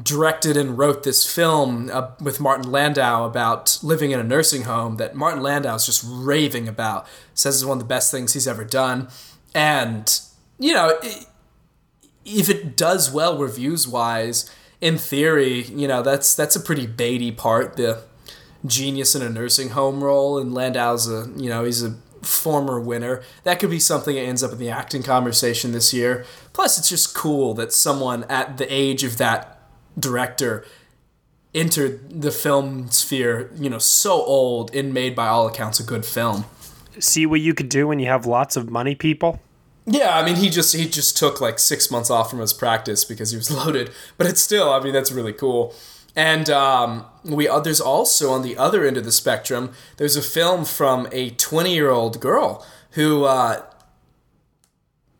directed 0.00 0.56
and 0.56 0.76
wrote 0.76 1.04
this 1.04 1.24
film 1.24 1.90
uh, 1.90 2.10
with 2.20 2.38
Martin 2.38 2.70
Landau 2.70 3.24
about 3.24 3.78
living 3.82 4.10
in 4.10 4.20
a 4.20 4.24
nursing 4.24 4.64
home 4.64 4.96
that 4.98 5.14
Martin 5.14 5.42
Landau 5.42 5.74
is 5.74 5.86
just 5.86 6.04
raving 6.06 6.68
about. 6.68 7.06
Says 7.34 7.56
is 7.56 7.64
one 7.64 7.76
of 7.76 7.82
the 7.82 7.88
best 7.88 8.10
things 8.10 8.34
he's 8.34 8.46
ever 8.46 8.64
done. 8.64 9.08
And, 9.54 10.20
you 10.58 10.74
know, 10.74 10.98
if 12.26 12.50
it 12.50 12.76
does 12.76 13.10
well 13.10 13.38
reviews 13.38 13.88
wise, 13.88 14.50
in 14.82 14.98
theory, 14.98 15.62
you 15.62 15.88
know, 15.88 16.02
that's 16.02 16.34
that's 16.34 16.54
a 16.54 16.60
pretty 16.60 16.86
baity 16.86 17.34
part. 17.34 17.76
The 17.76 18.02
genius 18.64 19.14
in 19.14 19.22
a 19.22 19.28
nursing 19.28 19.70
home 19.70 20.02
role, 20.02 20.38
and 20.38 20.54
Landau's 20.54 21.08
a 21.08 21.30
you 21.36 21.48
know 21.48 21.64
he's 21.64 21.82
a 21.82 21.96
former 22.22 22.80
winner. 22.80 23.22
That 23.44 23.60
could 23.60 23.70
be 23.70 23.78
something 23.78 24.16
that 24.16 24.22
ends 24.22 24.42
up 24.42 24.52
in 24.52 24.58
the 24.58 24.70
acting 24.70 25.02
conversation 25.02 25.72
this 25.72 25.92
year. 25.92 26.24
Plus, 26.52 26.78
it's 26.78 26.88
just 26.88 27.14
cool 27.14 27.54
that 27.54 27.72
someone 27.72 28.24
at 28.24 28.58
the 28.58 28.72
age 28.72 29.04
of 29.04 29.18
that 29.18 29.60
director 29.98 30.64
entered 31.54 32.20
the 32.22 32.30
film 32.30 32.90
sphere, 32.90 33.50
you 33.56 33.70
know, 33.70 33.78
so 33.78 34.12
old 34.12 34.74
and 34.74 34.92
made 34.92 35.16
by 35.16 35.26
all 35.26 35.46
accounts 35.46 35.80
a 35.80 35.82
good 35.82 36.04
film. 36.04 36.44
See 36.98 37.26
what 37.26 37.40
you 37.40 37.54
could 37.54 37.68
do 37.68 37.86
when 37.86 37.98
you 37.98 38.06
have 38.06 38.26
lots 38.26 38.56
of 38.56 38.70
money, 38.70 38.94
people. 38.94 39.40
Yeah, 39.86 40.18
I 40.18 40.24
mean, 40.24 40.36
he 40.36 40.50
just 40.50 40.74
he 40.74 40.88
just 40.88 41.16
took 41.16 41.40
like 41.40 41.58
six 41.58 41.90
months 41.90 42.10
off 42.10 42.28
from 42.28 42.40
his 42.40 42.52
practice 42.52 43.04
because 43.04 43.30
he 43.30 43.36
was 43.36 43.50
loaded. 43.66 43.90
But 44.16 44.26
it's 44.26 44.40
still, 44.40 44.72
I 44.72 44.80
mean, 44.80 44.92
that's 44.92 45.12
really 45.12 45.32
cool. 45.32 45.74
And 46.16 46.48
um, 46.48 47.04
we 47.24 47.46
uh, 47.46 47.60
there's 47.60 47.80
also 47.80 48.32
on 48.32 48.42
the 48.42 48.56
other 48.56 48.86
end 48.86 48.96
of 48.96 49.04
the 49.04 49.12
spectrum, 49.12 49.72
there's 49.98 50.16
a 50.16 50.22
film 50.22 50.64
from 50.64 51.06
a 51.12 51.30
20 51.30 51.72
year 51.72 51.90
old 51.90 52.20
girl 52.20 52.66
who 52.92 53.24
uh, 53.24 53.62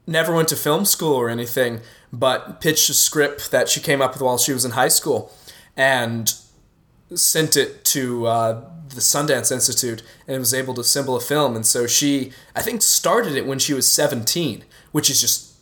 never 0.06 0.34
went 0.34 0.48
to 0.48 0.56
film 0.56 0.86
school 0.86 1.12
or 1.12 1.28
anything, 1.28 1.80
but 2.10 2.62
pitched 2.62 2.88
a 2.88 2.94
script 2.94 3.50
that 3.50 3.68
she 3.68 3.78
came 3.78 4.00
up 4.00 4.14
with 4.14 4.22
while 4.22 4.38
she 4.38 4.54
was 4.54 4.64
in 4.64 4.70
high 4.70 4.88
school, 4.88 5.30
and 5.76 6.34
sent 7.14 7.56
it 7.58 7.84
to 7.84 8.26
uh, 8.26 8.64
the 8.88 9.02
Sundance 9.02 9.52
Institute, 9.52 10.02
and 10.26 10.38
was 10.38 10.54
able 10.54 10.72
to 10.74 10.80
assemble 10.80 11.14
a 11.14 11.20
film. 11.20 11.54
And 11.54 11.66
so 11.66 11.86
she, 11.86 12.32
I 12.54 12.62
think, 12.62 12.80
started 12.80 13.36
it 13.36 13.46
when 13.46 13.58
she 13.58 13.74
was 13.74 13.90
17, 13.92 14.64
which 14.92 15.10
is 15.10 15.20
just 15.20 15.52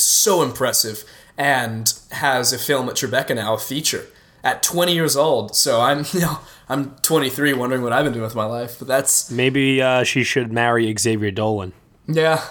so 0.00 0.42
impressive, 0.42 1.04
and 1.36 1.92
has 2.12 2.54
a 2.54 2.58
film 2.58 2.88
at 2.88 2.94
Tribeca 2.94 3.34
now, 3.34 3.52
a 3.52 3.58
feature 3.58 4.06
at 4.44 4.62
20 4.62 4.94
years 4.94 5.16
old. 5.16 5.54
So 5.54 5.80
I'm, 5.80 6.04
you 6.12 6.20
know, 6.20 6.38
I'm 6.68 6.96
23, 7.02 7.52
wondering 7.54 7.82
what 7.82 7.92
I've 7.92 8.04
been 8.04 8.12
doing 8.12 8.24
with 8.24 8.34
my 8.34 8.46
life. 8.46 8.78
But 8.78 8.88
that's 8.88 9.30
maybe 9.30 9.82
uh, 9.82 10.04
she 10.04 10.24
should 10.24 10.52
marry 10.52 10.94
Xavier 10.98 11.30
Dolan. 11.30 11.72
Yeah. 12.06 12.44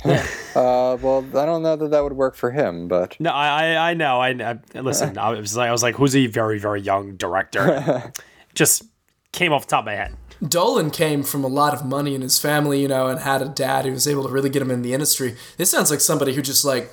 uh, 0.04 0.96
well, 1.00 1.24
I 1.34 1.44
don't 1.44 1.62
know 1.62 1.74
that 1.74 1.90
that 1.90 2.04
would 2.04 2.12
work 2.12 2.36
for 2.36 2.52
him, 2.52 2.86
but 2.86 3.18
no, 3.18 3.30
I, 3.30 3.90
I 3.90 3.94
know. 3.94 4.20
I, 4.20 4.28
I 4.74 4.80
listen. 4.80 5.18
I 5.18 5.30
was 5.30 5.56
like, 5.56 5.68
I 5.68 5.72
was 5.72 5.82
like, 5.82 5.96
who's 5.96 6.14
a 6.14 6.28
very, 6.28 6.60
very 6.60 6.80
young 6.80 7.16
director? 7.16 8.12
Just 8.54 8.84
came 9.32 9.52
off 9.52 9.66
the 9.66 9.70
top 9.70 9.80
of 9.80 9.86
my 9.86 9.94
head. 9.94 10.14
Dolan 10.46 10.90
came 10.90 11.24
from 11.24 11.42
a 11.42 11.48
lot 11.48 11.74
of 11.74 11.84
money 11.84 12.14
in 12.14 12.22
his 12.22 12.38
family, 12.38 12.80
you 12.80 12.86
know, 12.86 13.08
and 13.08 13.20
had 13.20 13.42
a 13.42 13.48
dad 13.48 13.86
who 13.86 13.90
was 13.90 14.06
able 14.06 14.22
to 14.22 14.28
really 14.28 14.48
get 14.48 14.62
him 14.62 14.70
in 14.70 14.82
the 14.82 14.94
industry. 14.94 15.34
This 15.56 15.70
sounds 15.70 15.90
like 15.90 16.00
somebody 16.00 16.32
who 16.32 16.42
just 16.42 16.64
like, 16.64 16.92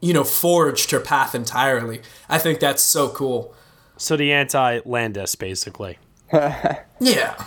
you 0.00 0.12
know, 0.12 0.24
forged 0.24 0.90
her 0.90 0.98
path 0.98 1.36
entirely. 1.36 2.02
I 2.28 2.38
think 2.38 2.58
that's 2.58 2.82
so 2.82 3.08
cool. 3.08 3.54
So 4.02 4.16
the 4.16 4.32
anti 4.32 4.80
Landis, 4.84 5.36
basically. 5.36 5.96
yeah, 6.32 7.44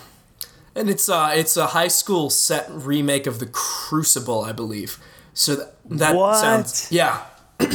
and 0.74 0.90
it's 0.90 1.10
uh 1.10 1.34
it's 1.36 1.58
a 1.58 1.68
high 1.68 1.90
school 1.90 2.30
set 2.30 2.66
remake 2.70 3.28
of 3.28 3.40
the 3.40 3.46
Crucible, 3.46 4.42
I 4.42 4.54
believe. 4.54 4.98
So 5.34 5.56
that, 5.56 5.76
that 5.90 6.16
what? 6.16 6.38
sounds 6.38 6.90
yeah. 6.94 7.26
so 7.60 7.68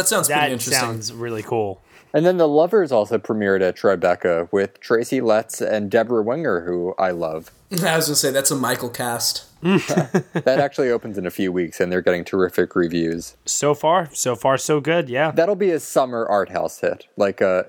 that 0.00 0.08
sounds 0.08 0.26
that 0.26 0.38
pretty 0.40 0.54
interesting. 0.54 0.72
Sounds 0.72 1.12
really 1.12 1.44
cool. 1.44 1.80
And 2.16 2.24
then 2.24 2.38
The 2.38 2.48
Lovers 2.48 2.92
also 2.92 3.18
premiered 3.18 3.60
at 3.60 3.76
Tribeca 3.76 4.50
with 4.50 4.80
Tracy 4.80 5.20
Letts 5.20 5.60
and 5.60 5.90
Debra 5.90 6.22
Winger, 6.22 6.64
who 6.64 6.94
I 6.98 7.10
love. 7.10 7.50
I 7.84 7.94
was 7.94 8.06
gonna 8.06 8.16
say 8.16 8.30
that's 8.30 8.50
a 8.50 8.56
Michael 8.56 8.88
cast. 8.88 9.44
that 9.60 10.56
actually 10.58 10.88
opens 10.88 11.18
in 11.18 11.26
a 11.26 11.30
few 11.30 11.52
weeks, 11.52 11.78
and 11.78 11.92
they're 11.92 12.00
getting 12.00 12.24
terrific 12.24 12.74
reviews. 12.74 13.36
So 13.44 13.74
far, 13.74 14.08
so 14.14 14.34
far, 14.34 14.56
so 14.56 14.80
good. 14.80 15.10
Yeah, 15.10 15.30
that'll 15.30 15.56
be 15.56 15.70
a 15.70 15.78
summer 15.78 16.24
art 16.24 16.48
house 16.48 16.80
hit, 16.80 17.06
like 17.18 17.42
a 17.42 17.66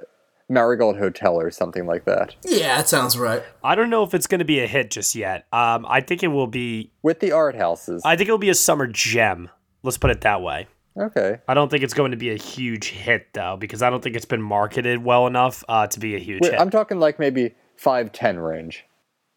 Marigold 0.47 0.97
Hotel 0.97 1.37
or 1.37 1.51
something 1.51 1.85
like 1.85 2.05
that. 2.05 2.35
Yeah, 2.45 2.77
that 2.77 2.87
sounds 2.87 3.17
right. 3.17 3.43
I 3.65 3.75
don't 3.75 3.89
know 3.89 4.03
if 4.03 4.13
it's 4.13 4.27
going 4.27 4.39
to 4.39 4.45
be 4.45 4.61
a 4.61 4.67
hit 4.67 4.91
just 4.91 5.13
yet. 5.13 5.45
Um, 5.51 5.85
I 5.89 5.99
think 5.99 6.23
it 6.23 6.29
will 6.29 6.47
be 6.47 6.93
with 7.03 7.19
the 7.19 7.33
art 7.33 7.57
houses. 7.57 8.01
I 8.05 8.15
think 8.15 8.29
it'll 8.29 8.37
be 8.37 8.47
a 8.47 8.55
summer 8.55 8.87
gem. 8.87 9.49
Let's 9.83 9.97
put 9.97 10.09
it 10.09 10.21
that 10.21 10.41
way. 10.41 10.67
Okay. 10.99 11.39
I 11.47 11.53
don't 11.53 11.69
think 11.69 11.83
it's 11.83 11.93
going 11.93 12.11
to 12.11 12.17
be 12.17 12.31
a 12.31 12.35
huge 12.35 12.89
hit 12.89 13.27
though, 13.33 13.57
because 13.57 13.81
I 13.81 13.89
don't 13.89 14.01
think 14.01 14.15
it's 14.15 14.25
been 14.25 14.41
marketed 14.41 15.03
well 15.03 15.27
enough 15.27 15.63
uh, 15.69 15.87
to 15.87 15.99
be 15.99 16.15
a 16.15 16.19
huge 16.19 16.41
Wait, 16.41 16.53
hit. 16.53 16.61
I'm 16.61 16.69
talking 16.69 16.99
like 16.99 17.19
maybe 17.19 17.55
five 17.75 18.11
ten 18.11 18.39
range, 18.39 18.85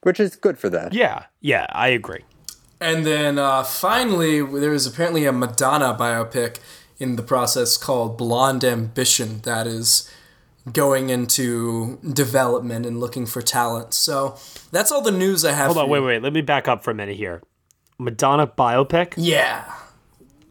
which 0.02 0.18
is 0.18 0.36
good 0.36 0.58
for 0.58 0.70
that. 0.70 0.94
Yeah, 0.94 1.24
yeah, 1.40 1.66
I 1.70 1.88
agree. 1.88 2.24
And 2.80 3.04
then 3.04 3.38
uh, 3.38 3.62
finally, 3.62 4.40
there 4.40 4.72
is 4.72 4.86
apparently 4.86 5.26
a 5.26 5.32
Madonna 5.32 5.94
biopic 5.94 6.60
in 6.98 7.16
the 7.16 7.22
process 7.22 7.76
called 7.76 8.16
Blonde 8.16 8.64
Ambition 8.64 9.40
that 9.42 9.66
is 9.66 10.10
going 10.72 11.10
into 11.10 11.98
development 12.12 12.86
and 12.86 13.00
looking 13.00 13.26
for 13.26 13.42
talent. 13.42 13.92
So 13.92 14.38
that's 14.70 14.90
all 14.92 15.02
the 15.02 15.10
news 15.10 15.44
I 15.44 15.52
have. 15.52 15.66
Hold 15.66 15.76
for 15.76 15.82
on, 15.82 15.86
you. 15.88 15.92
wait, 15.92 16.00
wait. 16.00 16.22
Let 16.22 16.32
me 16.32 16.40
back 16.40 16.68
up 16.68 16.82
for 16.82 16.90
a 16.90 16.94
minute 16.94 17.16
here. 17.16 17.42
Madonna 17.98 18.46
biopic? 18.46 19.14
Yeah. 19.16 19.70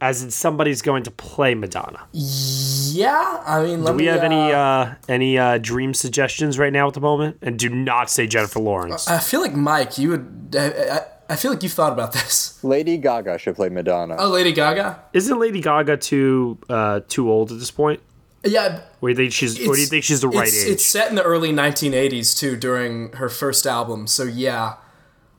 As 0.02 0.24
in 0.24 0.32
somebody's 0.32 0.82
going 0.82 1.04
to 1.04 1.12
play 1.12 1.56
Madonna. 1.56 2.08
Yeah, 2.14 3.44
I 3.46 3.64
mean, 3.64 3.84
let 3.84 3.92
Do 3.92 3.98
we 3.98 4.04
me, 4.04 4.08
have 4.08 4.24
any 4.24 4.52
uh, 4.52 4.58
uh, 4.58 4.96
any 5.08 5.38
uh, 5.38 5.58
dream 5.58 5.94
suggestions 5.94 6.58
right 6.58 6.72
now 6.72 6.88
at 6.88 6.94
the 6.94 7.02
moment? 7.02 7.38
And 7.42 7.60
do 7.60 7.70
not 7.70 8.10
say 8.10 8.26
Jennifer 8.26 8.60
Lawrence. 8.60 9.08
I 9.08 9.20
feel 9.20 9.42
like 9.42 9.56
Mike, 9.56 9.98
you 9.98 10.10
would. 10.10 10.56
I, 10.58 10.68
I, 10.68 11.02
I 11.30 11.36
feel 11.36 11.52
like 11.52 11.62
you've 11.64 11.74
thought 11.74 11.94
about 11.94 12.14
this. 12.14 12.64
Lady 12.64 12.98
Gaga 12.98 13.38
should 13.38 13.56
play 13.56 13.70
Madonna. 13.70 14.16
Oh, 14.18 14.30
Lady 14.30 14.52
Gaga. 14.52 15.04
Isn't 15.14 15.40
Lady 15.40 15.62
Gaga 15.62 15.98
too 15.98 16.58
uh, 16.70 17.02
too 17.08 17.30
old 17.30 17.52
at 17.52 17.60
this 17.60 17.72
point? 17.72 18.02
Yeah. 18.44 18.82
Or 19.02 19.10
do 19.10 19.12
you 19.12 19.16
think 19.16 19.34
she's 19.34 19.60
or 19.68 19.76
do 19.76 19.82
you 19.82 19.88
think 19.88 20.04
she's 20.04 20.22
the 20.22 20.30
right 20.30 20.48
it's, 20.48 20.64
age? 20.64 20.72
It's 20.72 20.86
set 20.86 21.10
in 21.10 21.16
the 21.16 21.24
early 21.24 21.52
1980s 21.52 22.38
too, 22.38 22.56
during 22.56 23.12
her 23.14 23.30
first 23.30 23.68
album. 23.68 24.08
So 24.08 24.24
yeah. 24.24 24.76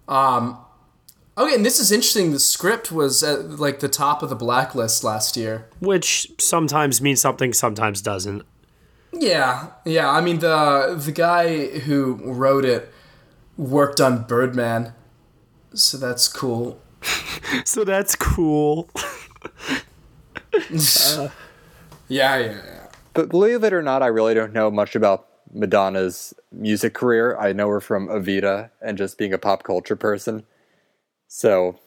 Um. 0.06 0.58
Okay, 1.38 1.54
and 1.54 1.64
this 1.64 1.78
is 1.78 1.90
interesting. 1.90 2.32
The 2.32 2.38
script 2.38 2.92
was 2.92 3.22
at 3.22 3.58
like 3.58 3.80
the 3.80 3.88
top 3.88 4.22
of 4.22 4.28
the 4.28 4.36
blacklist 4.36 5.04
last 5.04 5.36
year. 5.36 5.66
Which 5.80 6.30
sometimes 6.38 7.00
means 7.00 7.20
something, 7.20 7.52
sometimes 7.52 8.02
doesn't. 8.02 8.44
Yeah, 9.12 9.68
yeah. 9.84 10.10
I 10.10 10.20
mean 10.20 10.40
the 10.40 11.00
the 11.02 11.12
guy 11.12 11.66
who 11.80 12.14
wrote 12.22 12.64
it 12.64 12.92
worked 13.56 14.00
on 14.00 14.24
Birdman, 14.24 14.92
so 15.74 15.98
that's 15.98 16.28
cool. 16.28 16.80
so 17.64 17.84
that's 17.84 18.14
cool. 18.16 18.88
uh, 20.54 21.28
yeah, 22.08 22.36
yeah, 22.36 22.38
yeah. 22.38 22.86
But 23.14 23.28
believe 23.28 23.64
it 23.64 23.72
or 23.72 23.82
not, 23.82 24.02
I 24.02 24.06
really 24.06 24.34
don't 24.34 24.52
know 24.52 24.70
much 24.70 24.94
about 24.94 25.26
Madonna's 25.52 26.34
music 26.52 26.94
career. 26.94 27.36
I 27.38 27.52
know 27.52 27.68
her 27.68 27.80
from 27.80 28.08
Evita 28.08 28.70
and 28.80 28.96
just 28.96 29.18
being 29.18 29.32
a 29.32 29.38
pop 29.38 29.62
culture 29.62 29.96
person. 29.96 30.44
So 31.32 31.78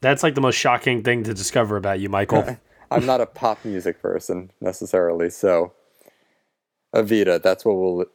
that's 0.00 0.22
like 0.22 0.34
the 0.34 0.40
most 0.40 0.54
shocking 0.54 1.02
thing 1.02 1.22
to 1.24 1.34
discover 1.34 1.76
about 1.76 2.00
you, 2.00 2.08
Michael. 2.08 2.56
I'm 2.90 3.04
not 3.04 3.20
a 3.20 3.26
pop 3.26 3.62
music 3.62 4.00
person 4.00 4.50
necessarily, 4.60 5.28
so 5.28 5.74
Evita, 6.94 7.42
that's 7.42 7.62
what 7.64 7.74
we'll 7.74 8.06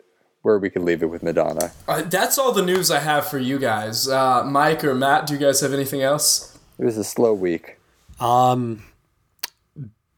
where 0.41 0.57
we 0.57 0.71
could 0.71 0.81
leave 0.81 1.03
it 1.03 1.05
with 1.05 1.21
Madonna. 1.21 1.71
Uh, 1.87 2.01
that's 2.01 2.39
all 2.39 2.51
the 2.51 2.65
news 2.65 2.89
I 2.89 2.99
have 2.99 3.27
for 3.27 3.37
you 3.37 3.59
guys. 3.59 4.07
Uh, 4.07 4.43
Mike 4.43 4.83
or 4.83 4.95
Matt, 4.95 5.27
do 5.27 5.35
you 5.35 5.39
guys 5.39 5.61
have 5.61 5.71
anything 5.71 6.01
else? 6.01 6.57
It 6.79 6.85
was 6.85 6.97
a 6.97 7.03
slow 7.03 7.33
week. 7.33 7.77
Um, 8.19 8.83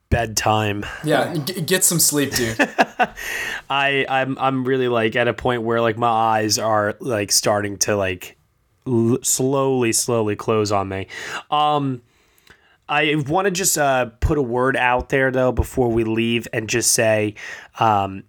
bedtime. 0.09 0.85
Yeah, 1.03 1.33
g- 1.35 1.59
get 1.61 1.83
some 1.83 1.99
sleep, 1.99 2.31
dude. 2.31 2.57
I 3.69 4.05
I'm 4.07 4.37
I'm 4.39 4.63
really 4.63 4.87
like 4.87 5.17
at 5.17 5.27
a 5.27 5.33
point 5.33 5.63
where 5.63 5.81
like 5.81 5.97
my 5.97 6.07
eyes 6.07 6.57
are 6.57 6.95
like 7.01 7.33
starting 7.33 7.77
to 7.79 7.97
like 7.97 8.36
l- 8.87 9.19
slowly 9.23 9.91
slowly 9.91 10.35
close 10.35 10.71
on 10.71 10.89
me. 10.89 11.07
Um 11.51 12.01
I 12.89 13.21
want 13.27 13.45
to 13.45 13.51
just 13.51 13.77
uh, 13.77 14.05
put 14.21 14.37
a 14.37 14.41
word 14.41 14.77
out 14.77 15.09
there 15.09 15.29
though 15.29 15.51
before 15.51 15.89
we 15.89 16.05
leave 16.05 16.47
and 16.53 16.69
just 16.69 16.91
say 16.93 17.35
um 17.79 18.23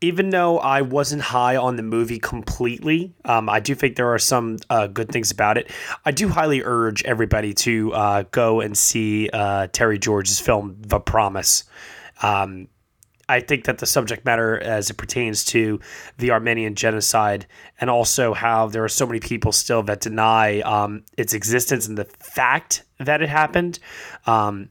even 0.00 0.30
though 0.30 0.58
I 0.58 0.82
wasn't 0.82 1.22
high 1.22 1.56
on 1.56 1.76
the 1.76 1.82
movie 1.82 2.18
completely, 2.18 3.14
um, 3.24 3.48
I 3.48 3.60
do 3.60 3.74
think 3.74 3.96
there 3.96 4.12
are 4.12 4.18
some 4.18 4.58
uh, 4.68 4.88
good 4.88 5.10
things 5.10 5.30
about 5.30 5.56
it. 5.56 5.70
I 6.04 6.10
do 6.10 6.28
highly 6.28 6.62
urge 6.62 7.02
everybody 7.04 7.54
to 7.54 7.92
uh, 7.94 8.24
go 8.30 8.60
and 8.60 8.76
see 8.76 9.30
uh, 9.32 9.68
Terry 9.72 9.98
George's 9.98 10.38
film, 10.38 10.76
The 10.80 11.00
Promise. 11.00 11.64
Um, 12.22 12.68
I 13.28 13.40
think 13.40 13.64
that 13.64 13.78
the 13.78 13.86
subject 13.86 14.24
matter, 14.24 14.58
as 14.60 14.88
it 14.88 14.96
pertains 14.96 15.44
to 15.46 15.80
the 16.18 16.30
Armenian 16.30 16.74
genocide, 16.76 17.46
and 17.80 17.90
also 17.90 18.34
how 18.34 18.68
there 18.68 18.84
are 18.84 18.88
so 18.88 19.06
many 19.06 19.18
people 19.18 19.50
still 19.50 19.82
that 19.84 20.00
deny 20.00 20.60
um, 20.60 21.02
its 21.16 21.34
existence 21.34 21.88
and 21.88 21.98
the 21.98 22.04
fact 22.04 22.84
that 23.00 23.22
it 23.22 23.28
happened, 23.28 23.80
um, 24.26 24.68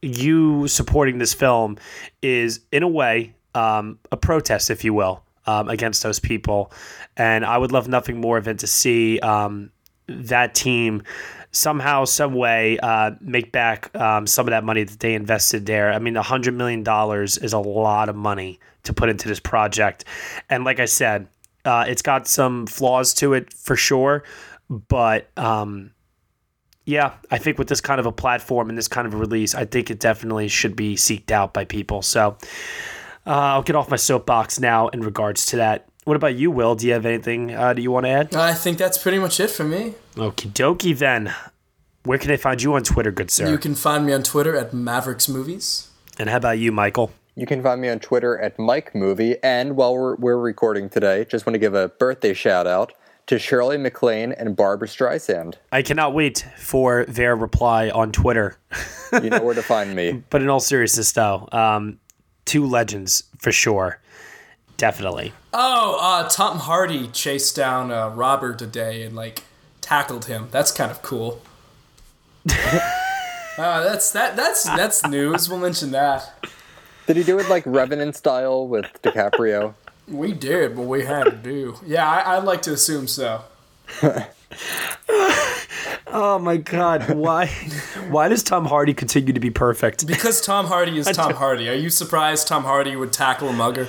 you 0.00 0.68
supporting 0.68 1.18
this 1.18 1.34
film 1.34 1.76
is, 2.22 2.60
in 2.70 2.84
a 2.84 2.88
way, 2.88 3.34
um, 3.54 3.98
a 4.12 4.16
protest, 4.16 4.70
if 4.70 4.84
you 4.84 4.94
will, 4.94 5.24
um, 5.46 5.68
against 5.68 6.04
those 6.04 6.20
people. 6.20 6.70
And 7.16 7.44
I 7.44 7.58
would 7.58 7.72
love 7.72 7.88
nothing 7.88 8.20
more 8.20 8.40
than 8.40 8.56
to 8.58 8.66
see 8.68 9.18
um, 9.20 9.70
that 10.06 10.54
team 10.54 11.02
somehow, 11.52 12.04
some 12.04 12.34
way, 12.34 12.78
uh, 12.78 13.12
make 13.20 13.52
back 13.52 13.94
um, 13.96 14.26
some 14.26 14.46
of 14.46 14.50
that 14.50 14.64
money 14.64 14.84
that 14.84 15.00
they 15.00 15.14
invested 15.14 15.66
there. 15.66 15.92
I 15.92 15.98
mean, 15.98 16.16
a 16.16 16.22
hundred 16.22 16.54
million 16.54 16.82
dollars 16.82 17.38
is 17.38 17.52
a 17.52 17.58
lot 17.58 18.08
of 18.08 18.16
money 18.16 18.60
to 18.84 18.92
put 18.92 19.08
into 19.08 19.28
this 19.28 19.40
project, 19.40 20.04
and 20.48 20.64
like 20.64 20.80
I 20.80 20.86
said, 20.86 21.28
uh, 21.64 21.84
it's 21.88 22.02
got 22.02 22.26
some 22.26 22.66
flaws 22.66 23.14
to 23.14 23.34
it 23.34 23.52
for 23.54 23.76
sure, 23.76 24.24
but. 24.68 25.28
Um, 25.36 25.92
yeah, 26.84 27.12
I 27.30 27.36
think 27.36 27.58
with 27.58 27.68
this 27.68 27.82
kind 27.82 28.00
of 28.00 28.06
a 28.06 28.12
platform 28.12 28.70
and 28.70 28.78
this 28.78 28.88
kind 28.88 29.06
of 29.06 29.12
a 29.12 29.18
release, 29.18 29.54
I 29.54 29.66
think 29.66 29.90
it 29.90 30.00
definitely 30.00 30.48
should 30.48 30.74
be 30.74 30.94
seeked 30.94 31.30
out 31.30 31.52
by 31.52 31.66
people. 31.66 32.00
So, 32.00 32.38
uh, 33.26 33.30
I'll 33.30 33.62
get 33.62 33.76
off 33.76 33.90
my 33.90 33.96
soapbox 33.96 34.58
now 34.58 34.88
in 34.88 35.02
regards 35.02 35.44
to 35.46 35.56
that. 35.56 35.86
What 36.08 36.16
about 36.16 36.36
you, 36.36 36.50
Will? 36.50 36.74
Do 36.74 36.86
you 36.86 36.94
have 36.94 37.04
anything 37.04 37.54
uh, 37.54 37.74
that 37.74 37.82
you 37.82 37.90
want 37.90 38.06
to 38.06 38.08
add? 38.08 38.34
I 38.34 38.54
think 38.54 38.78
that's 38.78 38.96
pretty 38.96 39.18
much 39.18 39.40
it 39.40 39.50
for 39.50 39.64
me. 39.64 39.92
Okie 40.14 40.50
dokie 40.50 40.96
then. 40.98 41.34
Where 42.04 42.16
can 42.16 42.28
they 42.28 42.38
find 42.38 42.62
you 42.62 42.72
on 42.72 42.82
Twitter, 42.82 43.12
good 43.12 43.30
sir? 43.30 43.50
You 43.50 43.58
can 43.58 43.74
find 43.74 44.06
me 44.06 44.14
on 44.14 44.22
Twitter 44.22 44.56
at 44.56 44.72
Mavericks 44.72 45.28
Movies. 45.28 45.90
And 46.18 46.30
how 46.30 46.38
about 46.38 46.58
you, 46.58 46.72
Michael? 46.72 47.12
You 47.34 47.44
can 47.44 47.62
find 47.62 47.82
me 47.82 47.90
on 47.90 47.98
Twitter 47.98 48.38
at 48.38 48.58
Mike 48.58 48.94
Movie. 48.94 49.36
And 49.42 49.76
while 49.76 49.94
we're, 49.94 50.16
we're 50.16 50.38
recording 50.38 50.88
today, 50.88 51.26
just 51.26 51.44
want 51.44 51.52
to 51.56 51.58
give 51.58 51.74
a 51.74 51.88
birthday 51.88 52.32
shout 52.32 52.66
out 52.66 52.94
to 53.26 53.38
Shirley 53.38 53.76
MacLaine 53.76 54.32
and 54.32 54.56
Barbra 54.56 54.88
Streisand. 54.88 55.56
I 55.72 55.82
cannot 55.82 56.14
wait 56.14 56.46
for 56.56 57.04
their 57.04 57.36
reply 57.36 57.90
on 57.90 58.12
Twitter. 58.12 58.56
you 59.22 59.28
know 59.28 59.42
where 59.42 59.54
to 59.54 59.62
find 59.62 59.94
me. 59.94 60.22
But 60.30 60.40
in 60.40 60.48
all 60.48 60.60
seriousness, 60.60 61.12
though, 61.12 61.46
um, 61.52 62.00
two 62.46 62.64
legends 62.64 63.24
for 63.36 63.52
sure. 63.52 64.00
Definitely. 64.78 65.32
Oh, 65.52 65.98
uh, 66.00 66.28
Tom 66.28 66.60
Hardy 66.60 67.08
chased 67.08 67.54
down 67.56 67.90
uh, 67.90 68.10
Robert 68.10 68.60
today 68.60 69.02
and 69.02 69.14
like 69.14 69.42
tackled 69.80 70.26
him. 70.26 70.46
That's 70.52 70.70
kind 70.70 70.90
of 70.90 71.02
cool. 71.02 71.42
uh, 72.48 73.82
that's 73.82 74.12
that. 74.12 74.36
That's 74.36 74.62
that's 74.64 75.04
news. 75.06 75.48
We'll 75.48 75.58
mention 75.58 75.90
that. 75.90 76.46
Did 77.08 77.16
he 77.16 77.24
do 77.24 77.38
it 77.40 77.48
like 77.48 77.64
Revenant 77.66 78.14
style 78.16 78.68
with 78.68 78.86
DiCaprio? 79.02 79.74
We 80.06 80.32
did 80.32 80.76
what 80.76 80.86
we 80.86 81.04
had 81.04 81.24
to 81.24 81.32
do. 81.32 81.76
Yeah, 81.84 82.08
I, 82.08 82.36
I'd 82.36 82.44
like 82.44 82.62
to 82.62 82.72
assume 82.72 83.08
so. 83.08 83.42
oh 86.06 86.38
my 86.38 86.56
god, 86.56 87.10
why 87.14 87.46
why 88.10 88.28
does 88.28 88.44
Tom 88.44 88.64
Hardy 88.64 88.94
continue 88.94 89.32
to 89.32 89.40
be 89.40 89.50
perfect? 89.50 90.06
Because 90.06 90.40
Tom 90.40 90.66
Hardy 90.66 90.98
is 90.98 91.06
Tom 91.12 91.34
Hardy. 91.34 91.68
Are 91.68 91.74
you 91.74 91.90
surprised 91.90 92.46
Tom 92.46 92.62
Hardy 92.62 92.94
would 92.94 93.12
tackle 93.12 93.48
a 93.48 93.52
mugger? 93.52 93.88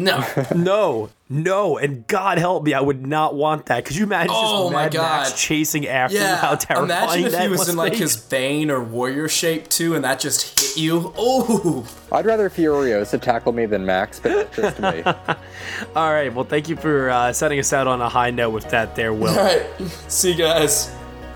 No. 0.00 0.24
no. 0.54 1.10
No, 1.32 1.78
and 1.78 2.04
God 2.08 2.38
help 2.38 2.64
me, 2.64 2.74
I 2.74 2.80
would 2.80 3.06
not 3.06 3.36
want 3.36 3.66
that. 3.66 3.84
Could 3.84 3.94
you 3.94 4.02
imagine 4.02 4.32
Oh 4.34 4.64
just 4.64 4.72
my 4.72 4.82
Mad 4.84 4.94
Max 4.94 5.40
chasing 5.40 5.86
after 5.86 6.16
you? 6.16 6.22
Yeah, 6.22 6.36
How 6.36 6.56
terrifying 6.56 6.90
imagine 6.90 7.26
if 7.26 7.32
that 7.32 7.42
he 7.42 7.48
was 7.48 7.68
in 7.68 7.76
like 7.76 7.92
be. 7.92 7.98
his 7.98 8.16
Bane 8.16 8.68
or 8.68 8.82
Warrior 8.82 9.28
shape 9.28 9.68
too, 9.68 9.94
and 9.94 10.02
that 10.04 10.18
just 10.18 10.58
hit 10.60 10.76
you. 10.82 11.12
Oh, 11.16 11.86
I'd 12.10 12.26
rather 12.26 12.50
Furiosa 12.50 13.20
tackle 13.22 13.52
me 13.52 13.66
than 13.66 13.86
Max, 13.86 14.18
but 14.18 14.50
that's 14.52 14.56
just 14.56 14.80
me. 14.80 15.02
All 15.94 16.12
right, 16.12 16.34
well, 16.34 16.44
thank 16.44 16.68
you 16.68 16.74
for 16.74 17.10
uh, 17.10 17.32
setting 17.32 17.60
us 17.60 17.72
out 17.72 17.86
on 17.86 18.00
a 18.00 18.08
high 18.08 18.30
note 18.30 18.50
with 18.50 18.68
that 18.70 18.96
there, 18.96 19.12
Will. 19.14 19.28
all 19.28 19.36
right. 19.44 19.66
See 20.08 20.32
you 20.32 20.36
guys. 20.38 20.90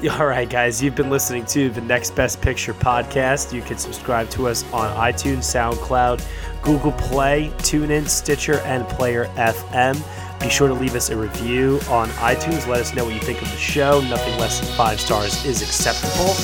All 0.19 0.27
right, 0.27 0.49
guys, 0.49 0.83
you've 0.83 0.95
been 0.95 1.09
listening 1.09 1.47
to 1.47 1.71
the 1.71 1.81
Next 1.81 2.15
Best 2.15 2.43
Picture 2.43 2.75
podcast. 2.75 3.55
You 3.55 3.63
can 3.63 3.79
subscribe 3.79 4.29
to 4.31 4.49
us 4.49 4.63
on 4.73 4.95
iTunes, 4.97 5.45
SoundCloud, 5.45 6.23
Google 6.61 6.93
Play, 6.93 7.51
TuneIn, 7.59 8.07
Stitcher, 8.07 8.59
and 8.61 8.87
Player 8.87 9.27
FM. 9.37 9.99
Be 10.41 10.51
sure 10.51 10.69
to 10.69 10.75
leave 10.75 10.95
us 10.95 11.09
a 11.09 11.17
review 11.17 11.81
on 11.89 12.09
iTunes. 12.11 12.67
Let 12.67 12.81
us 12.81 12.95
know 12.95 13.07
what 13.07 13.15
you 13.15 13.21
think 13.21 13.41
of 13.41 13.51
the 13.51 13.57
show. 13.57 14.03
Nothing 14.03 14.39
less 14.39 14.61
than 14.61 14.77
five 14.77 15.01
stars 15.01 15.43
is 15.47 15.63
acceptable. 15.63 16.35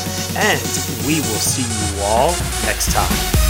And 0.41 0.61
we 1.07 1.17
will 1.17 1.41
see 1.41 1.63
you 1.63 2.03
all 2.03 2.31
next 2.65 2.93
time. 2.93 3.50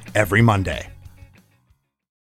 every 0.13 0.41
Monday. 0.41 0.90